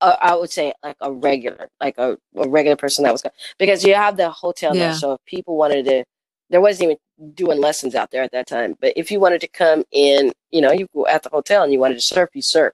uh, 0.00 0.16
I 0.20 0.34
would 0.34 0.50
say 0.50 0.72
like 0.82 0.96
a 1.00 1.12
regular, 1.12 1.68
like 1.80 1.98
a, 1.98 2.16
a 2.36 2.48
regular 2.48 2.76
person 2.76 3.04
that 3.04 3.12
was 3.12 3.22
because 3.58 3.84
you 3.84 3.94
have 3.94 4.16
the 4.16 4.30
hotel 4.30 4.74
yeah. 4.74 4.88
there. 4.88 4.94
So 4.94 5.12
if 5.12 5.24
people 5.26 5.56
wanted 5.56 5.84
to, 5.86 6.04
there 6.50 6.60
wasn't 6.60 6.84
even 6.84 7.34
doing 7.34 7.60
lessons 7.60 7.94
out 7.94 8.10
there 8.10 8.22
at 8.22 8.32
that 8.32 8.46
time. 8.46 8.76
But 8.80 8.92
if 8.96 9.10
you 9.10 9.20
wanted 9.20 9.40
to 9.40 9.48
come 9.48 9.84
in, 9.90 10.32
you 10.50 10.60
know, 10.60 10.72
you 10.72 10.86
go 10.94 11.06
at 11.06 11.22
the 11.22 11.30
hotel 11.30 11.62
and 11.62 11.72
you 11.72 11.78
wanted 11.78 11.96
to 11.96 12.00
surf, 12.00 12.30
you 12.32 12.42
surfed. 12.42 12.70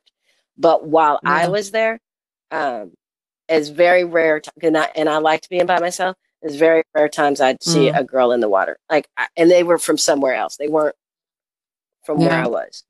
But 0.57 0.87
while 0.87 1.19
yeah. 1.23 1.31
I 1.31 1.49
was 1.49 1.71
there, 1.71 1.99
um, 2.51 2.93
it's 3.49 3.69
very 3.69 4.05
rare, 4.05 4.41
t- 4.41 4.51
and 4.63 4.77
I 4.77 4.91
and 4.95 5.09
I 5.09 5.19
liked 5.19 5.51
being 5.51 5.67
by 5.67 5.81
myself. 5.81 6.17
It's 6.43 6.57
very 6.57 6.83
rare 6.95 7.09
times 7.09 7.41
I'd 7.41 7.63
see 7.63 7.91
mm. 7.91 7.99
a 7.99 8.05
girl 8.05 8.33
in 8.33 8.41
the 8.41 8.49
water, 8.49 8.79
like, 8.91 9.09
I, 9.17 9.27
and 9.37 9.51
they 9.51 9.63
were 9.63 9.79
from 9.79 9.99
somewhere 9.99 10.35
else. 10.35 10.57
They 10.57 10.69
weren't 10.69 10.95
from 12.05 12.21
yeah. 12.21 12.29
where 12.29 12.45
I 12.45 12.49
was. 12.49 12.85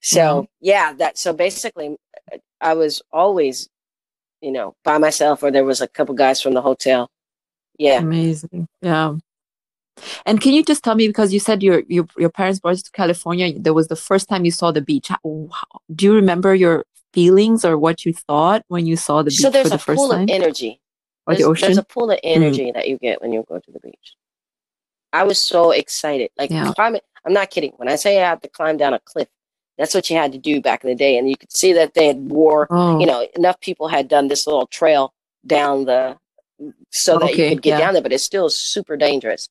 So 0.00 0.20
mm-hmm. 0.20 0.44
yeah, 0.60 0.92
that 0.94 1.18
so 1.18 1.32
basically 1.32 1.96
I 2.60 2.74
was 2.74 3.02
always, 3.12 3.68
you 4.40 4.52
know, 4.52 4.74
by 4.84 4.98
myself, 4.98 5.42
or 5.42 5.50
there 5.50 5.64
was 5.64 5.80
a 5.80 5.88
couple 5.88 6.14
guys 6.14 6.40
from 6.40 6.54
the 6.54 6.62
hotel. 6.62 7.10
Yeah, 7.78 7.98
amazing. 7.98 8.68
Yeah. 8.82 9.16
And 10.24 10.40
can 10.40 10.52
you 10.52 10.64
just 10.64 10.82
tell 10.82 10.94
me 10.94 11.06
because 11.06 11.32
you 11.32 11.40
said 11.40 11.62
your 11.62 11.82
your 11.88 12.06
your 12.16 12.30
parents 12.30 12.60
brought 12.60 12.76
you 12.76 12.82
to 12.82 12.90
California, 12.92 13.58
that 13.58 13.74
was 13.74 13.88
the 13.88 13.96
first 13.96 14.28
time 14.28 14.44
you 14.44 14.50
saw 14.50 14.72
the 14.72 14.80
beach. 14.80 15.10
Do 15.22 16.06
you 16.06 16.14
remember 16.14 16.54
your 16.54 16.84
feelings 17.12 17.64
or 17.64 17.76
what 17.76 18.06
you 18.06 18.14
thought 18.14 18.64
when 18.68 18.86
you 18.86 18.96
saw 18.96 19.22
the 19.22 19.30
beach 19.30 19.40
so 19.40 19.50
there's 19.50 19.64
for 19.64 19.70
the 19.70 19.74
a 19.76 19.78
first 19.78 19.98
pool 19.98 20.10
time? 20.10 20.22
of 20.22 20.30
energy. 20.30 20.80
Or 21.26 21.34
there's, 21.34 21.44
the 21.44 21.50
ocean. 21.50 21.66
There's 21.66 21.78
a 21.78 21.82
pool 21.82 22.10
of 22.10 22.18
energy 22.22 22.66
mm. 22.66 22.74
that 22.74 22.88
you 22.88 22.98
get 22.98 23.20
when 23.20 23.32
you 23.32 23.44
go 23.46 23.58
to 23.58 23.70
the 23.70 23.80
beach. 23.80 24.14
I 25.12 25.24
was 25.24 25.38
so 25.38 25.72
excited. 25.72 26.30
Like 26.38 26.50
yeah. 26.50 26.72
climbing, 26.74 27.02
I'm 27.26 27.32
not 27.32 27.50
kidding. 27.50 27.72
When 27.76 27.88
I 27.88 27.96
say 27.96 28.22
I 28.22 28.28
had 28.30 28.42
to 28.42 28.48
climb 28.48 28.76
down 28.76 28.94
a 28.94 29.00
cliff, 29.00 29.28
that's 29.80 29.94
what 29.94 30.10
you 30.10 30.16
had 30.16 30.32
to 30.32 30.38
do 30.38 30.60
back 30.60 30.84
in 30.84 30.90
the 30.90 30.94
day. 30.94 31.16
And 31.16 31.26
you 31.26 31.38
could 31.38 31.50
see 31.50 31.72
that 31.72 31.94
they 31.94 32.06
had 32.06 32.30
wore, 32.30 32.66
oh. 32.68 33.00
you 33.00 33.06
know, 33.06 33.26
enough 33.34 33.58
people 33.60 33.88
had 33.88 34.08
done 34.08 34.28
this 34.28 34.46
little 34.46 34.66
trail 34.66 35.14
down 35.46 35.86
the 35.86 36.18
so 36.90 37.18
that 37.18 37.30
okay, 37.30 37.44
you 37.44 37.48
could 37.48 37.62
get 37.62 37.78
yeah. 37.78 37.86
down 37.86 37.94
there, 37.94 38.02
but 38.02 38.12
it's 38.12 38.22
still 38.22 38.50
super 38.50 38.98
dangerous. 38.98 39.48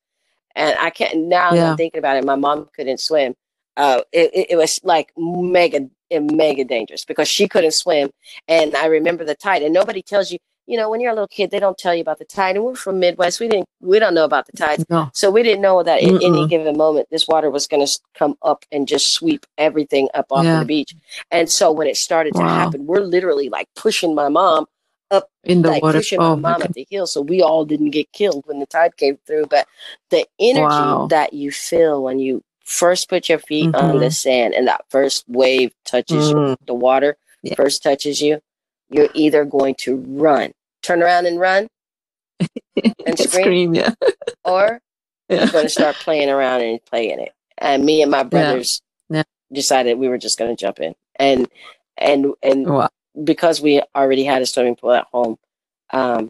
And 0.55 0.77
I 0.77 0.91
can't 0.91 1.17
now 1.17 1.55
yeah. 1.55 1.71
I'm 1.71 1.77
thinking 1.77 1.97
about 1.97 2.17
it, 2.17 2.25
my 2.25 2.35
mom 2.35 2.69
couldn't 2.75 2.99
swim. 2.99 3.33
Uh, 3.75 4.01
it, 4.11 4.29
it, 4.35 4.51
it 4.51 4.55
was 4.55 4.79
like 4.83 5.11
mega 5.17 5.89
mega 6.11 6.63
dangerous 6.63 7.05
because 7.05 7.27
she 7.27 7.47
couldn't 7.47 7.73
swim. 7.73 8.11
And 8.47 8.75
I 8.75 8.85
remember 8.85 9.25
the 9.25 9.33
tide, 9.33 9.63
and 9.63 9.73
nobody 9.73 10.03
tells 10.03 10.31
you 10.31 10.37
you 10.69 10.77
know, 10.77 10.87
when 10.87 11.01
you're 11.01 11.11
a 11.11 11.15
little 11.15 11.27
kid, 11.27 11.49
they 11.49 11.59
don't 11.59 11.79
tell 11.79 11.95
you 11.95 12.01
about 12.01 12.19
the 12.19 12.25
tide. 12.25 12.55
And 12.55 12.63
we're 12.63 12.75
from 12.75 12.99
Midwest. 12.99 13.39
We 13.39 13.47
didn't, 13.47 13.67
we 13.81 13.97
don't 13.97 14.13
know 14.13 14.23
about 14.23 14.45
the 14.45 14.51
tides. 14.51 14.85
No. 14.87 15.09
So 15.15 15.31
we 15.31 15.41
didn't 15.41 15.61
know 15.61 15.81
that 15.81 16.03
at 16.03 16.23
any 16.23 16.47
given 16.47 16.77
moment, 16.77 17.07
this 17.09 17.27
water 17.27 17.49
was 17.49 17.65
going 17.65 17.83
to 17.83 17.99
come 18.13 18.35
up 18.43 18.63
and 18.71 18.87
just 18.87 19.11
sweep 19.11 19.47
everything 19.57 20.09
up 20.13 20.27
off 20.29 20.45
yeah. 20.45 20.59
the 20.59 20.65
beach. 20.65 20.93
And 21.31 21.49
so 21.49 21.71
when 21.71 21.87
it 21.87 21.97
started 21.97 22.35
wow. 22.35 22.43
to 22.43 22.49
happen, 22.49 22.85
we're 22.85 22.99
literally 22.99 23.49
like 23.49 23.67
pushing 23.75 24.13
my 24.13 24.29
mom 24.29 24.67
up 25.09 25.31
in 25.43 25.63
the 25.63 25.69
like 25.69 25.81
water. 25.81 25.97
pushing 25.97 26.19
oh, 26.19 26.35
my 26.35 26.51
mom 26.51 26.61
at 26.61 26.73
the 26.73 26.85
hill. 26.87 27.07
So 27.07 27.21
we 27.21 27.41
all 27.41 27.65
didn't 27.65 27.89
get 27.89 28.11
killed 28.11 28.43
when 28.45 28.59
the 28.59 28.67
tide 28.67 28.95
came 28.95 29.17
through. 29.25 29.47
But 29.47 29.67
the 30.11 30.27
energy 30.39 30.61
wow. 30.61 31.07
that 31.07 31.33
you 31.33 31.51
feel 31.51 32.03
when 32.03 32.19
you 32.19 32.43
first 32.63 33.09
put 33.09 33.27
your 33.27 33.39
feet 33.39 33.71
mm-hmm. 33.71 33.75
on 33.75 33.97
the 33.97 34.05
mm-hmm. 34.05 34.09
sand 34.11 34.53
and 34.53 34.67
that 34.67 34.85
first 34.91 35.25
wave 35.27 35.73
touches 35.83 36.31
mm. 36.31 36.55
the 36.67 36.75
water, 36.75 37.17
yeah. 37.41 37.55
first 37.55 37.81
touches 37.81 38.21
you, 38.21 38.39
you're 38.91 39.09
either 39.15 39.45
going 39.45 39.73
to 39.79 39.97
run 40.07 40.53
turn 40.89 41.03
around 41.03 41.25
and 41.25 41.39
run 41.39 41.67
and 43.05 43.19
scream, 43.19 43.27
scream 43.27 43.75
yeah. 43.75 43.93
or 44.43 44.79
yeah. 45.29 45.45
we're 45.45 45.51
going 45.51 45.65
to 45.65 45.69
start 45.69 45.95
playing 45.97 46.29
around 46.29 46.61
and 46.61 46.83
playing 46.85 47.19
it. 47.19 47.33
And 47.57 47.85
me 47.85 48.01
and 48.01 48.09
my 48.09 48.23
brothers 48.23 48.81
yeah. 49.09 49.17
Yeah. 49.17 49.23
decided 49.53 49.99
we 49.99 50.07
were 50.07 50.17
just 50.17 50.39
going 50.39 50.55
to 50.55 50.59
jump 50.59 50.79
in, 50.79 50.95
and 51.17 51.47
and 51.97 52.33
and 52.41 52.67
wow. 52.67 52.89
because 53.21 53.59
we 53.61 53.81
already 53.95 54.23
had 54.23 54.41
a 54.41 54.45
swimming 54.45 54.77
pool 54.77 54.93
at 54.93 55.07
home, 55.11 55.35
um, 55.91 56.29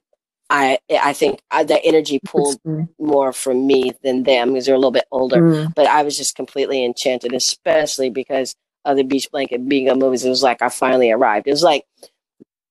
I 0.50 0.80
I 0.90 1.14
think 1.14 1.40
I, 1.52 1.64
the 1.64 1.84
energy 1.86 2.20
pulled 2.26 2.60
more 3.00 3.32
from 3.32 3.68
me 3.68 3.92
than 4.04 4.24
them 4.24 4.54
because 4.54 4.66
they're 4.66 4.74
a 4.74 4.80
little 4.80 4.92
bit 4.92 5.06
older. 5.12 5.42
Mm. 5.42 5.76
But 5.76 5.86
I 5.86 6.02
was 6.02 6.18
just 6.18 6.36
completely 6.36 6.84
enchanted, 6.84 7.34
especially 7.34 8.10
because 8.10 8.56
of 8.86 8.98
the 8.98 9.04
Beach 9.04 9.30
Blanket 9.32 9.70
Bingo 9.70 9.94
movie. 9.94 10.26
It 10.26 10.30
was 10.30 10.42
like 10.42 10.64
I 10.64 10.70
finally 10.70 11.12
arrived. 11.12 11.46
It 11.46 11.52
was 11.52 11.64
like 11.64 11.86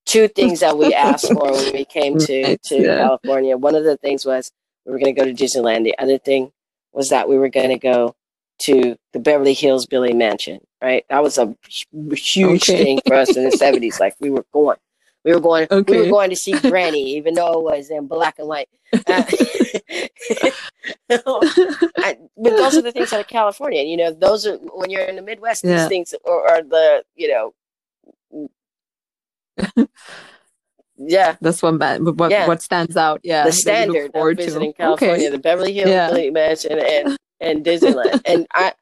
two 0.08 0.26
things 0.26 0.60
that 0.60 0.76
we 0.76 0.92
asked 1.08 1.28
for 1.28 1.52
when 1.52 1.72
we 1.72 1.84
came 1.84 2.18
to 2.18 2.56
to 2.56 2.82
yeah. 2.82 2.96
California. 2.96 3.56
One 3.56 3.76
of 3.76 3.84
the 3.84 3.96
things 3.98 4.26
was 4.26 4.50
we 4.84 4.92
were 4.92 4.98
going 4.98 5.14
to 5.14 5.20
go 5.20 5.26
to 5.26 5.34
Disneyland. 5.34 5.84
The 5.84 5.96
other 5.98 6.18
thing 6.18 6.50
was 6.92 7.10
that 7.10 7.28
we 7.28 7.38
were 7.38 7.50
going 7.50 7.68
to 7.68 7.78
go 7.78 8.16
to 8.60 8.96
the 9.12 9.20
Beverly 9.20 9.54
Hillbilly 9.54 10.14
Mansion. 10.14 10.60
Right, 10.82 11.04
that 11.10 11.22
was 11.22 11.38
a 11.38 11.54
huge 12.12 12.70
okay. 12.70 12.82
thing 12.82 13.00
for 13.06 13.14
us 13.14 13.36
in 13.36 13.44
the 13.44 13.50
seventies. 13.56 14.00
Like 14.00 14.14
we 14.20 14.30
were 14.30 14.46
going, 14.52 14.78
we 15.24 15.32
were 15.32 15.40
going, 15.40 15.68
okay. 15.70 15.92
we 15.92 16.02
were 16.02 16.10
going 16.10 16.30
to 16.30 16.36
see 16.36 16.58
Granny, 16.58 17.16
even 17.16 17.34
though 17.34 17.60
it 17.60 17.78
was 17.78 17.90
in 17.90 18.06
black 18.06 18.38
and 18.38 18.48
white. 18.48 18.68
Uh, 21.10 21.40
I, 21.96 22.16
but 22.36 22.50
those 22.50 22.76
are 22.76 22.82
the 22.82 22.92
things 22.92 23.12
out 23.12 23.20
of 23.20 23.26
California. 23.26 23.82
You 23.82 23.96
know, 23.96 24.12
those 24.12 24.46
are 24.46 24.56
when 24.56 24.90
you're 24.90 25.02
in 25.02 25.16
the 25.16 25.22
Midwest. 25.22 25.64
Yeah. 25.64 25.80
These 25.80 25.88
things 25.88 26.14
are, 26.26 26.48
are 26.48 26.62
the 26.62 27.02
you 27.14 27.28
know 27.28 27.54
Yeah, 31.00 31.36
That's 31.40 31.62
what 31.62 31.74
ma- 31.74 31.98
what 31.98 32.30
Yeah. 32.32 32.48
what 32.48 32.60
stands 32.60 32.96
out. 32.96 33.20
Yeah, 33.22 33.44
the 33.44 33.50
that 33.50 33.52
you 33.52 33.52
look 33.52 33.60
standard 33.60 34.06
of 34.06 34.12
forward 34.12 34.38
to. 34.38 34.44
visiting 34.44 34.72
California, 34.72 35.14
Okay. 35.26 35.28
the 35.28 35.38
Beverly 35.38 35.72
Hills 35.72 35.90
Yeah. 35.90 36.30
Mansion, 36.30 36.78
and 36.80 37.16
and 37.40 37.64
Disneyland. 37.64 38.20
and 38.26 38.46
I 38.52 38.72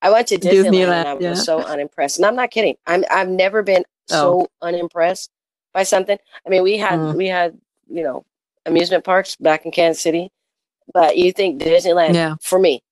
I 0.00 0.10
went 0.10 0.26
to 0.28 0.38
Disneyland, 0.38 0.70
Disneyland, 0.70 1.00
and 1.04 1.08
I 1.08 1.16
yeah. 1.20 1.30
was 1.30 1.44
so 1.44 1.60
unimpressed. 1.62 2.16
And 2.18 2.24
I'm 2.24 2.34
not 2.36 2.50
kidding. 2.50 2.76
I'm 2.86 3.04
I've 3.10 3.28
never 3.28 3.62
been 3.62 3.84
so 4.08 4.46
unimpressed 4.62 5.30
by 5.74 5.82
something. 5.82 6.16
I 6.46 6.48
mean, 6.48 6.62
we 6.62 6.78
had 6.78 6.94
Oh. 6.98 7.12
Mm. 7.12 7.16
we 7.16 7.26
had 7.26 7.58
you 7.90 8.02
know 8.02 8.24
amusement 8.64 9.04
parks 9.04 9.36
back 9.36 9.66
in 9.66 9.70
Kansas 9.70 10.02
City, 10.02 10.32
but 10.94 11.18
you 11.18 11.30
think 11.30 11.60
Disneyland 11.60 12.14
Yeah. 12.14 12.36
for 12.40 12.58
me 12.58 12.82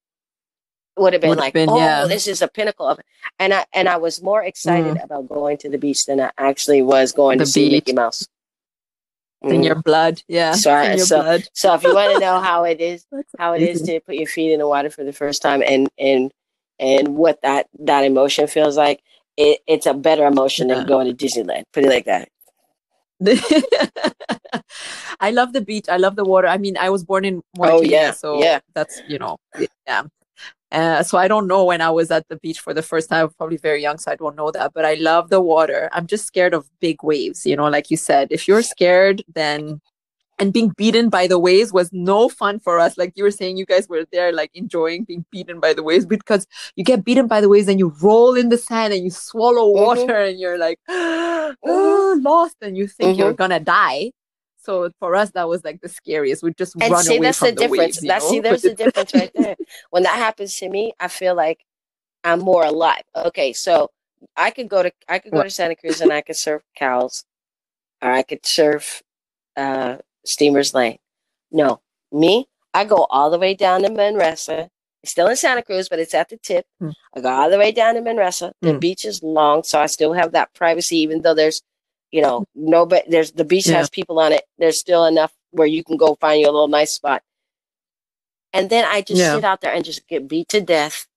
would 0.96 1.12
have 1.12 1.22
been 1.22 1.30
Would've 1.30 1.42
like, 1.42 1.54
been, 1.54 1.68
oh, 1.68 1.78
yeah. 1.78 2.06
this 2.06 2.26
is 2.28 2.42
a 2.42 2.48
pinnacle 2.48 2.86
of 2.86 2.98
it. 2.98 3.06
And 3.38 3.52
I 3.52 3.64
and 3.72 3.88
I 3.88 3.96
was 3.96 4.22
more 4.22 4.42
excited 4.44 4.96
Mm. 4.96 5.04
about 5.04 5.28
going 5.28 5.56
to 5.58 5.68
the 5.68 5.78
beach 5.78 6.04
than 6.06 6.20
I 6.20 6.30
actually 6.38 6.82
was 6.82 7.12
going 7.12 7.38
The 7.38 7.44
to 7.44 7.50
see. 7.50 7.70
Mickey 7.70 7.92
Mouse. 7.92 8.26
In 9.42 9.60
Mm. 9.60 9.64
your 9.64 9.82
blood. 9.82 10.22
Yeah, 10.28 10.52
So 10.52 10.70
I- 10.72 10.94
your 10.94 11.04
so- 11.06 11.22
blood. 11.22 11.44
So 11.52 11.74
if 11.74 11.82
you 11.82 11.94
want 11.94 12.12
to 12.14 12.20
know 12.20 12.40
how 12.50 12.64
it 12.64 12.80
is, 12.80 13.04
how 13.38 13.54
it 13.54 13.62
is 13.62 13.82
to 13.82 14.00
put 14.00 14.14
your 14.14 14.26
feet 14.28 14.52
in 14.52 14.60
the 14.60 14.68
water 14.68 14.90
for 14.90 15.02
the 15.04 15.12
first 15.12 15.42
time 15.42 15.62
and 15.66 15.88
and 15.98 16.32
and 16.78 17.16
what 17.16 17.40
that 17.42 17.66
that 17.80 18.04
emotion 18.04 18.46
feels 18.46 18.76
like, 18.76 19.02
it, 19.36 19.60
it's 19.66 19.86
a 19.86 19.94
better 19.94 20.26
emotion 20.26 20.68
Yeah. 20.68 20.76
than 20.76 20.86
going 20.86 21.06
to 21.08 21.14
Disneyland. 21.26 21.64
Put 21.72 21.84
it 21.84 21.90
like 21.90 22.04
that. 22.06 22.28
I 25.20 25.30
love 25.30 25.52
the 25.52 25.60
beach. 25.60 25.88
I 25.88 25.96
love 25.96 26.16
the 26.16 26.24
water. 26.24 26.48
I 26.48 26.58
mean, 26.58 26.76
I 26.76 26.90
was 26.90 27.04
born 27.04 27.24
in 27.24 27.42
Oh, 27.58 27.82
yeah, 27.82 28.12
so 28.12 28.42
yeah. 28.42 28.60
that's 28.74 29.00
you 29.08 29.18
know, 29.18 29.38
yeah. 29.86 30.02
Uh, 30.74 31.02
so 31.02 31.16
I 31.18 31.28
don't 31.28 31.46
know 31.46 31.64
when 31.64 31.80
I 31.80 31.90
was 31.90 32.10
at 32.10 32.28
the 32.28 32.36
beach 32.36 32.58
for 32.60 32.74
the 32.74 32.82
first 32.82 33.08
time. 33.08 33.20
I 33.20 33.24
was 33.24 33.34
probably 33.34 33.56
very 33.58 33.80
young, 33.80 33.98
so 33.98 34.10
I 34.10 34.16
don't 34.16 34.36
know 34.36 34.50
that. 34.50 34.72
But 34.74 34.84
I 34.84 34.94
love 34.94 35.30
the 35.30 35.40
water. 35.40 35.88
I'm 35.92 36.06
just 36.06 36.26
scared 36.26 36.52
of 36.52 36.68
big 36.80 37.02
waves. 37.02 37.46
You 37.46 37.56
know, 37.56 37.68
like 37.68 37.90
you 37.90 37.96
said, 37.96 38.28
if 38.30 38.48
you're 38.48 38.62
scared, 38.62 39.22
then 39.34 39.80
and 40.40 40.52
being 40.52 40.72
beaten 40.76 41.08
by 41.10 41.28
the 41.28 41.38
waves 41.38 41.72
was 41.72 41.90
no 41.92 42.28
fun 42.28 42.58
for 42.58 42.80
us. 42.80 42.98
Like 42.98 43.12
you 43.14 43.22
were 43.22 43.30
saying, 43.30 43.56
you 43.56 43.64
guys 43.66 43.88
were 43.88 44.04
there, 44.10 44.32
like 44.32 44.50
enjoying 44.54 45.04
being 45.04 45.24
beaten 45.30 45.60
by 45.60 45.72
the 45.74 45.82
waves 45.84 46.06
because 46.06 46.44
you 46.74 46.82
get 46.82 47.04
beaten 47.04 47.28
by 47.28 47.40
the 47.40 47.48
waves 47.48 47.68
and 47.68 47.78
you 47.78 47.94
roll 48.02 48.34
in 48.34 48.48
the 48.48 48.58
sand 48.58 48.92
and 48.92 49.04
you 49.04 49.10
swallow 49.10 49.66
Mhm. 49.72 49.84
water 49.84 50.16
and 50.16 50.40
you're 50.40 50.58
like 50.58 50.80
oh, 50.88 52.18
lost 52.20 52.56
and 52.62 52.76
you 52.76 52.88
think 52.88 53.16
you're 53.16 53.32
gonna 53.32 53.60
die. 53.60 54.10
So 54.64 54.90
for 54.98 55.14
us, 55.14 55.30
that 55.32 55.48
was 55.48 55.64
like 55.64 55.80
the 55.80 55.88
scariest. 55.88 56.42
We 56.42 56.52
just 56.54 56.74
And 56.80 56.92
run 56.92 57.06
see, 57.06 57.16
away 57.16 57.26
that's 57.26 57.38
from 57.38 57.50
the 57.50 57.52
difference. 57.56 57.96
waves. 57.96 58.02
you 58.02 58.08
That's 58.08 58.24
know? 58.24 58.30
see, 58.30 58.40
there's 58.40 58.62
the 58.62 58.74
difference 58.74 59.14
right 59.14 59.32
there. 59.34 59.56
When 59.90 60.02
that 60.04 60.16
happens 60.18 60.56
to 60.58 60.68
me, 60.68 60.92
I 61.00 61.08
feel 61.08 61.34
like 61.34 61.64
I'm 62.24 62.40
more 62.40 62.64
alive. 62.64 63.02
Okay, 63.14 63.52
so 63.52 63.90
I 64.36 64.50
could 64.50 64.68
go 64.68 64.82
to 64.82 64.92
I 65.08 65.18
could 65.18 65.32
go 65.32 65.42
to 65.42 65.50
Santa 65.50 65.76
Cruz 65.76 66.00
and 66.00 66.12
I 66.12 66.22
could 66.22 66.36
surf 66.36 66.62
cows, 66.76 67.24
or 68.02 68.10
I 68.10 68.22
could 68.22 68.46
surf 68.46 69.02
uh, 69.56 69.98
Steamers 70.24 70.74
Lane. 70.74 70.98
No, 71.52 71.80
me, 72.12 72.46
I 72.74 72.84
go 72.84 73.06
all 73.10 73.30
the 73.30 73.38
way 73.38 73.54
down 73.54 73.82
to 73.82 73.90
Manresa. 73.90 74.70
It's 75.02 75.12
still 75.12 75.28
in 75.28 75.36
Santa 75.36 75.62
Cruz, 75.62 75.88
but 75.88 75.98
it's 75.98 76.14
at 76.14 76.30
the 76.30 76.38
tip. 76.38 76.66
Hmm. 76.80 76.90
I 77.14 77.20
go 77.20 77.28
all 77.30 77.50
the 77.50 77.58
way 77.58 77.72
down 77.72 77.94
to 77.94 78.00
Manresa. 78.00 78.52
The 78.62 78.74
Hmm. 78.74 78.78
beach 78.78 79.04
is 79.04 79.22
long, 79.22 79.62
so 79.62 79.80
I 79.80 79.86
still 79.86 80.14
have 80.14 80.32
that 80.32 80.54
privacy, 80.54 80.98
even 80.98 81.22
though 81.22 81.34
there's, 81.34 81.62
you 82.14 82.22
know, 82.22 82.44
no, 82.54 82.86
but 82.86 83.02
there's 83.08 83.32
the 83.32 83.44
beach 83.44 83.66
Yeah. 83.66 83.78
has 83.78 83.90
people 83.90 84.20
on 84.20 84.30
it. 84.32 84.44
There's 84.56 84.78
still 84.78 85.04
enough 85.04 85.32
where 85.50 85.66
you 85.66 85.82
can 85.82 85.96
go 85.96 86.14
find 86.20 86.40
you 86.40 86.46
a 86.46 86.54
little 86.54 86.68
nice 86.68 86.92
spot. 86.94 87.22
And 88.52 88.70
then 88.70 88.84
I 88.84 89.00
just 89.02 89.18
Yeah. 89.20 89.34
sit 89.34 89.42
out 89.44 89.60
there 89.60 89.72
and 89.72 89.84
just 89.84 90.06
get 90.06 90.28
beat 90.28 90.48
to 90.50 90.60
death. 90.60 91.08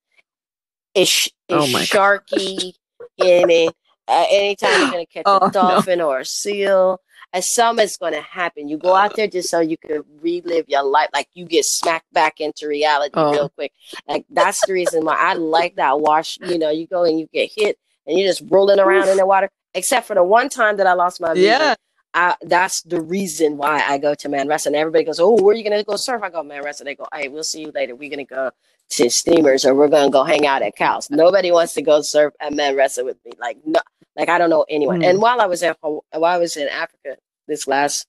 It's, 0.96 1.30
Oh 1.50 1.68
my 1.68 1.82
sharky. 1.82 2.74
you 3.18 3.26
know 3.26 3.36
what 3.36 3.42
I 3.44 3.46
mean? 3.46 3.72
Uh, 4.08 4.26
anytime 4.32 4.80
you're 4.82 4.92
going 4.92 5.06
to 5.08 5.14
catch 5.14 5.24
Oh, 5.28 5.38
a 5.38 5.40
no. 5.46 5.50
dolphin 5.52 6.02
or 6.02 6.20
a 6.20 6.26
seal, 6.26 7.00
and 7.34 7.44
something's 7.44 7.98
going 7.98 8.14
to 8.14 8.22
happen. 8.22 8.68
You 8.68 8.78
go 8.78 8.96
out 8.96 9.16
there 9.16 9.28
just 9.28 9.50
so 9.50 9.60
you 9.60 9.78
can 9.78 10.04
relive 10.22 10.66
your 10.68 10.84
life. 10.84 11.10
Like 11.14 11.28
you 11.34 11.46
get 11.46 11.66
smacked 11.66 12.12
back 12.12 12.40
into 12.40 12.68
reality 12.68 13.12
Oh. 13.16 13.32
real 13.32 13.50
quick. 13.50 13.72
Like 14.08 14.26
that's 14.32 14.66
the 14.66 14.74
reason 14.74 15.06
why 15.06 15.16
I 15.20 15.34
like 15.34 15.76
that 15.76 16.00
wash. 16.00 16.40
You 16.42 16.58
know, 16.58 16.72
you 16.72 16.88
go 16.88 17.04
and 17.04 17.20
you 17.20 17.28
get 17.32 17.52
hit 17.56 17.78
and 18.08 18.18
you're 18.18 18.30
just 18.30 18.44
rolling 18.50 18.80
around 18.80 19.10
in 19.10 19.18
the 19.18 19.26
water. 19.28 19.52
Except 19.78 20.08
for 20.08 20.16
the 20.16 20.24
one 20.24 20.50
time 20.50 20.78
that 20.78 20.88
I 20.88 20.94
lost 20.94 21.22
my 21.22 21.34
vision. 21.34 21.46
yeah, 21.52 21.76
I, 22.14 22.36
that's 22.42 22.82
the 22.84 23.02
reason 23.02 23.58
why 23.58 23.84
I 23.88 23.98
go 24.00 24.16
to 24.16 24.30
Manresa. 24.30 24.68
And 24.68 24.76
everybody 24.76 25.04
goes, 25.06 25.20
Oh, 25.20 25.42
where 25.42 25.54
are 25.54 25.58
you 25.58 25.64
going 25.64 25.78
to 25.78 25.86
go 25.86 25.96
surf? 25.98 26.24
I 26.24 26.30
go, 26.30 26.44
Manresa. 26.44 26.84
They 26.84 26.96
go, 26.96 27.08
Hey, 27.14 27.30
we'll 27.30 27.44
see 27.44 27.62
you 27.62 27.72
later. 27.76 27.96
We're 27.96 28.10
going 28.10 28.26
to 28.26 28.34
go 28.36 28.52
to 28.92 29.10
steamers 29.10 29.66
or 29.66 29.76
we're 29.76 29.88
going 29.90 30.08
to 30.08 30.12
go 30.12 30.24
hang 30.24 30.48
out 30.48 30.64
at 30.64 30.76
cows. 30.76 31.10
Nobody 31.12 31.52
wants 31.52 31.74
to 31.76 31.84
go 31.84 32.02
surf 32.02 32.34
at 32.42 32.54
Manresa 32.54 33.06
with 33.06 33.18
me. 33.26 33.34
Like, 33.40 33.58
no, 33.66 33.80
like 34.18 34.30
I 34.30 34.40
don't 34.40 34.50
know 34.50 34.66
anyone. 34.70 35.02
Mm. 35.02 35.12
And 35.12 35.22
while 35.22 35.42
I 35.42 35.46
was 35.48 35.64
in, 35.64 35.76
while 35.82 36.04
I 36.26 36.38
was 36.38 36.58
in 36.58 36.68
Africa, 36.70 37.18
this 37.48 37.68
last, 37.68 38.08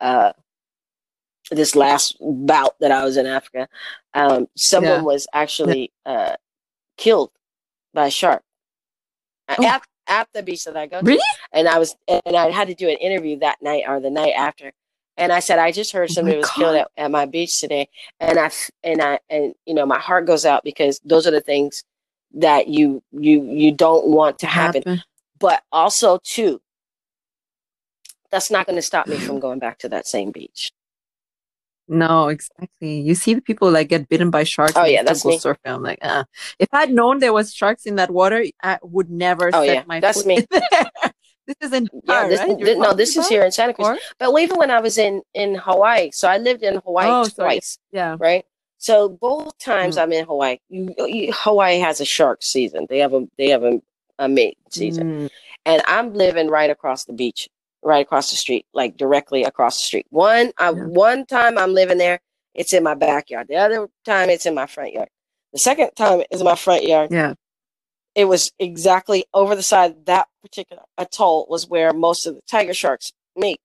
uh, 0.00 0.32
this 1.50 1.76
last 1.76 2.16
bout 2.20 2.76
that 2.80 2.92
I 2.92 3.04
was 3.04 3.16
in 3.16 3.26
Africa, 3.26 3.68
um, 4.14 4.48
someone 4.56 4.92
Yeah. 5.00 5.02
was 5.02 5.26
actually 5.34 5.92
uh, 6.06 6.36
killed 6.96 7.32
by 7.94 8.06
a 8.06 8.10
shark 8.10 8.42
Oh. 9.48 9.62
At 10.06 10.28
the 10.32 10.42
beach 10.42 10.64
that 10.64 10.76
I 10.76 10.86
go 10.86 11.00
to 11.00 11.06
Really? 11.06 11.22
and 11.52 11.68
I 11.68 11.78
was 11.78 11.96
and 12.08 12.36
I 12.36 12.50
had 12.50 12.68
to 12.68 12.74
do 12.74 12.88
an 12.88 12.96
interview 12.96 13.38
that 13.40 13.62
night 13.62 13.84
or 13.86 14.00
the 14.00 14.10
night 14.10 14.32
after. 14.36 14.72
And 15.18 15.30
I 15.30 15.40
said, 15.40 15.58
I 15.58 15.72
just 15.72 15.92
heard 15.92 16.10
Oh 16.10 16.14
somebody 16.14 16.36
my 16.36 16.40
was 16.40 16.50
killed 16.50 16.76
at, 16.76 16.90
at 16.96 17.10
my 17.10 17.26
beach 17.26 17.60
today. 17.60 17.88
And 18.18 18.38
I 18.38 18.50
and 18.82 19.02
I 19.02 19.18
and 19.28 19.54
you 19.66 19.74
know, 19.74 19.86
my 19.86 19.98
heart 19.98 20.26
goes 20.26 20.46
out 20.46 20.64
because 20.64 21.00
those 21.04 21.26
are 21.26 21.30
the 21.30 21.40
things 21.40 21.84
that 22.34 22.68
you 22.68 23.02
you 23.12 23.44
you 23.44 23.72
don't 23.72 24.08
want 24.08 24.38
to 24.40 24.46
happen. 24.46 24.82
happen. 24.82 25.02
But 25.38 25.62
also 25.70 26.18
too, 26.24 26.60
that's 28.30 28.50
not 28.50 28.66
going 28.66 28.76
to 28.76 28.82
stop 28.82 29.06
me 29.06 29.16
from 29.16 29.38
going 29.38 29.58
back 29.58 29.78
to 29.80 29.88
that 29.90 30.06
same 30.06 30.30
beach. 30.30 30.72
No, 31.92 32.28
exactly. 32.28 33.00
You 33.00 33.14
see 33.14 33.34
the 33.34 33.42
people 33.42 33.70
like 33.70 33.88
get 33.88 34.08
bitten 34.08 34.30
by 34.30 34.44
sharks. 34.44 34.72
Oh, 34.76 34.84
yeah, 34.84 35.02
that's 35.02 35.24
me. 35.26 35.38
surfing. 35.38 35.58
I'm 35.66 35.82
like, 35.82 35.98
uh. 36.00 36.24
if 36.58 36.68
I'd 36.72 36.90
known 36.90 37.18
there 37.18 37.34
was 37.34 37.52
sharks 37.52 37.84
in 37.84 37.96
that 37.96 38.10
water, 38.10 38.44
I 38.62 38.78
would 38.82 39.10
never 39.10 39.48
Oh, 39.52 39.62
set 39.64 39.66
yeah, 39.66 39.82
my 39.86 40.00
that's 40.00 40.22
foot 40.22 40.26
me. 40.26 40.46
this 41.46 41.56
is 41.60 41.72
in 41.72 41.88
Yeah, 42.04 42.28
this, 42.28 42.40
right? 42.40 42.78
no, 42.78 42.94
this 42.94 43.14
is 43.16 43.28
here 43.28 43.42
in 43.44 43.52
Santa 43.52 43.74
Cruz. 43.74 43.88
Or- 43.88 43.98
But 44.18 44.40
even 44.40 44.56
when 44.56 44.70
I 44.70 44.80
was 44.80 44.96
in 44.96 45.20
in 45.34 45.54
Hawaii, 45.54 46.10
so 46.12 46.28
I 46.28 46.38
lived 46.38 46.62
in 46.62 46.76
Hawaii 46.76 47.08
Oh, 47.10 47.24
sorry. 47.24 47.56
twice. 47.56 47.78
Yeah. 47.92 48.16
right? 48.18 48.44
So 48.78 49.10
both 49.10 49.58
times 49.58 49.96
Mm. 49.96 50.02
I'm 50.02 50.12
in 50.12 50.24
Hawaii, 50.24 50.58
you, 50.70 50.94
you, 51.06 51.32
Hawaii 51.32 51.78
has 51.78 52.00
a 52.00 52.04
shark 52.04 52.42
season. 52.42 52.86
They 52.88 52.98
have 53.00 53.12
a 53.12 53.28
they 53.36 53.50
have 53.50 53.64
a, 53.64 53.80
a 54.18 54.28
mate 54.28 54.56
season, 54.70 55.06
Mm, 55.06 55.30
and 55.66 55.82
I'm 55.86 56.14
living 56.14 56.48
right 56.48 56.70
across 56.70 57.04
the 57.04 57.12
beach, 57.12 57.48
right 57.82 58.04
across 58.04 58.30
the 58.30 58.36
street, 58.36 58.66
like 58.72 58.96
directly 58.96 59.44
across 59.44 59.76
the 59.76 59.82
street. 59.82 60.06
One 60.10 60.52
I, 60.58 60.70
Yeah. 60.70 60.84
one 60.84 61.26
time 61.26 61.58
I'm 61.58 61.72
living 61.74 61.98
there, 61.98 62.20
it's 62.54 62.72
in 62.72 62.82
my 62.82 62.94
backyard. 62.94 63.48
The 63.48 63.56
other 63.56 63.88
time 64.04 64.30
it's 64.30 64.46
in 64.46 64.54
my 64.54 64.66
front 64.66 64.92
yard. 64.92 65.08
The 65.52 65.58
second 65.58 65.90
time 65.96 66.22
is 66.30 66.40
in 66.40 66.44
my 66.44 66.54
front 66.56 66.84
yard. 66.84 67.10
yeah. 67.10 67.34
It 68.14 68.26
was 68.26 68.52
exactly 68.58 69.24
over 69.32 69.56
the 69.56 69.62
side. 69.62 70.04
That 70.04 70.28
particular 70.42 70.82
atoll 70.98 71.46
was 71.48 71.66
where 71.66 71.94
most 71.94 72.26
of 72.26 72.34
the 72.34 72.42
tiger 72.46 72.74
sharks 72.74 73.12
meet. 73.34 73.58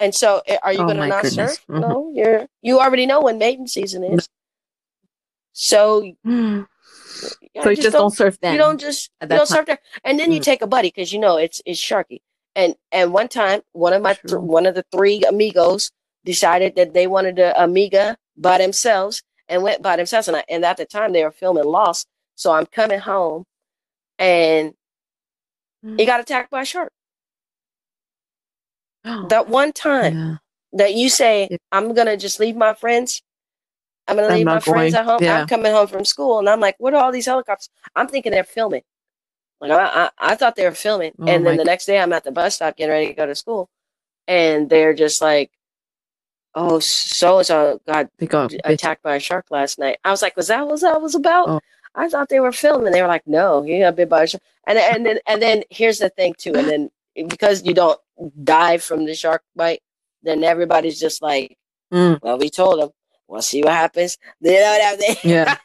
And 0.00 0.12
so, 0.12 0.42
eh, 0.46 0.58
are 0.60 0.72
you 0.72 0.80
Oh 0.80 0.86
going 0.86 0.96
to 0.96 1.06
not 1.06 1.22
goodness. 1.22 1.54
surf? 1.54 1.64
Mhm. 1.68 1.80
No, 1.80 2.10
you're. 2.12 2.46
You 2.62 2.80
already 2.80 3.06
know 3.06 3.20
when 3.20 3.38
mating 3.38 3.68
season 3.68 4.02
is. 4.02 4.28
So, 5.52 6.00
So 7.62 7.70
you 7.70 7.76
just 7.76 7.92
don't, 7.92 8.10
surf 8.10 8.38
then. 8.40 8.54
you 8.54 8.58
don't 8.58 8.80
just 8.80 9.10
you 9.22 9.28
don't 9.28 9.46
surf 9.46 9.66
there, 9.66 9.78
and 10.02 10.18
then 10.18 10.32
you 10.32 10.40
Mm. 10.40 10.44
take 10.44 10.62
a 10.62 10.66
buddy 10.66 10.88
because 10.88 11.12
you 11.12 11.20
know 11.20 11.36
it's 11.36 11.62
it's 11.64 11.80
sharky. 11.80 12.22
And 12.56 12.76
and 12.92 13.12
one 13.12 13.28
time, 13.28 13.62
one 13.72 13.92
of 13.92 14.02
my 14.02 14.14
th- 14.14 14.34
one 14.34 14.66
of 14.66 14.74
the 14.74 14.84
three 14.92 15.22
amigos 15.28 15.90
decided 16.24 16.76
that 16.76 16.94
they 16.94 17.06
wanted 17.06 17.36
the 17.36 17.60
amiga 17.62 18.16
by 18.36 18.58
themselves 18.58 19.22
and 19.48 19.62
went 19.62 19.82
by 19.82 19.96
themselves. 19.96 20.28
And 20.28 20.36
I, 20.36 20.44
and 20.48 20.64
at 20.64 20.76
the 20.76 20.86
time 20.86 21.12
they 21.12 21.24
were 21.24 21.32
filming 21.32 21.64
Lost, 21.64 22.06
so 22.36 22.52
I'm 22.52 22.66
coming 22.66 23.00
home, 23.00 23.44
and 24.18 24.74
he 25.96 26.06
got 26.06 26.20
attacked 26.20 26.50
by 26.50 26.62
a 26.62 26.64
shark. 26.64 26.90
That 29.28 29.48
one 29.48 29.72
time 29.72 30.16
yeah. 30.16 30.36
that 30.72 30.94
you 30.94 31.08
say 31.10 31.48
Yeah. 31.50 31.56
I'm 31.72 31.92
gonna 31.94 32.16
just 32.16 32.40
leave 32.40 32.56
my 32.56 32.72
friends. 32.74 33.22
I'm 34.08 34.16
gonna 34.16 34.28
I'm 34.28 34.34
leave 34.34 34.46
my 34.46 34.54
not 34.54 34.64
friends 34.64 34.94
at 34.94 35.04
home. 35.04 35.22
Yeah. 35.22 35.40
I'm 35.40 35.46
coming 35.46 35.72
home 35.72 35.88
from 35.88 36.04
school, 36.04 36.38
and 36.38 36.48
I'm 36.48 36.60
like, 36.60 36.76
"What 36.78 36.94
are 36.94 37.02
all 37.02 37.12
these 37.12 37.26
helicopters?" 37.26 37.68
I'm 37.96 38.08
thinking 38.08 38.32
they're 38.32 38.44
filming. 38.44 38.82
Like 39.60 39.70
I, 39.70 40.04
I, 40.04 40.10
I 40.32 40.34
thought 40.34 40.56
they 40.56 40.64
were 40.64 40.72
filming, 40.74 41.12
Oh 41.18 41.26
and 41.26 41.46
then 41.46 41.56
the 41.56 41.64
next 41.64 41.86
day 41.86 41.98
I'm 41.98 42.12
at 42.12 42.24
the 42.24 42.32
bus 42.32 42.56
stop 42.56 42.76
getting 42.76 42.90
ready 42.92 43.06
to 43.08 43.14
go 43.14 43.26
to 43.26 43.34
school, 43.34 43.68
and 44.26 44.68
they're 44.68 44.94
just 44.94 45.22
like, 45.22 45.50
"Oh, 46.54 46.78
so 46.80 47.38
and 47.38 47.46
so 47.46 47.80
got 47.86 48.10
They 48.18 48.26
got 48.26 48.52
attacked 48.64 49.02
by 49.02 49.16
a 49.16 49.20
shark 49.20 49.46
last 49.50 49.78
night." 49.78 49.98
I 50.04 50.10
was 50.10 50.22
like, 50.22 50.36
"Was 50.36 50.48
that 50.48 50.66
what 50.66 50.80
that 50.82 51.00
was 51.00 51.14
about?" 51.14 51.48
Oh. 51.48 51.60
I 51.94 52.08
thought 52.08 52.28
they 52.28 52.40
were 52.40 52.52
filming. 52.52 52.92
They 52.92 53.02
were 53.02 53.08
like, 53.08 53.26
"No, 53.26 53.62
he 53.62 53.78
got 53.80 53.96
bit 53.96 54.08
by 54.08 54.24
a 54.24 54.26
shark." 54.26 54.42
And 54.66 54.78
and 54.78 55.06
then 55.06 55.18
and 55.26 55.40
then 55.42 55.62
here's 55.70 55.98
the 55.98 56.10
thing 56.10 56.34
too, 56.38 56.54
and 56.54 56.68
then 56.68 56.90
because 57.28 57.64
you 57.64 57.74
don't 57.74 57.98
die 58.42 58.78
from 58.78 59.04
the 59.06 59.14
shark 59.14 59.42
bite, 59.56 59.82
then 60.22 60.44
everybody's 60.44 60.98
just 61.00 61.22
like, 61.22 61.56
Mm. 61.92 62.20
"Well, 62.22 62.38
we 62.38 62.50
told 62.50 62.80
them. 62.80 62.90
We'll 63.28 63.42
see 63.42 63.62
what 63.62 63.72
happens." 63.72 64.18
You 64.40 64.52
know 64.52 64.78
what 64.78 64.82
I 64.82 64.96
mean? 64.98 65.16
Yeah. 65.24 65.56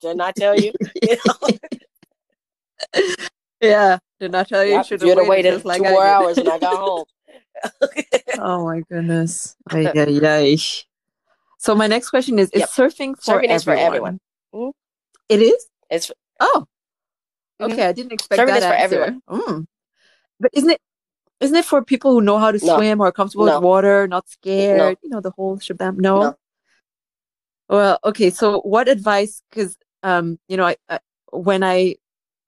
Didn't 0.00 0.20
I 0.20 0.32
tell 0.32 0.58
you? 0.58 0.72
you 1.02 1.16
know? 1.26 1.48
yeah. 3.60 3.98
Did 4.20 4.32
not 4.32 4.48
tell 4.48 4.64
you. 4.64 4.72
Yep, 4.72 4.86
should 4.86 5.02
have 5.02 5.26
waited 5.28 5.64
like 5.64 5.80
two 5.82 5.86
I 5.86 5.90
more 5.90 6.04
hours 6.04 6.38
and 6.38 6.48
I 6.48 6.58
got 6.58 6.76
home. 6.78 7.04
oh 8.38 8.64
my 8.64 8.80
goodness. 8.90 9.56
Ay, 9.70 9.86
ay, 9.94 10.20
ay. 10.24 10.56
So 11.58 11.74
my 11.74 11.86
next 11.86 12.10
question 12.10 12.38
is: 12.38 12.50
Is 12.50 12.60
Yep. 12.60 12.68
surfing 12.70 13.16
for 13.16 13.38
Surfing 13.38 13.50
everyone? 13.50 13.56
is 13.56 13.64
for 13.64 13.74
everyone. 13.76 14.20
Mhm. 14.54 14.72
It 15.28 15.42
is. 15.42 15.66
It's 15.90 16.10
Oh, 16.40 16.66
Mhm. 17.60 17.72
okay. 17.72 17.86
I 17.86 17.92
didn't 17.92 18.12
expect 18.12 18.40
Surfing 18.40 18.46
that 18.46 18.58
is 18.58 18.64
for 18.64 18.72
answer. 18.74 19.02
everyone. 19.02 19.22
Mm. 19.28 19.66
But 20.40 20.50
isn't 20.54 20.70
it? 20.70 20.80
Isn't 21.40 21.56
it 21.56 21.64
for 21.64 21.84
people 21.84 22.12
who 22.12 22.20
know 22.20 22.38
how 22.38 22.50
to 22.50 22.64
No. 22.64 22.76
swim 22.76 23.00
or 23.00 23.06
are 23.08 23.12
comfortable 23.12 23.46
No. 23.46 23.54
with 23.56 23.62
water, 23.64 24.08
not 24.08 24.28
scared? 24.28 24.98
You 25.02 25.10
know 25.10 25.20
the 25.20 25.30
whole 25.30 25.58
shabam. 25.58 25.96
No. 25.98 26.20
No. 26.22 26.36
Well, 27.68 27.98
okay. 28.04 28.30
So, 28.30 28.60
what 28.60 28.88
advice? 28.88 29.42
Because 29.50 29.76
um, 30.02 30.38
you 30.48 30.56
know, 30.56 30.64
I, 30.66 30.76
I 30.88 30.98
when 31.32 31.62
I 31.62 31.96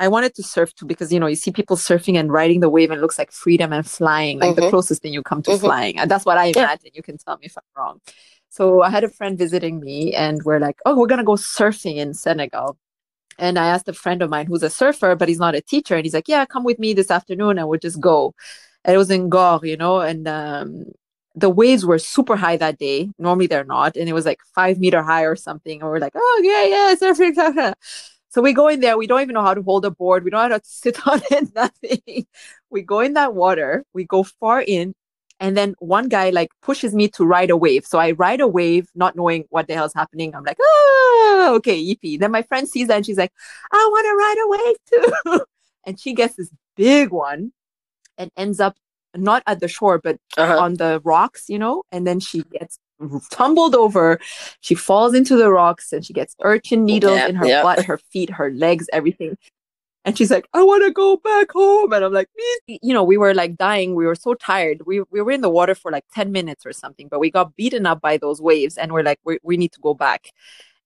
I 0.00 0.08
wanted 0.08 0.34
to 0.36 0.42
surf 0.42 0.74
too 0.74 0.86
because 0.86 1.12
you 1.12 1.20
know 1.20 1.26
you 1.26 1.36
see 1.36 1.52
people 1.52 1.76
surfing 1.76 2.18
and 2.18 2.32
riding 2.32 2.60
the 2.60 2.70
wave 2.70 2.90
and 2.90 2.98
it 2.98 3.02
looks 3.02 3.18
like 3.18 3.30
freedom 3.30 3.72
and 3.72 3.86
flying, 3.86 4.40
like 4.40 4.56
the 4.56 4.62
Mhm. 4.62 4.70
closest 4.70 5.02
thing 5.02 5.12
you 5.12 5.22
come 5.22 5.42
to 5.42 5.50
Mhm. 5.50 5.60
flying. 5.60 5.98
And 5.98 6.10
that's 6.10 6.24
what 6.24 6.38
I 6.38 6.46
Yeah. 6.46 6.62
imagine. 6.64 6.90
You 6.94 7.02
can 7.02 7.18
tell 7.18 7.36
me 7.36 7.46
if 7.46 7.56
I'm 7.58 7.70
wrong. 7.76 8.00
So 8.48 8.82
I 8.82 8.90
had 8.90 9.04
a 9.04 9.08
friend 9.10 9.38
visiting 9.38 9.78
me, 9.78 10.14
and 10.14 10.42
we're 10.46 10.58
like, 10.58 10.78
"Oh, 10.86 10.94
we're 10.98 11.06
gonna 11.12 11.22
go 11.32 11.36
surfing 11.36 11.96
in 11.96 12.14
Senegal." 12.14 12.78
And 13.38 13.58
I 13.58 13.66
asked 13.74 13.88
a 13.88 13.92
friend 13.92 14.22
of 14.22 14.30
mine 14.30 14.46
who's 14.46 14.62
a 14.62 14.70
surfer, 14.70 15.14
but 15.14 15.28
he's 15.28 15.38
not 15.46 15.54
a 15.54 15.60
teacher, 15.60 15.94
and 15.96 16.04
he's 16.04 16.14
like, 16.14 16.28
"Yeah, 16.28 16.44
come 16.46 16.64
with 16.64 16.78
me 16.78 16.94
this 16.94 17.10
afternoon, 17.18 17.58
and 17.58 17.68
we'll 17.68 17.78
just 17.88 18.00
go." 18.00 18.34
And 18.84 18.94
it 18.94 18.98
was 18.98 19.10
in 19.10 19.28
Ngor, 19.30 19.62
you 19.72 19.76
know, 19.76 20.00
and 20.00 20.26
um, 20.26 20.84
the 21.34 21.50
waves 21.50 21.84
were 21.86 21.98
super 21.98 22.36
high 22.36 22.56
that 22.56 22.78
day. 22.78 23.10
Normally 23.18 23.46
they're 23.48 23.64
not, 23.76 23.96
and 23.96 24.08
it 24.08 24.14
was 24.14 24.26
like 24.26 24.40
five 24.54 24.78
meter 24.78 25.02
high 25.02 25.24
or 25.24 25.36
something. 25.36 25.80
And 25.80 25.88
we're 25.90 25.98
like, 26.06 26.14
"Oh 26.16 26.40
yeah, 26.42 26.64
yeah, 26.74 26.94
surfing." 27.02 27.74
Surfing." 28.30 28.34
So 28.34 28.42
we 28.42 28.52
go 28.52 28.68
in 28.68 28.80
there. 28.80 28.96
We 28.96 29.06
don't 29.06 29.22
even 29.22 29.34
know 29.34 29.42
how 29.42 29.54
to 29.54 29.62
hold 29.62 29.84
a 29.84 29.90
board. 29.90 30.24
We 30.24 30.30
don't 30.30 30.48
know 30.48 30.54
how 30.54 30.58
to 30.58 30.64
sit 30.68 31.06
on 31.06 31.20
it. 31.30 31.54
Nothing. 31.54 32.26
We 32.70 32.82
go 32.82 33.00
in 33.00 33.14
that 33.14 33.34
water. 33.34 33.84
We 33.92 34.04
go 34.04 34.22
far 34.22 34.62
in, 34.62 34.94
and 35.40 35.56
then 35.56 35.74
one 35.78 36.08
guy 36.08 36.30
like 36.30 36.50
pushes 36.62 36.94
me 36.94 37.08
to 37.08 37.24
ride 37.24 37.50
a 37.50 37.56
wave. 37.56 37.86
So 37.86 37.98
I 37.98 38.12
ride 38.12 38.40
a 38.40 38.48
wave, 38.48 38.88
not 38.94 39.16
knowing 39.16 39.44
what 39.48 39.66
the 39.68 39.74
hell's 39.74 39.94
happening. 39.94 40.34
I'm 40.34 40.44
like, 40.44 40.58
oh, 40.60 41.54
okay, 41.56 41.82
yippee. 41.82 42.20
Then 42.20 42.30
my 42.30 42.42
friend 42.42 42.68
sees 42.68 42.88
that 42.88 42.96
and 42.96 43.06
she's 43.06 43.18
like, 43.18 43.32
I 43.72 43.88
want 43.90 44.06
to 44.06 44.14
ride 44.16 44.36
a 44.44 44.48
wave 44.48 45.36
too. 45.36 45.44
and 45.86 45.98
she 45.98 46.12
gets 46.12 46.36
this 46.36 46.50
big 46.76 47.10
one 47.10 47.52
and 48.18 48.30
ends 48.36 48.60
up 48.60 48.76
not 49.16 49.42
at 49.46 49.60
the 49.60 49.68
shore, 49.68 49.98
but 49.98 50.18
uh-huh. 50.36 50.58
on 50.58 50.74
the 50.74 51.00
rocks, 51.04 51.48
you 51.48 51.58
know, 51.58 51.82
and 51.90 52.06
then 52.06 52.20
she 52.20 52.42
gets 52.42 52.78
tumbled 53.30 53.74
over. 53.74 54.18
She 54.60 54.74
falls 54.74 55.14
into 55.14 55.36
the 55.36 55.50
rocks 55.50 55.92
and 55.92 56.04
she 56.04 56.12
gets 56.12 56.36
urchin 56.42 56.84
needles 56.84 57.16
Yeah, 57.18 57.26
in 57.26 57.36
her 57.36 57.46
yeah. 57.46 57.62
butt, 57.62 57.84
her 57.84 57.98
feet, 57.98 58.30
her 58.30 58.50
legs, 58.50 58.88
everything. 58.92 59.36
And 60.04 60.16
she's 60.16 60.30
like, 60.30 60.46
I 60.54 60.62
want 60.62 60.84
to 60.84 60.92
go 60.92 61.18
back 61.18 61.52
home. 61.52 61.92
And 61.92 62.04
I'm 62.04 62.12
like, 62.12 62.28
"Me-" 62.68 62.78
you 62.82 62.94
know, 62.94 63.04
we 63.04 63.18
were 63.18 63.34
like 63.34 63.56
dying. 63.56 63.94
We 63.94 64.06
were 64.06 64.14
so 64.14 64.34
tired. 64.34 64.82
We, 64.86 65.02
we 65.10 65.20
were 65.20 65.32
in 65.32 65.42
the 65.42 65.50
water 65.50 65.74
for 65.74 65.92
like 65.92 66.04
10 66.14 66.32
minutes 66.32 66.64
or 66.66 66.72
something, 66.72 67.08
but 67.08 67.20
we 67.20 67.30
got 67.30 67.56
beaten 67.56 67.86
up 67.86 68.00
by 68.00 68.16
those 68.16 68.40
waves 68.40 68.78
and 68.78 68.92
we're 68.92 69.02
like, 69.02 69.20
we, 69.24 69.38
we 69.42 69.56
need 69.58 69.72
to 69.72 69.80
go 69.80 69.94
back. 69.94 70.30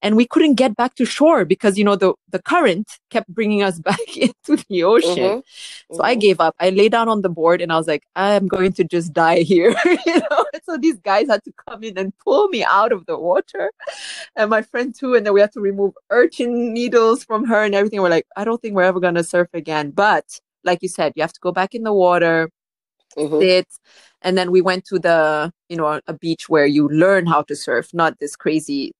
And 0.04 0.16
we 0.16 0.26
couldn't 0.26 0.54
get 0.54 0.76
back 0.76 0.94
to 0.96 1.04
shore 1.06 1.44
because, 1.46 1.78
you 1.78 1.84
know, 1.84 1.96
the, 1.96 2.12
the 2.30 2.40
current 2.42 2.86
kept 3.10 3.28
bringing 3.28 3.62
us 3.62 3.78
back 3.90 4.16
into 4.16 4.62
the 4.68 4.84
ocean. 4.84 5.40
Mhm. 5.40 5.42
So 5.96 6.02
I 6.04 6.14
Mhm. 6.14 6.20
gave 6.20 6.40
up. 6.40 6.54
I 6.60 6.70
lay 6.70 6.88
down 6.90 7.08
on 7.08 7.22
the 7.22 7.30
board 7.30 7.62
and 7.62 7.72
I 7.72 7.76
was 7.78 7.88
like, 7.88 8.04
I'm 8.14 8.46
going 8.46 8.72
to 8.74 8.84
just 8.84 9.12
die 9.14 9.40
here. 9.52 9.74
you 10.06 10.18
know? 10.30 10.44
So 10.64 10.76
these 10.76 10.98
guys 11.00 11.28
had 11.28 11.42
to 11.44 11.52
come 11.66 11.82
in 11.82 11.96
and 11.98 12.12
pull 12.18 12.48
me 12.48 12.62
out 12.64 12.92
of 12.92 13.06
the 13.06 13.18
water. 13.18 13.72
And 14.36 14.50
my 14.50 14.62
friend 14.62 14.94
too. 14.94 15.14
And 15.14 15.24
then 15.26 15.32
we 15.32 15.40
had 15.40 15.52
to 15.52 15.60
remove 15.60 15.94
urchin 16.10 16.74
needles 16.74 17.24
from 17.24 17.46
her 17.46 17.62
and 17.64 17.74
everything. 17.74 18.02
We're 18.02 18.10
like, 18.10 18.26
I 18.36 18.44
don't 18.44 18.60
think 18.60 18.74
we're 18.74 18.82
ever 18.92 19.00
gonna 19.00 19.24
surf 19.24 19.48
again. 19.54 19.90
But 19.90 20.26
like 20.64 20.80
you 20.82 20.88
said, 20.88 21.14
you 21.16 21.22
have 21.22 21.32
to 21.32 21.40
go 21.40 21.52
back 21.52 21.74
in 21.74 21.82
the 21.82 21.94
water, 21.94 22.50
Mhm. 23.16 23.40
sit. 23.40 23.68
And 24.22 24.36
then 24.38 24.50
we 24.50 24.60
went 24.60 24.84
to 24.86 24.98
the, 24.98 25.52
you 25.70 25.76
know, 25.78 26.00
a 26.06 26.12
beach 26.14 26.48
where 26.48 26.66
you 26.66 26.88
learn 26.88 27.26
how 27.26 27.42
to 27.42 27.56
surf, 27.56 27.86
not 27.94 28.18
this 28.18 28.36
crazy 28.36 28.92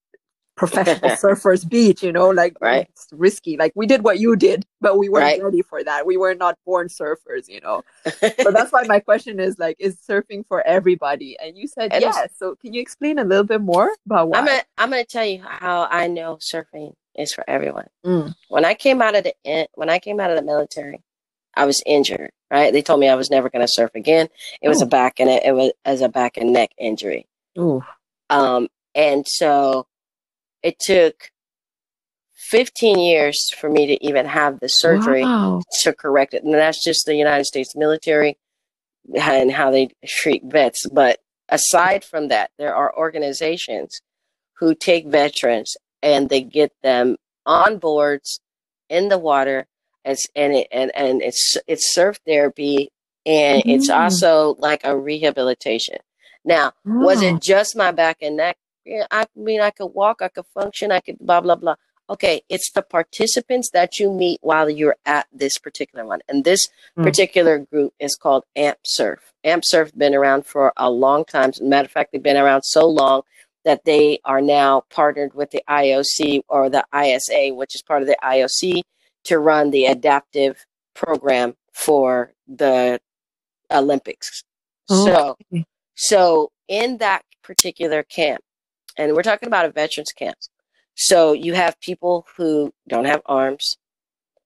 professional 0.56 1.10
surfers 1.22 1.68
beach, 1.68 2.02
you 2.02 2.12
know, 2.12 2.30
like 2.30 2.56
Right. 2.60 2.86
it's 2.90 3.08
risky. 3.12 3.56
Like 3.56 3.72
we 3.74 3.86
did 3.86 4.04
what 4.04 4.18
you 4.20 4.36
did, 4.36 4.64
but 4.80 4.98
we 4.98 5.08
weren't 5.08 5.24
Right. 5.24 5.42
ready 5.42 5.62
for 5.62 5.82
that. 5.82 6.06
We 6.06 6.16
were 6.16 6.34
not 6.34 6.56
born 6.64 6.88
surfers, 6.88 7.48
you 7.48 7.60
know. 7.60 7.82
But 8.20 8.52
that's 8.52 8.72
why 8.72 8.84
my 8.84 9.00
question 9.10 9.40
is 9.40 9.58
like, 9.58 9.76
is 9.78 9.96
surfing 10.08 10.46
for 10.46 10.64
everybody? 10.66 11.36
And 11.42 11.56
you 11.56 11.66
said 11.66 11.90
yes. 11.92 12.30
So 12.38 12.54
can 12.56 12.72
you 12.72 12.80
explain 12.80 13.18
a 13.18 13.24
little 13.24 13.44
bit 13.44 13.60
more 13.60 13.90
about 14.06 14.28
why? 14.28 14.38
I'm 14.38 14.44
gonna 14.46 14.62
I'm 14.78 14.90
gonna 14.90 15.04
tell 15.04 15.24
you 15.26 15.42
how 15.42 15.88
I 15.90 16.06
know 16.06 16.36
surfing 16.36 16.94
is 17.16 17.32
for 17.32 17.44
everyone. 17.48 17.86
Mm. 18.04 18.34
When 18.48 18.64
I 18.64 18.74
came 18.74 19.00
out 19.02 19.14
of 19.16 19.24
the 19.24 19.68
when 19.74 19.90
I 19.90 19.98
came 19.98 20.20
out 20.20 20.30
of 20.30 20.36
the 20.36 20.42
military, 20.42 21.02
I 21.54 21.64
was 21.66 21.82
injured. 21.86 22.30
Right? 22.50 22.72
They 22.72 22.82
told 22.82 23.00
me 23.00 23.08
I 23.08 23.16
was 23.16 23.30
never 23.30 23.50
gonna 23.50 23.66
surf 23.66 23.90
again. 23.96 24.28
It 24.62 24.68
was 24.68 24.80
Oh. 24.82 24.84
a 24.86 24.88
back 24.88 25.18
and 25.18 25.28
it, 25.28 25.42
it 25.44 25.52
was 25.52 25.72
as 25.84 26.00
a 26.02 26.08
back 26.08 26.36
and 26.36 26.52
neck 26.52 26.70
injury. 26.78 27.26
Ooh. 27.58 27.82
Um, 28.30 28.68
and 28.94 29.26
so 29.26 29.86
it 30.64 30.78
took 30.80 31.30
15 32.50 32.98
years 32.98 33.50
for 33.58 33.70
me 33.70 33.86
to 33.86 34.04
even 34.04 34.26
have 34.26 34.60
the 34.60 34.68
surgery 34.68 35.22
Wow. 35.22 35.62
to 35.82 35.92
correct 35.92 36.34
it. 36.34 36.42
And 36.44 36.52
that's 36.54 36.82
just 36.82 37.06
the 37.06 37.14
United 37.14 37.44
States 37.44 37.76
military 37.76 38.36
and 39.14 39.52
how 39.52 39.70
they 39.70 39.90
treat 40.06 40.42
vets. 40.44 40.86
But 40.90 41.20
aside 41.48 42.02
from 42.04 42.28
that, 42.28 42.50
there 42.58 42.74
are 42.74 42.96
organizations 42.96 44.00
who 44.58 44.74
take 44.74 45.06
veterans 45.06 45.76
and 46.02 46.28
they 46.28 46.40
get 46.40 46.72
them 46.82 47.16
on 47.46 47.78
boards 47.78 48.40
in 48.88 49.08
the 49.08 49.18
water 49.18 49.66
as 50.04 50.26
and 50.36 50.54
it 50.54 50.68
and, 50.70 50.90
and 50.94 51.22
it's 51.22 51.56
it's 51.66 51.94
surf 51.94 52.18
therapy 52.26 52.90
and 53.26 53.62
it's 53.66 53.88
Mm. 53.90 54.02
also 54.04 54.54
like 54.58 54.82
a 54.84 54.96
rehabilitation. 54.96 55.98
Now, 56.44 56.72
was 56.84 57.22
it 57.22 57.40
just 57.42 57.74
my 57.76 57.90
back 57.90 58.18
and 58.20 58.36
neck? 58.36 58.56
Yeah, 58.84 59.06
I 59.10 59.26
mean, 59.34 59.60
I 59.60 59.70
could 59.70 59.86
walk, 59.86 60.20
I 60.20 60.28
could 60.28 60.46
function, 60.52 60.92
I 60.92 61.00
could 61.00 61.18
blah, 61.18 61.40
blah, 61.40 61.54
blah. 61.56 61.76
Okay, 62.10 62.42
it's 62.50 62.70
the 62.72 62.82
participants 62.82 63.70
that 63.72 63.98
you 63.98 64.12
meet 64.12 64.38
while 64.42 64.68
you're 64.68 64.96
at 65.06 65.26
this 65.32 65.56
particular 65.58 66.04
one. 66.04 66.20
And 66.28 66.44
this 66.44 66.68
Mm. 66.98 67.04
particular 67.04 67.58
group 67.58 67.94
is 67.98 68.14
called 68.14 68.44
AMP 68.56 68.78
Surf. 68.84 69.32
AMP 69.42 69.64
Surf 69.64 69.90
been 69.96 70.14
around 70.14 70.44
for 70.46 70.72
a 70.76 70.90
long 70.90 71.24
time. 71.24 71.48
As 71.48 71.60
a 71.60 71.64
matter 71.64 71.86
of 71.86 71.92
fact, 71.92 72.12
they've 72.12 72.22
been 72.22 72.36
around 72.36 72.62
so 72.62 72.86
long 72.86 73.22
that 73.64 73.84
they 73.84 74.18
are 74.26 74.42
now 74.42 74.82
partnered 74.90 75.32
with 75.32 75.50
the 75.50 75.62
IOC 75.66 76.42
or 76.48 76.68
the 76.68 76.84
ISA, 76.92 77.54
which 77.54 77.74
is 77.74 77.80
part 77.82 78.02
of 78.02 78.08
the 78.08 78.18
IOC, 78.22 78.82
to 79.24 79.38
run 79.38 79.70
the 79.70 79.86
adaptive 79.86 80.66
program 80.94 81.56
for 81.72 82.34
the 82.46 83.00
Olympics. 83.70 84.42
So, 84.86 85.36
Okay. 85.50 85.64
so 85.94 86.52
in 86.68 86.98
that 86.98 87.24
particular 87.42 88.02
camp, 88.02 88.42
and 88.96 89.14
we're 89.14 89.22
talking 89.22 89.46
about 89.46 89.66
a 89.66 89.70
veterans 89.70 90.12
camp. 90.12 90.36
So 90.94 91.32
you 91.32 91.54
have 91.54 91.78
people 91.80 92.26
who 92.36 92.72
don't 92.88 93.06
have 93.06 93.22
arms, 93.26 93.76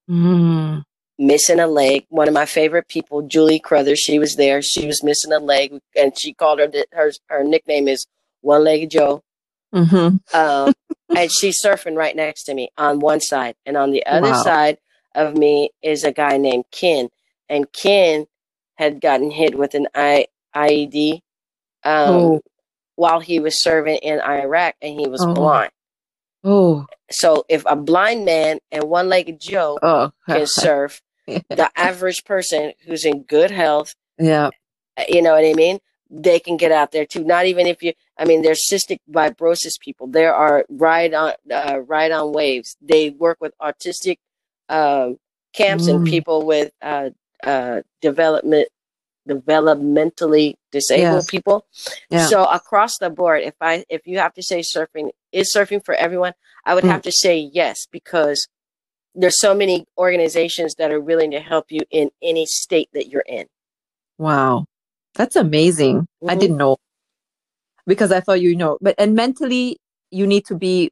Mm. 0.09 0.85
missing 1.19 1.61
a 1.61 1.67
leg. 1.67 2.07
One 2.09 2.29
of 2.29 2.35
my 2.35 2.47
favorite 2.47 2.89
people, 2.89 3.23
Julie 3.23 3.59
Crothers, 3.61 3.99
she 4.01 4.19
was 4.19 4.37
there. 4.37 4.63
She 4.63 4.87
was 4.87 5.03
missing 5.03 5.33
a 5.33 5.39
leg, 5.39 5.79
and 5.97 6.19
she 6.19 6.33
called 6.33 6.61
her 6.61 6.71
her 6.93 7.13
her 7.27 7.45
nickname 7.45 7.89
is 7.89 8.07
One 8.41 8.65
Legged 8.65 8.91
Joe. 8.91 9.23
hmm 9.73 10.17
Um, 10.33 10.73
and 11.15 11.31
she's 11.31 11.61
surfing 11.63 11.97
right 11.97 12.17
next 12.17 12.45
to 12.45 12.55
me 12.55 12.71
on 12.79 13.01
one 13.01 13.21
side, 13.21 13.57
and 13.67 13.77
on 13.77 13.91
the 13.91 14.05
other 14.07 14.31
Wow. 14.31 14.43
side 14.43 14.79
of 15.15 15.37
me 15.37 15.71
is 15.83 16.05
a 16.05 16.13
guy 16.13 16.37
named 16.39 16.65
Ken, 16.71 17.09
and 17.51 17.71
Ken 17.73 18.27
had 18.77 19.01
gotten 19.01 19.31
hit 19.31 19.57
with 19.59 19.75
an 19.75 19.89
I, 19.95 20.27
IED 20.55 21.21
um, 21.85 22.15
Oh. 22.15 22.41
While 22.99 23.21
he 23.21 23.39
was 23.39 23.63
serving 23.63 23.99
in 23.99 24.21
Iraq, 24.21 24.75
and 24.83 24.99
he 24.99 25.07
was 25.07 25.25
Oh. 25.25 25.33
blind. 25.33 25.71
Oh. 26.43 26.87
So 27.11 27.45
if 27.49 27.63
a 27.67 27.77
blind 27.77 28.25
man 28.25 28.59
and 28.73 28.85
one-legged 28.85 29.41
Joe 29.41 29.79
Oh. 29.83 30.11
can 30.29 30.47
serve, 30.47 31.01
the 31.27 31.71
average 31.77 32.25
person 32.25 32.73
who's 32.85 33.05
in 33.05 33.23
good 33.23 33.51
health, 33.53 33.95
yeah. 34.19 34.51
uh, 34.97 35.05
you 35.09 35.23
know 35.23 35.33
what 35.35 35.45
I 35.45 35.53
mean? 35.55 35.79
They 36.11 36.41
can 36.41 36.57
get 36.57 36.73
out 36.73 36.91
there 36.93 37.05
too. 37.07 37.23
Not 37.23 37.47
even 37.47 37.67
if 37.67 37.83
you, 37.83 37.93
I 38.19 38.25
mean, 38.25 38.43
there's 38.43 38.67
cystic 38.69 38.99
fibrosis 39.11 39.79
people. 39.79 40.07
There 40.09 40.35
are 40.35 40.65
ride 40.69 41.15
on, 41.15 41.35
uh, 41.53 41.81
ride 41.87 42.11
on 42.13 42.33
waves. 42.33 42.77
They 42.81 43.11
work 43.11 43.39
with 43.41 43.53
autistic 43.61 44.19
um, 44.71 45.19
camps 45.55 45.87
and 45.87 46.01
Mm. 46.07 46.11
people 46.11 46.45
with 46.47 46.73
uh, 46.83 47.11
uh, 47.45 47.83
development, 48.03 48.69
developmentally 49.29 50.55
disabled 50.73 51.25
Yeah. 51.25 51.31
people. 51.31 51.67
Yeah. 52.11 52.27
So 52.27 52.45
across 52.45 52.99
the 52.99 53.11
board, 53.11 53.43
if 53.43 53.55
I, 53.61 53.85
if 53.89 54.07
you 54.07 54.19
have 54.19 54.35
to 54.35 54.43
say 54.43 54.61
surfing 54.61 55.11
is 55.33 55.53
surfing 55.55 55.85
for 55.85 55.95
everyone, 55.95 56.33
I 56.65 56.75
would 56.75 56.85
Mm. 56.85 56.91
have 56.91 57.03
to 57.03 57.13
say 57.13 57.39
yes 57.53 57.87
because 57.91 58.47
there's 59.15 59.41
so 59.41 59.55
many 59.55 59.87
organizations 59.97 60.75
that 60.77 60.91
are 60.93 61.01
willing 61.01 61.31
to 61.33 61.41
help 61.41 61.67
you 61.71 61.81
in 61.91 62.11
any 62.23 62.47
state 62.47 62.89
that 62.93 63.09
you're 63.09 63.25
in. 63.27 63.47
Wow. 64.19 64.67
That's 65.15 65.37
amazing. 65.37 66.07
I 66.27 66.35
Mhm. 66.37 66.41
didn't 66.41 66.57
know 66.59 66.77
because 67.87 68.13
I 68.13 68.21
thought 68.21 68.41
you 68.41 68.55
know, 68.55 68.79
but 68.81 68.95
and 68.99 69.15
mentally 69.15 69.79
you 70.11 70.27
need 70.27 70.45
to 70.47 70.55
be 70.55 70.91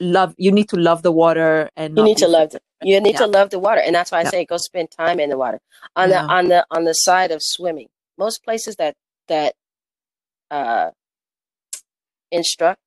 love. 0.00 0.34
You 0.36 0.52
need 0.52 0.68
to 0.70 0.76
love 0.76 1.02
the 1.02 1.12
water 1.12 1.70
and 1.76 1.96
You 1.96 2.04
need 2.04 2.18
to 2.18 2.28
love 2.28 2.50
the, 2.50 2.60
you 2.82 3.00
need 3.00 3.12
Yeah. 3.14 3.20
to 3.20 3.26
love 3.26 3.50
the 3.50 3.58
water, 3.58 3.80
and 3.80 3.94
that's 3.94 4.12
why 4.12 4.18
I 4.20 4.22
Yeah. 4.24 4.30
say 4.30 4.44
go 4.44 4.56
spend 4.58 4.90
time 4.90 5.18
in 5.20 5.30
the 5.30 5.38
water. 5.38 5.60
On 5.96 6.10
Yeah. 6.10 6.22
the 6.22 6.28
on 6.28 6.48
the 6.48 6.66
on 6.70 6.84
the 6.84 6.92
side 6.92 7.30
of 7.30 7.42
swimming, 7.42 7.88
most 8.18 8.44
places 8.44 8.76
that 8.76 8.94
that 9.28 9.54
uh, 10.50 10.90
instruct, 12.30 12.80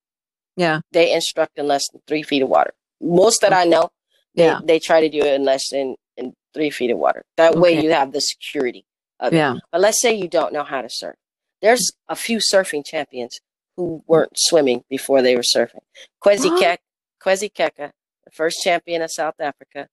Yeah. 0.55 0.81
they 0.91 1.13
instruct 1.13 1.57
in 1.57 1.67
less 1.67 1.87
than 1.91 2.01
three 2.07 2.23
feet 2.23 2.41
of 2.41 2.49
water. 2.49 2.73
Most 3.01 3.41
that 3.41 3.53
I 3.53 3.63
know, 3.65 3.89
they, 4.35 4.45
Yeah. 4.45 4.59
they 4.63 4.79
try 4.79 5.01
to 5.01 5.09
do 5.09 5.19
it 5.19 5.33
in 5.33 5.43
less 5.43 5.69
than 5.69 5.95
in 6.17 6.33
three 6.53 6.69
feet 6.69 6.91
of 6.91 6.97
water. 6.97 7.23
That 7.37 7.55
way 7.55 7.81
you 7.81 7.91
have 7.91 8.11
the 8.11 8.21
security 8.21 8.85
of 9.19 9.33
it. 9.33 9.37
Yeah. 9.37 9.55
But 9.71 9.81
let's 9.81 10.01
say 10.01 10.13
you 10.13 10.27
don't 10.27 10.53
know 10.53 10.63
how 10.63 10.81
to 10.81 10.89
surf. 10.89 11.15
There's 11.61 11.91
a 12.07 12.15
few 12.15 12.37
surfing 12.39 12.85
champions 12.85 13.39
who 13.75 14.03
weren't 14.07 14.31
swimming 14.35 14.83
before 14.89 15.21
they 15.21 15.35
were 15.35 15.41
surfing. 15.43 15.83
Kwesi? 16.23 16.57
Kek, 16.59 16.79
Kwezi 17.23 17.51
Qika, 17.51 17.91
the 18.25 18.31
first 18.31 18.59
champion 18.63 19.01
of 19.01 19.11
South 19.11 19.35
Africa, 19.39 19.87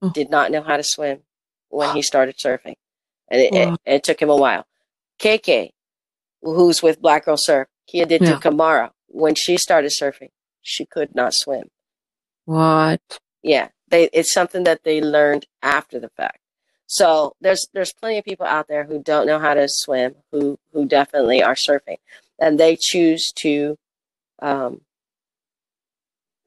Oh. 0.00 0.10
did 0.10 0.30
not 0.30 0.52
know 0.52 0.62
how 0.62 0.76
to 0.76 0.84
swim 0.84 1.22
when 1.70 1.92
he 1.96 2.02
started 2.02 2.36
surfing. 2.38 2.76
And 3.28 3.40
it, 3.40 3.52
it, 3.52 3.78
it 3.84 4.04
took 4.04 4.22
him 4.22 4.30
a 4.30 4.36
while. 4.36 4.64
KK, 5.18 5.70
who's 6.42 6.82
with 6.82 7.00
Black 7.00 7.24
Girl 7.24 7.36
Surf, 7.38 7.68
Kia 7.86 8.06
did 8.06 8.22
Yeah. 8.22 8.34
to 8.34 8.40
Kamara, 8.40 8.90
when 9.08 9.34
she 9.34 9.56
started 9.56 9.90
surfing, 9.90 10.30
she 10.62 10.84
could 10.86 11.14
not 11.14 11.32
swim. 11.34 11.70
What? 12.44 13.00
Yeah, 13.42 13.68
they 13.88 14.04
it's 14.12 14.32
something 14.32 14.64
that 14.64 14.84
they 14.84 15.00
learned 15.00 15.46
after 15.62 15.98
the 15.98 16.08
fact. 16.10 16.38
So 16.86 17.34
there's 17.40 17.66
there's 17.74 17.92
plenty 17.92 18.18
of 18.18 18.24
people 18.24 18.46
out 18.46 18.68
there 18.68 18.84
who 18.84 19.02
don't 19.02 19.26
know 19.26 19.38
how 19.38 19.54
to 19.54 19.66
swim, 19.68 20.14
who 20.32 20.58
who 20.72 20.86
definitely 20.86 21.42
are 21.42 21.54
surfing, 21.54 21.98
and 22.38 22.58
they 22.58 22.76
choose 22.80 23.32
to. 23.40 23.76
Um, 24.40 24.82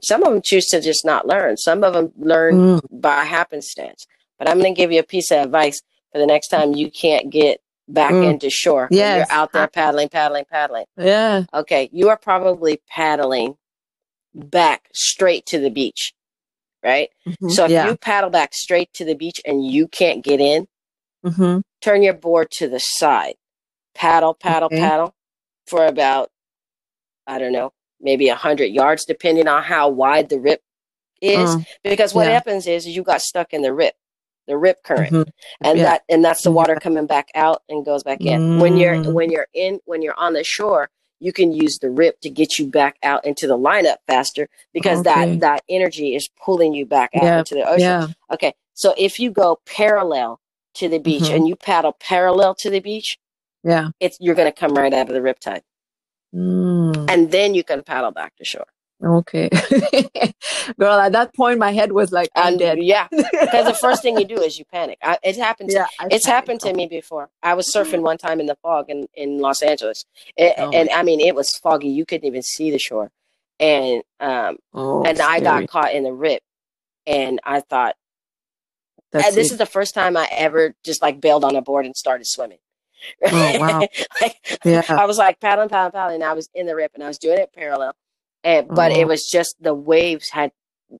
some 0.03 0.23
of 0.23 0.33
them 0.33 0.41
choose 0.41 0.65
to 0.67 0.81
just 0.81 1.05
not 1.05 1.27
learn. 1.27 1.57
Some 1.57 1.83
of 1.83 1.93
them 1.93 2.11
learn 2.17 2.55
Mm. 2.55 3.01
by 3.01 3.23
happenstance. 3.23 4.07
But 4.39 4.49
I'm 4.49 4.59
going 4.59 4.73
to 4.73 4.81
give 4.81 4.91
you 4.91 4.99
a 4.99 5.03
piece 5.03 5.29
of 5.29 5.37
advice 5.45 5.83
for 6.11 6.17
the 6.17 6.25
next 6.25 6.47
time 6.47 6.73
you 6.73 6.89
can't 6.89 7.29
get 7.29 7.61
back 7.93 8.11
Mm. 8.11 8.31
into 8.31 8.49
shore. 8.49 8.87
Yes. 8.91 9.27
you're 9.29 9.37
out 9.37 9.51
there 9.53 9.67
paddling, 9.67 10.09
paddling, 10.09 10.45
paddling. 10.45 10.85
Yeah. 10.97 11.43
Okay, 11.53 11.89
you 11.91 12.09
are 12.09 12.17
probably 12.17 12.81
paddling 12.89 13.57
back 14.33 14.87
straight 14.93 15.45
to 15.47 15.59
the 15.59 15.69
beach, 15.69 16.13
right? 16.83 17.09
Mhm. 17.27 17.51
So 17.51 17.65
if 17.65 17.71
yeah. 17.71 17.87
you 17.87 17.97
paddle 17.97 18.29
back 18.29 18.53
straight 18.53 18.93
to 18.93 19.05
the 19.05 19.15
beach 19.15 19.41
and 19.45 19.65
you 19.65 19.87
can't 19.87 20.23
get 20.23 20.39
in, 20.39 20.67
mm-hmm. 21.25 21.59
turn 21.81 22.01
your 22.03 22.13
board 22.13 22.49
to 22.51 22.67
the 22.67 22.79
side. 22.79 23.35
Paddle, 23.93 24.33
paddle, 24.33 24.67
Okay. 24.67 24.79
paddle 24.79 25.13
for 25.67 25.85
about, 25.85 26.31
I 27.27 27.39
don't 27.39 27.51
know, 27.51 27.73
maybe 27.99 28.29
a 28.29 28.35
hundred 28.35 28.67
yards, 28.67 29.05
depending 29.05 29.47
on 29.47 29.63
how 29.63 29.89
wide 29.89 30.29
the 30.29 30.39
rip 30.39 30.61
is. 31.21 31.55
Mm. 31.55 31.65
Because 31.83 32.13
what 32.13 32.25
yeah. 32.27 32.33
happens 32.33 32.67
is 32.67 32.87
you 32.87 33.03
got 33.03 33.21
stuck 33.21 33.53
in 33.53 33.61
the 33.61 33.73
rip, 33.73 33.95
the 34.51 34.57
rip 34.57 34.83
current, 34.83 35.11
Mhm. 35.13 35.29
and 35.63 35.77
Yeah. 35.79 35.83
that 35.85 36.01
and 36.09 36.23
that's 36.23 36.43
the 36.43 36.51
water 36.51 36.75
coming 36.75 37.05
back 37.07 37.29
out 37.33 37.63
and 37.69 37.85
goes 37.85 38.03
back 38.03 38.19
in. 38.21 38.59
When 38.59 38.75
you're 38.77 38.95
Mm. 38.97 39.13
when 39.13 39.31
you're 39.31 39.47
in 39.53 39.79
when 39.85 40.01
you're 40.01 40.19
on 40.19 40.33
the 40.33 40.43
shore, 40.43 40.89
you 41.21 41.31
can 41.31 41.53
use 41.53 41.79
the 41.79 41.89
rip 41.89 42.19
to 42.21 42.29
get 42.29 42.59
you 42.59 42.65
back 42.67 42.97
out 43.03 43.23
into 43.25 43.47
the 43.47 43.57
lineup 43.57 43.97
faster 44.07 44.49
because 44.73 44.99
Okay. 44.99 45.09
that 45.35 45.39
that 45.39 45.63
energy 45.69 46.15
is 46.15 46.27
pulling 46.43 46.73
you 46.73 46.85
back 46.85 47.11
out 47.15 47.23
Yeah. 47.23 47.39
into 47.39 47.55
the 47.55 47.63
ocean. 47.63 47.79
Yeah. 47.79 48.07
Okay, 48.33 48.53
so 48.73 48.93
if 48.97 49.19
you 49.19 49.31
go 49.31 49.59
parallel 49.65 50.39
to 50.75 50.89
the 50.89 50.99
beach 50.99 51.23
Mhm. 51.23 51.35
and 51.35 51.47
you 51.47 51.55
paddle 51.55 51.93
parallel 51.99 52.55
to 52.55 52.69
the 52.69 52.79
beach, 52.81 53.17
Yeah. 53.63 53.89
it's 53.99 54.17
you're 54.19 54.35
going 54.35 54.51
to 54.51 54.59
come 54.61 54.73
right 54.73 54.93
out 54.93 55.07
of 55.09 55.13
the 55.13 55.21
riptide, 55.21 55.61
Mm. 56.35 57.09
and 57.09 57.31
then 57.31 57.53
you 57.55 57.63
can 57.63 57.83
paddle 57.83 58.11
back 58.11 58.35
to 58.37 58.45
shore. 58.45 58.67
Okay. 59.03 59.49
Girl, 60.79 60.99
at 60.99 61.11
that 61.13 61.33
point, 61.35 61.59
my 61.59 61.71
head 61.71 61.91
was 61.91 62.11
like, 62.11 62.29
I'm 62.35 62.57
dead. 62.57 62.77
yeah, 62.81 63.07
because 63.11 63.65
the 63.65 63.77
first 63.79 64.01
thing 64.03 64.17
you 64.19 64.25
do 64.25 64.35
is 64.41 64.59
you 64.59 64.65
panic. 64.65 64.99
I, 65.01 65.17
it's 65.23 65.37
happened. 65.37 65.69
To, 65.71 65.75
yeah, 65.77 66.07
it's 66.11 66.25
happened 66.25 66.59
to 66.61 66.73
me 66.73 66.87
before. 66.87 67.29
I 67.41 67.55
was 67.55 67.71
surfing 67.73 68.01
one 68.01 68.17
time 68.17 68.39
in 68.39 68.45
the 68.45 68.55
fog 68.61 68.89
in, 68.89 69.07
in 69.15 69.39
Los 69.39 69.61
Angeles, 69.61 70.05
and, 70.37 70.53
Oh 70.57 70.69
and 70.71 70.89
I 70.91 71.03
mean 71.03 71.19
it 71.19 71.35
was 71.35 71.49
foggy. 71.63 71.89
You 71.89 72.05
couldn't 72.05 72.27
even 72.27 72.43
see 72.43 72.69
the 72.69 72.79
shore, 72.79 73.11
and 73.59 74.03
um, 74.19 74.57
Oh, 74.73 75.03
and 75.03 75.19
I 75.19 75.39
got 75.39 75.67
caught 75.67 75.93
in 75.93 76.03
the 76.03 76.13
rip, 76.13 76.43
and 77.07 77.39
I 77.43 77.61
thought 77.61 77.95
and 79.13 79.23
this 79.35 79.49
it. 79.49 79.53
is 79.53 79.57
the 79.57 79.65
first 79.65 79.93
time 79.93 80.15
I 80.15 80.27
ever 80.31 80.73
just 80.85 81.01
like 81.01 81.19
bailed 81.19 81.43
on 81.43 81.55
a 81.55 81.61
board 81.61 81.85
and 81.85 81.95
started 81.95 82.25
swimming. 82.27 82.59
Oh, 83.25 83.59
wow. 83.59 83.79
like, 84.21 84.59
yeah. 84.63 84.83
I 84.87 85.05
was 85.05 85.17
like 85.17 85.39
paddling, 85.39 85.69
paddling, 85.69 85.91
paddling, 85.91 86.15
and 86.15 86.23
I 86.23 86.33
was 86.33 86.49
in 86.53 86.65
the 86.67 86.75
rip, 86.75 86.91
and 86.93 87.03
I 87.03 87.07
was 87.07 87.17
doing 87.17 87.39
it 87.39 87.51
parallel, 87.53 87.95
and 88.43 88.73
but 88.73 88.91
Oh. 88.91 88.95
it 88.95 89.07
was 89.07 89.29
just 89.29 89.55
the 89.61 89.73
waves 89.73 90.29
had 90.29 90.51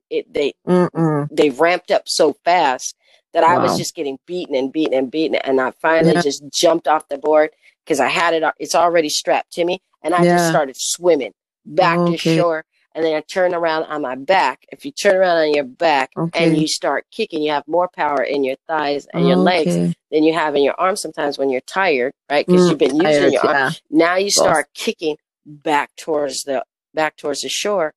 it 0.10 0.32
they 0.34 0.54
Mm-mm. 0.68 1.30
they 1.32 1.52
ramped 1.52 1.92
up 1.92 2.04
so 2.08 2.36
fast 2.46 2.96
that 3.34 3.44
I 3.46 3.60
was 3.60 3.78
just 3.78 3.96
getting 3.96 4.20
beaten 4.28 4.56
and 4.56 4.74
beaten 4.74 4.96
and 4.96 5.12
beaten, 5.12 5.36
and 5.38 5.62
I 5.62 5.72
finally 5.82 6.16
Yeah. 6.16 6.22
just 6.24 6.44
jumped 6.54 6.88
off 6.88 7.08
the 7.10 7.20
board 7.20 7.52
because 7.86 8.00
I 8.02 8.10
had 8.10 8.34
it. 8.34 8.44
It's 8.60 8.76
already 8.76 9.10
strapped 9.10 9.54
to 9.54 9.66
me, 9.66 9.82
and 10.04 10.16
I 10.16 10.26
Yeah. 10.26 10.36
just 10.36 10.48
started 10.48 10.76
swimming 10.78 11.34
back 11.66 12.06
to 12.08 12.18
shore. 12.18 12.66
And 12.96 13.06
then 13.06 13.16
I 13.16 13.22
turn 13.22 13.54
around 13.54 13.84
on 13.86 14.02
my 14.04 14.16
back. 14.16 14.66
If 14.74 14.86
you 14.86 14.92
turn 14.92 15.18
around 15.18 15.38
on 15.38 15.54
your 15.54 15.66
back 15.66 16.12
Okay. 16.18 16.32
and 16.34 16.58
you 16.58 16.68
start 16.68 17.06
kicking, 17.12 17.44
you 17.44 17.52
have 17.52 17.68
more 17.68 17.89
power 17.96 18.24
in 18.24 18.44
your 18.44 18.58
thighs 18.68 19.08
and 19.14 19.28
your 19.28 19.38
legs 19.38 19.80
than 20.12 20.24
you 20.24 20.34
have 20.34 20.56
in 20.56 20.64
your 20.64 20.76
arms 20.80 21.02
sometimes 21.02 21.38
when 21.38 21.52
you're 21.52 21.62
tired, 21.62 22.14
right? 22.32 22.48
Because 22.48 22.68
Mm, 22.68 22.70
you've 22.70 22.80
been 22.80 22.96
using 22.98 23.30
tired, 23.30 23.34
your 23.34 23.44
arm. 23.44 23.58
yeah. 23.58 23.72
Now 23.92 24.16
you 24.18 24.32
start 24.32 24.68
kicking 24.74 25.18
back 25.46 25.92
towards 25.98 26.44
the 26.44 26.64
back 26.94 27.18
towards 27.18 27.42
the 27.42 27.50
shore. 27.50 27.94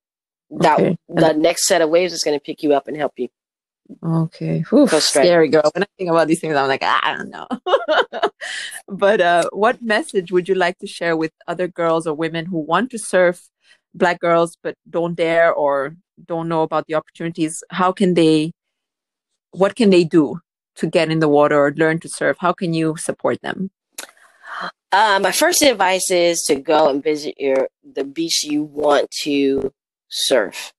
That 0.50 0.78
Okay. 0.78 0.96
the 1.08 1.32
next 1.32 1.66
set 1.66 1.82
of 1.82 1.90
waves 1.90 2.12
is 2.12 2.22
going 2.22 2.36
to 2.38 2.42
pick 2.42 2.62
you 2.62 2.74
up 2.74 2.86
and 2.88 2.96
help 2.96 3.12
you. 3.16 3.28
Okay. 4.02 4.60
Whew, 4.70 4.86
Go 4.86 4.98
straight. 4.98 5.26
scary 5.26 5.48
girl. 5.48 5.70
When 5.74 5.82
I 5.82 5.86
think 5.98 6.10
about 6.10 6.26
these 6.28 6.40
things, 6.40 6.54
I'm 6.56 6.68
like, 6.68 6.82
"Ah, 6.82 7.00
I 7.02 7.16
don't 7.16 7.30
know. 7.30 7.46
but 8.88 9.20
uh, 9.20 9.48
what 9.52 9.82
message 9.82 10.32
would 10.32 10.48
you 10.48 10.54
like 10.54 10.78
to 10.78 10.86
share 10.86 11.16
with 11.16 11.32
other 11.46 11.68
girls 11.68 12.06
or 12.06 12.14
women 12.14 12.46
who 12.46 12.58
want 12.58 12.90
to 12.90 12.98
surf, 12.98 13.48
black 13.94 14.20
girls, 14.20 14.56
but 14.62 14.74
don't 14.88 15.14
dare 15.16 15.52
or 15.52 15.96
don't 16.26 16.48
know 16.48 16.62
about 16.62 16.86
the 16.86 16.94
opportunities? 16.94 17.62
How 17.70 17.92
can 17.92 18.14
they, 18.14 18.52
what 19.50 19.76
can 19.76 19.90
they 19.90 20.04
do 20.04 20.40
to 20.76 20.86
get 20.86 21.10
in 21.10 21.18
the 21.20 21.28
water 21.28 21.58
or 21.58 21.72
learn 21.72 21.98
to 22.00 22.08
surf? 22.08 22.36
How 22.40 22.52
can 22.52 22.72
you 22.74 22.96
support 22.96 23.40
them? 23.42 23.70
Uh, 24.92 25.18
my 25.20 25.32
first 25.32 25.60
advice 25.62 26.10
is 26.10 26.42
to 26.42 26.54
go 26.54 26.88
and 26.88 27.02
visit 27.02 27.34
your 27.38 27.68
the 27.82 28.04
beach 28.04 28.44
you 28.44 28.62
want 28.62 29.10
to 29.10 29.72
surf. 30.08 30.72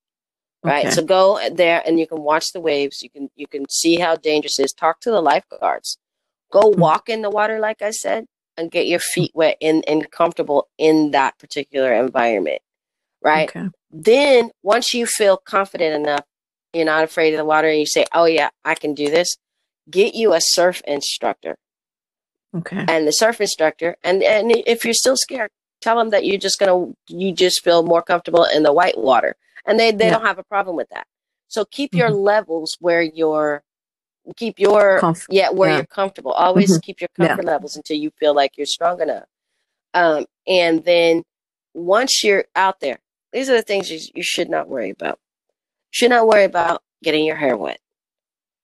Right. 0.64 0.86
Okay. 0.86 0.96
So 0.96 1.04
go 1.04 1.40
there 1.52 1.84
and 1.86 2.00
you 2.00 2.08
can 2.08 2.22
watch 2.22 2.54
the 2.54 2.62
waves. 2.62 3.04
You 3.04 3.10
can 3.10 3.30
you 3.36 3.46
can 3.48 3.66
see 3.70 4.00
how 4.00 4.16
dangerous 4.16 4.58
it 4.58 4.64
is. 4.64 4.74
Talk 4.74 5.02
to 5.02 5.12
the 5.12 5.22
lifeguards. 5.22 5.98
Go 6.52 6.72
Mm. 6.72 6.78
walk 6.78 7.10
in 7.10 7.22
the 7.22 7.30
water, 7.30 7.60
like 7.60 7.82
I 7.82 7.92
said, 7.92 8.26
and 8.56 8.72
get 8.72 8.88
your 8.88 9.00
feet 9.00 9.32
wet 9.34 9.58
and, 9.62 9.84
and 9.88 10.10
comfortable 10.10 10.70
in 10.78 11.12
that 11.12 11.38
particular 11.38 11.94
environment. 11.94 12.62
Right. 13.22 13.50
Okay. 13.50 13.70
Then 13.92 14.52
once 14.64 14.94
you 14.94 15.06
feel 15.06 15.38
confident 15.38 15.94
enough, 16.06 16.24
you're 16.74 16.86
not 16.86 17.04
afraid 17.04 17.34
of 17.34 17.38
the 17.38 17.46
water 17.46 17.68
and 17.68 17.80
you 17.80 17.86
say, 17.86 18.06
Oh 18.14 18.26
yeah, 18.26 18.50
I 18.64 18.76
can 18.76 18.94
do 18.94 19.10
this, 19.10 19.36
get 19.90 20.16
you 20.16 20.34
a 20.34 20.40
surf 20.40 20.82
instructor 20.88 21.58
Okay. 22.56 22.86
and 22.88 23.08
the 23.08 23.12
surf 23.12 23.42
instructor 23.42 23.96
and 24.04 24.24
and 24.24 24.52
if 24.66 24.86
you're 24.86 24.94
still 24.94 25.18
scared 25.18 25.50
tell 25.82 25.98
them 25.98 26.10
that 26.12 26.26
you're 26.26 26.38
just 26.40 26.58
gonna 26.60 26.94
you 27.08 27.34
just 27.34 27.64
feel 27.64 27.84
more 27.84 28.02
comfortable 28.02 28.46
in 28.46 28.64
the 28.64 28.72
white 28.74 28.98
water 28.98 29.36
and 29.66 29.80
they 29.80 29.92
they 29.92 30.06
Yeah. 30.06 30.12
don't 30.12 30.26
have 30.26 30.40
a 30.40 30.44
problem 30.44 30.76
with 30.76 30.90
that 30.90 31.06
so 31.48 31.66
keep 31.66 31.94
your 31.94 32.10
levels 32.12 32.78
where 32.80 33.02
you're 33.02 33.64
keep 34.38 34.58
your 34.60 35.00
Comf- 35.02 35.26
yeah 35.30 35.50
where 35.50 35.70
yeah. 35.70 35.76
you're 35.78 35.86
comfortable 35.86 36.32
always 36.32 36.72
Mhm. 36.78 36.82
keep 36.82 37.02
your 37.02 37.10
Yeah. 37.18 37.28
comfort 37.28 37.46
levels 37.46 37.76
until 37.76 37.98
you 37.98 38.12
feel 38.20 38.34
like 38.34 38.58
you're 38.58 38.66
strong 38.66 39.02
enough 39.02 39.26
um 39.94 40.26
and 40.48 40.84
then 40.86 41.24
once 41.74 42.24
you're 42.24 42.46
out 42.56 42.80
there 42.80 43.00
these 43.34 43.50
are 43.50 43.56
the 43.58 43.62
things 43.62 43.92
you, 43.92 44.00
you 44.16 44.24
should 44.24 44.50
not 44.50 44.68
worry 44.70 44.90
about 44.90 45.20
should 45.92 46.10
not 46.10 46.28
worry 46.28 46.46
about 46.46 46.82
getting 47.04 47.26
your 47.26 47.36
hair 47.36 47.56
wet 47.58 47.80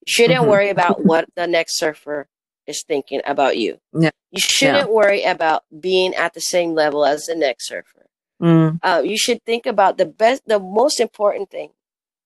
shouldn't 0.08 0.42
Mhm. 0.44 0.48
worry 0.48 0.70
about 0.70 1.04
what 1.06 1.26
the 1.36 1.46
next 1.46 1.78
surfer 1.78 2.28
is 2.68 2.84
thinking 2.88 3.22
about 3.26 3.58
you 3.58 3.80
Yeah. 3.94 4.12
you 4.32 4.40
shouldn't 4.40 4.92
worry 4.92 5.24
about 5.24 5.64
being 5.80 6.14
at 6.16 6.34
the 6.34 6.42
same 6.42 6.74
level 6.74 7.06
as 7.06 7.26
the 7.26 7.36
next 7.36 7.68
surfer 7.68 8.08
Mm, 8.42 8.80
uh, 8.82 9.04
you 9.06 9.20
should 9.20 9.44
think 9.46 9.68
about 9.68 9.98
the 10.00 10.06
best 10.08 10.42
the 10.48 10.58
most 10.60 11.00
important 11.00 11.52
thing 11.52 11.70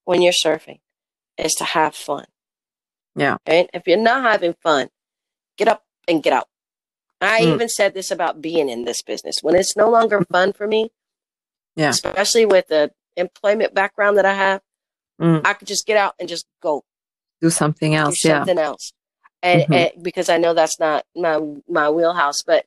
when 0.04 0.22
you're 0.22 0.32
surfing 0.32 0.78
is 1.36 1.52
to 1.54 1.64
have 1.64 1.94
fun 1.94 2.24
Yeah. 3.14 3.36
right 3.46 3.68
if 3.74 3.86
you're 3.86 3.98
not 3.98 4.22
having 4.22 4.54
fun 4.62 4.88
get 5.58 5.68
up 5.68 5.84
and 6.08 6.22
get 6.22 6.32
out 6.32 6.48
i 7.20 7.40
Mm. 7.40 7.54
even 7.54 7.68
said 7.68 7.92
this 7.94 8.10
about 8.10 8.40
being 8.40 8.68
in 8.70 8.84
this 8.84 9.02
business 9.02 9.36
when 9.42 9.54
it's 9.56 9.76
no 9.76 9.90
longer 9.90 10.24
fun 10.32 10.52
for 10.54 10.66
me 10.66 10.90
Yeah. 11.76 11.90
especially 11.90 12.46
with 12.46 12.68
the 12.68 12.92
employment 13.16 13.74
background 13.74 14.16
that 14.18 14.24
i 14.26 14.34
have 14.34 14.62
mm. 15.20 15.40
i 15.44 15.52
could 15.54 15.68
just 15.68 15.86
get 15.86 15.96
out 15.98 16.14
and 16.18 16.28
just 16.28 16.46
go 16.62 16.84
Do 17.42 17.50
something 17.50 17.92
do 17.92 17.98
else. 17.98 18.24
Yeah. 18.24 18.38
something 18.38 18.58
else 18.58 18.92
and, 19.42 19.62
Mhm. 19.62 19.74
and 19.94 20.02
because 20.02 20.28
i 20.28 20.36
know 20.38 20.54
that's 20.54 20.78
not 20.80 21.04
my 21.14 21.40
my 21.68 21.90
wheelhouse 21.90 22.42
but 22.46 22.64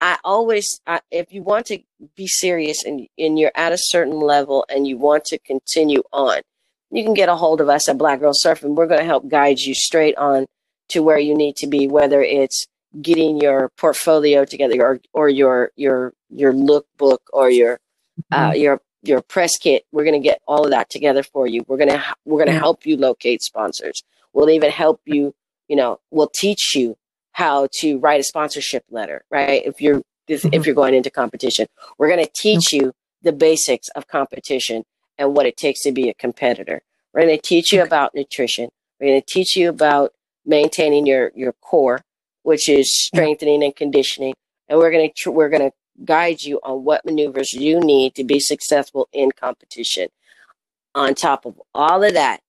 i 0.00 0.16
always 0.24 0.80
I, 0.86 1.00
if 1.10 1.32
you 1.32 1.42
want 1.42 1.66
to 1.66 1.78
be 2.16 2.26
serious 2.26 2.84
and, 2.84 3.06
and 3.18 3.38
you're 3.38 3.52
at 3.54 3.72
a 3.72 3.78
certain 3.78 4.18
level 4.20 4.64
and 4.68 4.86
you 4.86 4.96
want 4.98 5.24
to 5.26 5.38
continue 5.38 6.02
on 6.12 6.40
you 6.90 7.04
can 7.04 7.14
get 7.14 7.28
a 7.28 7.36
hold 7.36 7.60
of 7.60 7.68
us 7.68 7.88
at 7.88 7.98
black 7.98 8.20
girl 8.20 8.32
surfing 8.32 8.74
we're 8.74 8.86
going 8.86 9.00
to 9.00 9.06
help 9.06 9.28
guide 9.28 9.58
you 9.60 9.74
straight 9.74 10.16
on 10.16 10.46
to 10.88 11.02
where 11.02 11.18
you 11.18 11.34
need 11.34 11.56
to 11.56 11.66
be 11.66 11.86
whether 11.88 12.22
it's 12.22 12.66
getting 13.02 13.38
your 13.40 13.70
portfolio 13.76 14.44
together 14.44 14.80
or 14.82 15.00
or 15.12 15.28
your 15.28 15.70
your 15.76 16.14
your 16.30 16.52
lookbook 16.52 17.18
or 17.32 17.50
your 17.50 17.78
uh, 18.32 18.50
Mhm. 18.52 18.60
your 18.60 18.80
your 19.02 19.20
press 19.22 19.56
kit. 19.58 19.84
We're 19.92 20.04
going 20.04 20.20
to 20.20 20.26
get 20.28 20.40
all 20.48 20.64
of 20.64 20.70
that 20.70 20.90
together 20.90 21.22
for 21.22 21.46
you. 21.46 21.64
We're 21.68 21.76
going 21.76 21.90
to 21.90 22.02
we're 22.24 22.38
going 22.42 22.48
to 22.54 22.58
help 22.58 22.84
you 22.86 22.96
locate 22.96 23.42
sponsors. 23.42 24.02
We'll 24.32 24.50
even 24.50 24.70
help 24.70 25.00
you. 25.04 25.34
You 25.68 25.76
know, 25.76 26.00
we'll 26.10 26.30
teach 26.34 26.74
you 26.74 26.96
how 27.32 27.68
to 27.80 27.98
write 27.98 28.20
a 28.20 28.24
sponsorship 28.24 28.84
letter. 28.90 29.24
Right? 29.30 29.64
If 29.64 29.80
you're 29.80 30.02
if, 30.26 30.44
if 30.46 30.50
Mhm. 30.52 30.66
you're 30.66 30.74
going 30.74 30.94
into 30.94 31.10
competition, 31.10 31.66
we're 31.96 32.08
going 32.08 32.24
to 32.24 32.30
teach 32.36 32.72
you 32.72 32.92
the 33.22 33.32
basics 33.32 33.88
of 33.96 34.06
competition 34.08 34.84
and 35.16 35.34
what 35.34 35.46
it 35.46 35.56
takes 35.56 35.80
to 35.82 35.92
be 35.92 36.08
a 36.10 36.14
competitor. 36.14 36.82
We're 37.14 37.22
going 37.22 37.36
to 37.36 37.42
teach 37.42 37.72
you 37.72 37.80
Okay. 37.80 37.88
about 37.88 38.14
nutrition. 38.14 38.68
We're 39.00 39.08
going 39.08 39.20
to 39.22 39.26
teach 39.26 39.56
you 39.56 39.68
about 39.70 40.12
maintaining 40.44 41.06
your 41.06 41.32
your 41.34 41.52
core, 41.54 42.02
which 42.42 42.68
is 42.68 42.86
strengthening 43.06 43.62
and 43.64 43.74
conditioning. 43.74 44.34
And 44.68 44.78
we're 44.78 44.90
going 44.90 45.08
to 45.08 45.14
tr- 45.14 45.30
we're 45.30 45.48
going 45.48 45.70
to 45.70 45.72
guide 46.04 46.42
you 46.42 46.60
on 46.62 46.84
what 46.84 47.04
maneuvers 47.04 47.52
you 47.52 47.80
need 47.80 48.14
to 48.14 48.24
be 48.24 48.38
successful 48.38 49.08
in 49.12 49.32
competition. 49.32 50.08
On 50.94 51.14
top 51.14 51.44
of 51.46 51.60
all 51.74 52.02
of 52.04 52.12
that, 52.14 52.40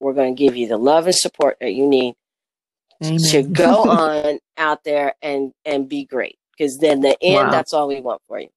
we're 0.00 0.12
going 0.12 0.34
to 0.36 0.38
give 0.38 0.56
you 0.56 0.68
the 0.68 0.76
love 0.76 1.06
and 1.06 1.14
support 1.14 1.56
that 1.60 1.72
you 1.72 1.86
need 1.86 2.14
Amen. 3.04 3.18
to 3.18 3.42
go 3.42 3.82
on 3.90 4.38
out 4.56 4.84
there 4.84 5.14
and 5.22 5.52
and 5.64 5.88
be 5.88 6.04
great. 6.04 6.38
Because 6.56 6.78
then 6.78 7.00
the 7.00 7.16
end, 7.22 7.46
Wow. 7.48 7.50
that's 7.50 7.72
all 7.74 7.88
we 7.88 8.00
want 8.00 8.22
for 8.26 8.40
you. 8.40 8.48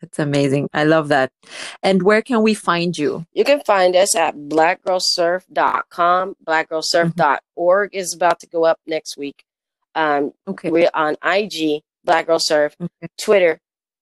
That's 0.00 0.18
amazing. 0.18 0.68
I 0.72 0.84
love 0.84 1.08
that. 1.08 1.30
And 1.82 2.02
where 2.02 2.22
can 2.22 2.42
we 2.42 2.54
find 2.54 2.96
you? 2.98 3.26
You 3.32 3.44
can 3.44 3.60
find 3.60 3.94
us 3.96 4.14
at 4.16 4.34
blackgirlsurf.com. 4.36 6.36
Blackgirlsurf.org 6.44 7.94
is 7.94 8.14
about 8.14 8.40
to 8.40 8.46
go 8.46 8.64
up 8.64 8.80
next 8.86 9.16
week. 9.16 9.44
Um, 9.94 10.32
Okay. 10.48 10.70
we're 10.70 10.90
on 10.94 11.16
IG, 11.24 11.82
Black 12.04 12.26
Girl 12.26 12.38
Surf, 12.40 12.74
Okay. 12.80 13.08
Twitter, 13.20 13.60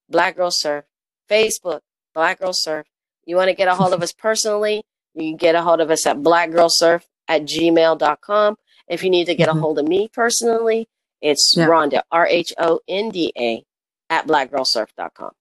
Black 0.09 0.35
Girl 0.37 0.49
Surf, 0.51 0.85
Facebook, 1.29 1.81
Black 2.13 2.39
Girl 2.39 2.53
Surf. 2.53 2.87
You 3.25 3.35
want 3.35 3.49
to 3.49 3.53
get 3.55 3.67
a 3.67 3.75
hold 3.75 3.93
of 3.93 4.01
us 4.01 4.11
personally, 4.27 4.83
you 5.13 5.31
can 5.31 5.37
get 5.37 5.55
a 5.55 5.61
hold 5.61 5.81
of 5.81 5.91
us 5.91 6.05
at 6.07 6.17
blackgirlsurf 6.17 7.03
at 7.27 7.43
gmail.com. 7.43 8.55
If 8.87 9.03
you 9.03 9.09
need 9.09 9.25
to 9.25 9.35
get 9.35 9.49
a 9.49 9.53
Mhm. 9.53 9.59
hold 9.61 9.79
of 9.79 9.87
me 9.87 10.09
personally, 10.13 10.87
it's 11.21 11.53
Yeah. 11.55 11.67
Rhonda, 11.67 12.01
R 12.11 12.27
H 12.27 12.53
O 12.57 12.79
N 12.87 13.09
D 13.09 13.31
A, 13.37 13.63
at 14.09 14.27
blackgirlsurf.com. 14.27 15.31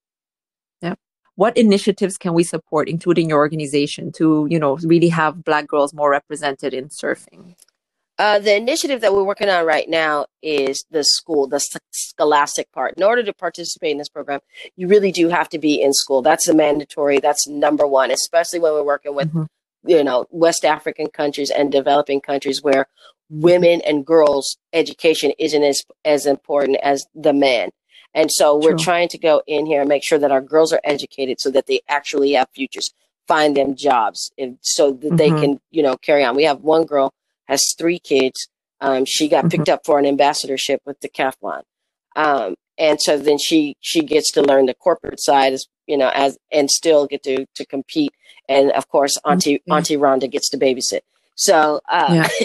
What 1.37 1.57
initiatives 1.57 2.19
can 2.19 2.35
we 2.35 2.45
support, 2.45 2.87
including 2.87 3.31
your 3.31 3.39
organization, 3.39 4.13
to 4.13 4.47
you 4.51 4.59
know 4.59 4.77
really 4.85 5.09
have 5.09 5.43
Black 5.43 5.67
girls 5.67 5.95
more 5.95 6.11
represented 6.11 6.75
in 6.75 6.89
surfing? 6.91 7.55
Uh, 8.19 8.39
the 8.39 8.55
initiative 8.55 9.01
that 9.01 9.15
we're 9.15 9.25
working 9.25 9.49
on 9.49 9.65
right 9.65 9.89
now 9.89 10.27
is 10.43 10.85
the 10.91 11.03
school, 11.03 11.47
the 11.47 11.61
scholastic 11.93 12.71
part. 12.73 12.93
In 12.99 13.03
order 13.03 13.23
to 13.23 13.33
participate 13.33 13.93
in 13.93 13.97
this 13.97 14.11
program, 14.11 14.41
you 14.77 14.87
really 14.87 15.11
do 15.11 15.29
have 15.31 15.49
to 15.51 15.59
be 15.59 15.81
in 15.81 15.95
school. 15.95 16.21
That's 16.21 16.47
a 16.47 16.53
mandatory. 16.53 17.19
That's 17.21 17.49
number 17.49 17.87
one, 17.87 18.11
especially 18.11 18.59
when 18.59 18.75
we're 18.75 18.83
working 18.83 19.15
with, 19.15 19.33
Mhm. 19.33 19.47
You 19.85 20.05
know, 20.05 20.27
West 20.31 20.65
African 20.65 21.09
countries 21.09 21.51
and 21.51 21.73
developing 21.73 22.21
countries 22.21 22.63
where 22.63 22.87
women 23.31 23.81
and 23.87 24.05
girls' 24.05 24.59
education 24.73 25.33
isn't 25.39 25.63
as, 25.63 25.83
as 26.05 26.27
important 26.27 26.79
as 26.83 27.07
the 27.15 27.33
men. 27.33 27.71
And 28.13 28.31
so 28.31 28.57
we're 28.57 28.75
True. 28.75 28.85
trying 28.85 29.09
to 29.11 29.19
go 29.19 29.43
in 29.47 29.67
here 29.67 29.81
and 29.81 29.89
make 29.89 30.05
sure 30.05 30.19
that 30.19 30.33
our 30.33 30.41
girls 30.41 30.73
are 30.73 30.81
educated 30.85 31.41
so 31.41 31.51
that 31.53 31.67
they 31.67 31.81
actually 31.89 32.33
have 32.33 32.49
futures, 32.55 32.93
find 33.29 33.57
them 33.57 33.77
jobs, 33.77 34.33
if, 34.37 34.55
so 34.63 34.91
that 34.93 35.17
they 35.17 35.31
Mhm. 35.31 35.41
can, 35.41 35.61
you 35.71 35.83
know, 35.83 35.97
carry 35.97 36.25
on. 36.25 36.35
We 36.35 36.45
have 36.45 36.61
one 36.63 36.85
girl 36.85 37.13
has 37.47 37.75
three 37.79 37.99
kids. 38.01 38.49
Um, 38.81 39.05
she 39.05 39.29
got 39.29 39.45
Mhm. 39.45 39.51
picked 39.51 39.69
up 39.69 39.83
for 39.85 39.99
an 39.99 40.07
ambassadorship 40.07 40.81
with 40.85 40.99
Decathlon, 41.01 41.63
um, 42.17 42.57
and 42.79 43.01
so 43.01 43.19
then 43.19 43.39
she 43.39 43.77
she 43.81 44.01
gets 44.03 44.33
to 44.33 44.43
learn 44.43 44.67
the 44.67 44.75
corporate 44.75 45.21
side, 45.21 45.53
as 45.53 45.67
you 45.87 45.97
know, 45.97 46.11
as 46.15 46.39
and 46.51 46.71
still 46.71 47.07
get 47.07 47.23
to 47.25 47.47
to 47.55 47.67
compete. 47.67 48.13
And 48.51 48.73
of 48.73 48.89
course, 48.89 49.17
Auntie 49.25 49.57
Okay. 49.67 49.77
Auntie 49.77 49.97
Rhonda 49.97 50.29
gets 50.31 50.49
to 50.51 50.59
babysit. 50.59 51.01
So, 51.37 51.81
uh, 51.89 52.29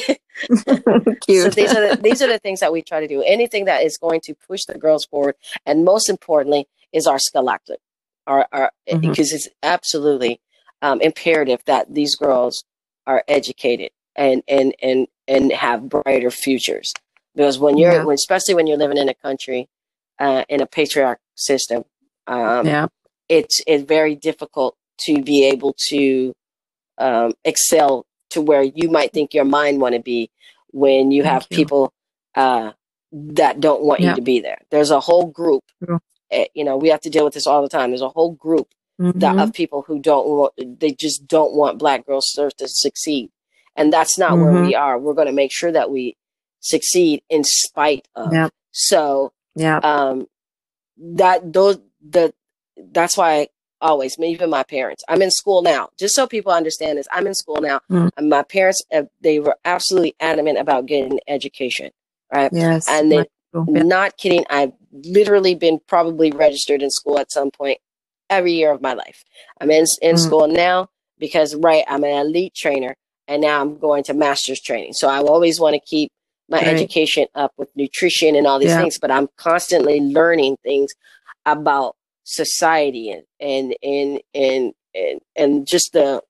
so 0.67 1.49
these 1.49 1.73
are 1.75 1.83
the, 1.89 1.99
these 2.01 2.21
are 2.21 2.27
the 2.27 2.39
things 2.39 2.59
that 2.61 2.71
we 2.71 2.81
try 2.81 2.99
to 2.99 3.07
do. 3.07 3.21
Anything 3.23 3.65
that 3.65 3.83
is 3.83 3.97
going 3.97 4.21
to 4.21 4.33
push 4.47 4.63
the 4.65 4.77
girls 4.77 5.05
forward, 5.05 5.35
and 5.65 5.83
most 5.83 6.09
importantly, 6.09 6.67
is 6.93 7.07
our 7.07 7.19
scholastic, 7.19 7.79
our, 8.27 8.47
our 8.51 8.71
Mhm. 8.89 9.01
because 9.01 9.33
it's 9.33 9.49
absolutely 9.63 10.39
um, 10.81 11.01
imperative 11.01 11.61
that 11.65 11.93
these 11.93 12.15
girls 12.15 12.63
are 13.07 13.23
educated 13.27 13.91
and 14.15 14.43
and 14.47 14.75
and 14.81 15.07
and 15.27 15.51
have 15.51 15.89
brighter 15.89 16.29
futures. 16.31 16.93
Because 17.35 17.57
when 17.59 17.77
you're, 17.77 17.91
Yeah. 17.93 18.03
when, 18.05 18.13
especially 18.13 18.53
when 18.55 18.67
you're 18.67 18.77
living 18.77 18.97
in 18.97 19.09
a 19.09 19.13
country 19.13 19.67
uh, 20.19 20.43
in 20.47 20.61
a 20.61 20.67
patriarch 20.67 21.19
system, 21.35 21.83
um, 22.27 22.65
yeah. 22.67 22.87
it's 23.27 23.61
it's 23.67 23.83
very 23.83 24.15
difficult 24.15 24.77
to 24.99 25.21
be 25.21 25.45
able 25.45 25.75
to 25.89 26.33
um, 26.97 27.33
excel 27.43 28.05
to 28.31 28.41
where 28.41 28.63
you 28.63 28.89
might 28.89 29.11
think 29.13 29.33
your 29.33 29.45
mind 29.45 29.79
want 29.81 29.95
to 29.95 30.01
be 30.01 30.29
when 30.71 31.11
you 31.11 31.23
Thank 31.23 31.33
have 31.33 31.47
you. 31.49 31.57
people 31.57 31.93
uh, 32.35 32.71
that 33.11 33.59
don't 33.61 33.83
want 33.83 34.01
Yeah. 34.01 34.09
you 34.09 34.15
to 34.15 34.21
be 34.21 34.39
there. 34.41 34.59
There's 34.71 34.91
a 34.91 34.99
whole 34.99 35.25
group. 35.27 35.63
Eh, 36.31 36.45
you 36.53 36.63
know, 36.63 36.75
we 36.77 36.89
have 36.89 37.01
to 37.01 37.09
deal 37.09 37.23
with 37.23 37.33
this 37.33 37.47
all 37.47 37.61
the 37.61 37.69
time. 37.69 37.91
There's 37.91 38.01
a 38.01 38.09
whole 38.09 38.31
group 38.31 38.67
that, 38.97 39.35
Mhm. 39.35 39.43
of 39.43 39.53
people 39.53 39.83
who 39.87 39.99
don't 39.99 40.27
want. 40.27 40.53
They 40.79 40.91
just 40.91 41.27
don't 41.27 41.53
want 41.53 41.77
Black 41.79 42.05
girls 42.05 42.31
to 42.35 42.51
succeed, 42.67 43.29
and 43.75 43.91
that's 43.93 44.17
not 44.17 44.37
where 44.37 44.51
Mhm. 44.53 44.67
we 44.67 44.75
are. 44.75 44.97
We're 44.97 45.13
going 45.13 45.27
to 45.27 45.33
make 45.33 45.51
sure 45.53 45.71
that 45.71 45.91
we 45.91 46.15
succeed 46.61 47.21
in 47.29 47.43
spite 47.43 48.07
of. 48.15 48.31
So 48.71 49.31
yeah. 49.55 49.77
um 49.83 50.27
that 50.97 51.53
those 51.53 51.77
the 52.01 52.33
that's 52.91 53.17
why 53.17 53.49
always 53.81 54.17
even 54.19 54.49
my 54.49 54.63
parents 54.63 55.03
i'm 55.09 55.21
in 55.21 55.31
school 55.31 55.61
now 55.61 55.89
just 55.97 56.15
so 56.15 56.25
people 56.27 56.51
understand 56.51 56.97
this 56.97 57.07
i'm 57.11 57.27
in 57.27 57.33
school 57.35 57.61
now 57.61 57.79
Mm. 57.89 58.09
and 58.17 58.29
my 58.29 58.43
parents 58.43 58.81
uh, 58.93 59.03
they 59.21 59.39
were 59.39 59.55
absolutely 59.65 60.15
adamant 60.19 60.57
about 60.57 60.85
getting 60.85 61.13
an 61.13 61.19
education 61.27 61.91
right 62.33 62.49
Yes. 62.53 62.87
and 62.87 63.11
then 63.11 63.25
True. 63.51 63.65
Yeah. 63.67 63.83
not 63.83 64.17
kidding 64.17 64.45
i've 64.49 64.71
literally 64.91 65.55
been 65.55 65.79
probably 65.87 66.31
registered 66.31 66.81
in 66.81 66.89
school 66.89 67.19
at 67.19 67.31
some 67.31 67.51
point 67.51 67.79
every 68.29 68.53
year 68.53 68.71
of 68.71 68.81
my 68.81 68.93
life 68.93 69.23
i'm 69.61 69.69
in 69.71 69.85
in 70.01 70.15
Mm. 70.15 70.19
school 70.19 70.47
now 70.47 70.89
because 71.19 71.55
right 71.55 71.83
i'm 71.87 72.03
an 72.03 72.11
elite 72.25 72.53
trainer 72.55 72.95
and 73.27 73.41
now 73.41 73.61
i'm 73.61 73.77
going 73.77 74.03
to 74.03 74.13
master's 74.13 74.61
training 74.61 74.93
so 74.93 75.07
i 75.09 75.19
always 75.19 75.59
want 75.59 75.73
to 75.73 75.79
keep 75.81 76.11
my 76.49 76.57
Right. 76.59 76.67
education 76.67 77.25
up 77.35 77.51
with 77.57 77.69
nutrition 77.75 78.35
and 78.35 78.45
all 78.47 78.59
these 78.59 78.69
Yeah. 78.69 78.81
things 78.81 78.97
but 78.99 79.11
i'm 79.11 79.27
constantly 79.37 79.99
learning 79.99 80.57
things 80.63 80.91
about 81.45 81.95
society 82.25 83.11
and 83.11 83.23
and 83.39 83.75
and 83.81 84.19
and 84.33 84.73
and, 84.93 85.21
and 85.35 85.67
just 85.67 85.93
the 85.93 86.21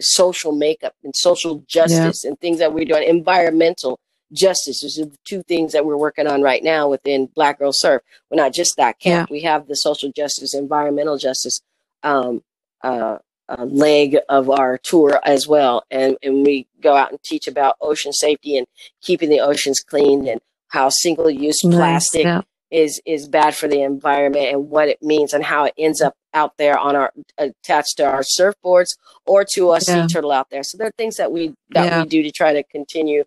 social 0.00 0.52
makeup 0.52 0.94
and 1.04 1.14
social 1.14 1.62
justice 1.68 2.24
and 2.24 2.38
things 2.40 2.58
that 2.58 2.72
we're 2.72 2.84
doing 2.86 3.06
environmental 3.06 3.98
justice. 4.32 4.82
Is 4.82 4.96
the 4.96 5.14
two 5.26 5.42
things 5.42 5.72
that 5.72 5.84
we're 5.84 5.96
working 5.98 6.26
on 6.26 6.40
right 6.42 6.62
now 6.64 6.88
within 6.88 7.26
black 7.34 7.58
girl 7.58 7.72
surf 7.74 8.02
we're 8.30 8.36
not 8.36 8.54
just 8.54 8.76
that 8.78 8.98
camp. 8.98 9.30
We 9.30 9.42
have 9.42 9.66
the 9.66 9.74
social 9.76 10.10
justice 10.10 10.54
environmental 10.54 11.18
justice 11.18 11.60
um 12.02 12.42
uh 12.82 13.18
uh, 13.48 13.64
leg 13.64 14.16
of 14.28 14.48
our 14.48 14.78
tour 14.78 15.20
as 15.24 15.46
well. 15.46 15.84
And 15.90 16.16
and 16.22 16.44
we 16.46 16.66
go 16.80 16.96
out 16.96 17.10
and 17.10 17.22
teach 17.22 17.46
about 17.46 17.76
ocean 17.80 18.12
safety 18.12 18.56
and 18.56 18.66
keeping 19.02 19.28
the 19.28 19.40
oceans 19.40 19.80
clean 19.80 20.26
and 20.26 20.40
how 20.68 20.88
single 20.88 21.28
use 21.28 21.62
Nice. 21.64 21.76
plastic 21.76 22.24
Yeah. 22.24 22.42
Is 22.72 23.00
is 23.04 23.28
bad 23.28 23.54
for 23.54 23.68
the 23.68 23.82
environment 23.82 24.46
and 24.52 24.70
what 24.70 24.88
it 24.88 25.02
means 25.02 25.32
and 25.34 25.44
how 25.44 25.64
it 25.64 25.74
ends 25.78 26.00
up 26.00 26.14
out 26.34 26.56
there 26.56 26.78
on 26.78 26.96
our 26.96 27.12
attached 27.38 27.98
to 27.98 28.04
our 28.04 28.22
surfboards 28.22 28.96
or 29.26 29.44
to 29.44 29.70
a 29.72 29.74
Yeah. 29.74 29.78
sea 30.06 30.06
turtle 30.12 30.32
out 30.32 30.48
there. 30.50 30.62
So 30.62 30.78
there 30.78 30.86
are 30.88 30.92
things 30.96 31.16
that 31.16 31.30
we 31.30 31.54
that 31.70 31.84
Yeah. 31.86 32.02
we 32.02 32.08
do 32.08 32.22
to 32.22 32.30
try 32.30 32.52
to 32.54 32.62
continue 32.62 33.24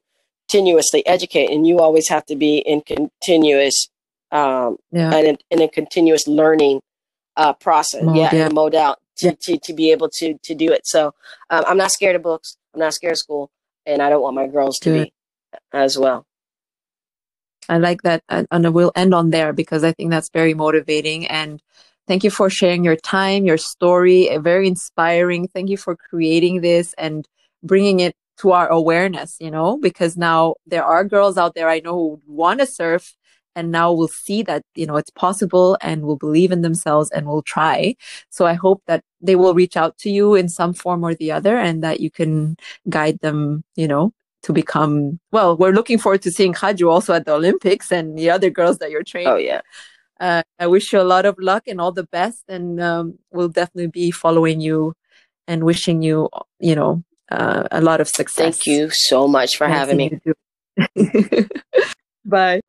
continuously 0.50 1.06
educate, 1.08 1.50
and 1.52 1.66
you 1.68 1.80
always 1.80 2.08
have 2.10 2.26
to 2.28 2.36
be 2.36 2.58
in 2.58 2.82
continuous 2.82 3.88
um, 4.32 4.78
Yeah. 4.92 5.14
and 5.16 5.28
in, 5.28 5.38
in 5.52 5.62
a 5.62 5.68
continuous 5.68 6.28
learning 6.28 6.82
uh, 7.38 7.54
process. 7.54 8.04
Mode, 8.04 8.18
yeah, 8.18 8.34
yeah. 8.50 8.80
out 8.80 9.00
to, 9.18 9.36
to 9.36 9.58
to 9.58 9.74
be 9.74 9.92
able 9.92 10.10
to 10.20 10.38
to 10.44 10.56
do 10.56 10.72
it. 10.72 10.82
So 10.86 11.14
um, 11.50 11.64
I'm 11.68 11.78
not 11.78 11.92
scared 11.92 12.16
of 12.16 12.24
books. 12.24 12.58
I'm 12.74 12.80
not 12.80 12.94
scared 12.94 13.14
of 13.14 13.20
school, 13.20 13.50
and 13.86 14.02
I 14.02 14.10
don't 14.10 14.22
want 14.22 14.36
my 14.36 14.48
girls 14.48 14.78
to 14.80 14.92
be 15.04 15.14
as 15.72 15.98
well. 15.98 16.26
I 17.70 17.78
like 17.78 18.04
that. 18.04 18.24
And 18.30 18.48
and 18.52 18.74
we'll 18.74 18.92
end 18.96 19.14
on 19.14 19.30
there 19.32 19.54
because 19.54 19.84
I 19.84 19.92
think 19.92 20.12
that's 20.12 20.30
very 20.30 20.54
motivating. 20.54 21.28
And 21.28 21.62
thank 22.08 22.24
you 22.24 22.32
for 22.32 22.50
sharing 22.50 22.84
your 22.84 22.96
time, 22.96 23.46
your 23.46 23.58
story, 23.58 24.30
uh, 24.30 24.40
very 24.40 24.68
inspiring. 24.68 25.48
Thank 25.48 25.70
you 25.70 25.78
for 25.78 25.96
creating 25.96 26.62
this 26.62 26.94
and 26.98 27.28
bringing 27.64 28.00
it 28.00 28.16
to 28.38 28.52
our 28.52 28.68
awareness, 28.68 29.38
you 29.40 29.50
know, 29.50 29.78
because 29.78 30.18
now 30.18 30.56
there 30.68 30.84
are 30.84 31.04
girls 31.04 31.38
out 31.38 31.56
there 31.56 31.70
I 31.70 31.80
know 31.80 31.94
who 31.94 32.22
want 32.28 32.60
to 32.60 32.66
surf 32.66 33.16
and 33.56 33.72
now 33.72 33.92
will 33.94 34.10
see 34.10 34.44
that, 34.44 34.64
you 34.76 34.86
know, 34.86 34.98
it's 34.98 35.10
possible 35.10 35.78
and 35.82 36.04
will 36.04 36.18
believe 36.18 36.52
in 36.52 36.62
themselves 36.62 37.10
and 37.12 37.26
will 37.26 37.42
try. 37.42 37.96
So 38.30 38.46
I 38.46 38.54
hope 38.54 38.84
that 38.88 39.04
they 39.22 39.36
will 39.36 39.54
reach 39.54 39.78
out 39.78 39.98
to 40.00 40.10
you 40.10 40.36
in 40.36 40.50
some 40.50 40.74
form 40.74 41.04
or 41.04 41.16
the 41.16 41.32
other 41.32 41.58
and 41.58 41.82
that 41.84 42.02
you 42.02 42.12
can 42.12 42.58
guide 42.90 43.20
them, 43.22 43.64
you 43.76 43.88
know, 43.88 44.12
to 44.46 44.54
become 44.54 45.20
well 45.32 45.58
we're 45.58 45.72
looking 45.72 45.98
forward 45.98 46.22
to 46.22 46.32
seeing 46.32 46.54
Khadjou 46.54 46.88
also 46.88 47.14
at 47.14 47.26
the 47.26 47.34
olympics 47.34 47.92
and 47.92 48.18
the 48.18 48.30
other 48.30 48.52
girls 48.52 48.78
that 48.78 48.92
you're 48.92 49.04
training. 49.04 49.34
Oh 49.34 49.38
yeah. 49.38 49.62
Uh, 50.20 50.44
i 50.60 50.68
wish 50.68 50.94
you 50.94 51.02
a 51.02 51.10
lot 51.16 51.26
of 51.26 51.36
luck 51.40 51.64
and 51.68 51.82
all 51.82 51.92
the 51.92 52.08
best 52.20 52.44
and 52.48 52.80
um, 52.80 53.18
we'll 53.34 53.50
definitely 53.50 53.88
be 53.88 54.12
following 54.12 54.62
you 54.62 54.94
and 55.48 55.64
wishing 55.64 56.02
you 56.02 56.30
you 56.60 56.76
know 56.76 57.04
uh, 57.32 57.64
a 57.72 57.82
lot 57.82 58.00
of 58.00 58.08
success. 58.08 58.60
Thank 58.60 58.68
you 58.68 58.92
so 58.92 59.28
much 59.28 59.58
for 59.58 59.68
having 59.68 59.98
me. 59.98 60.20
bye 62.26 62.62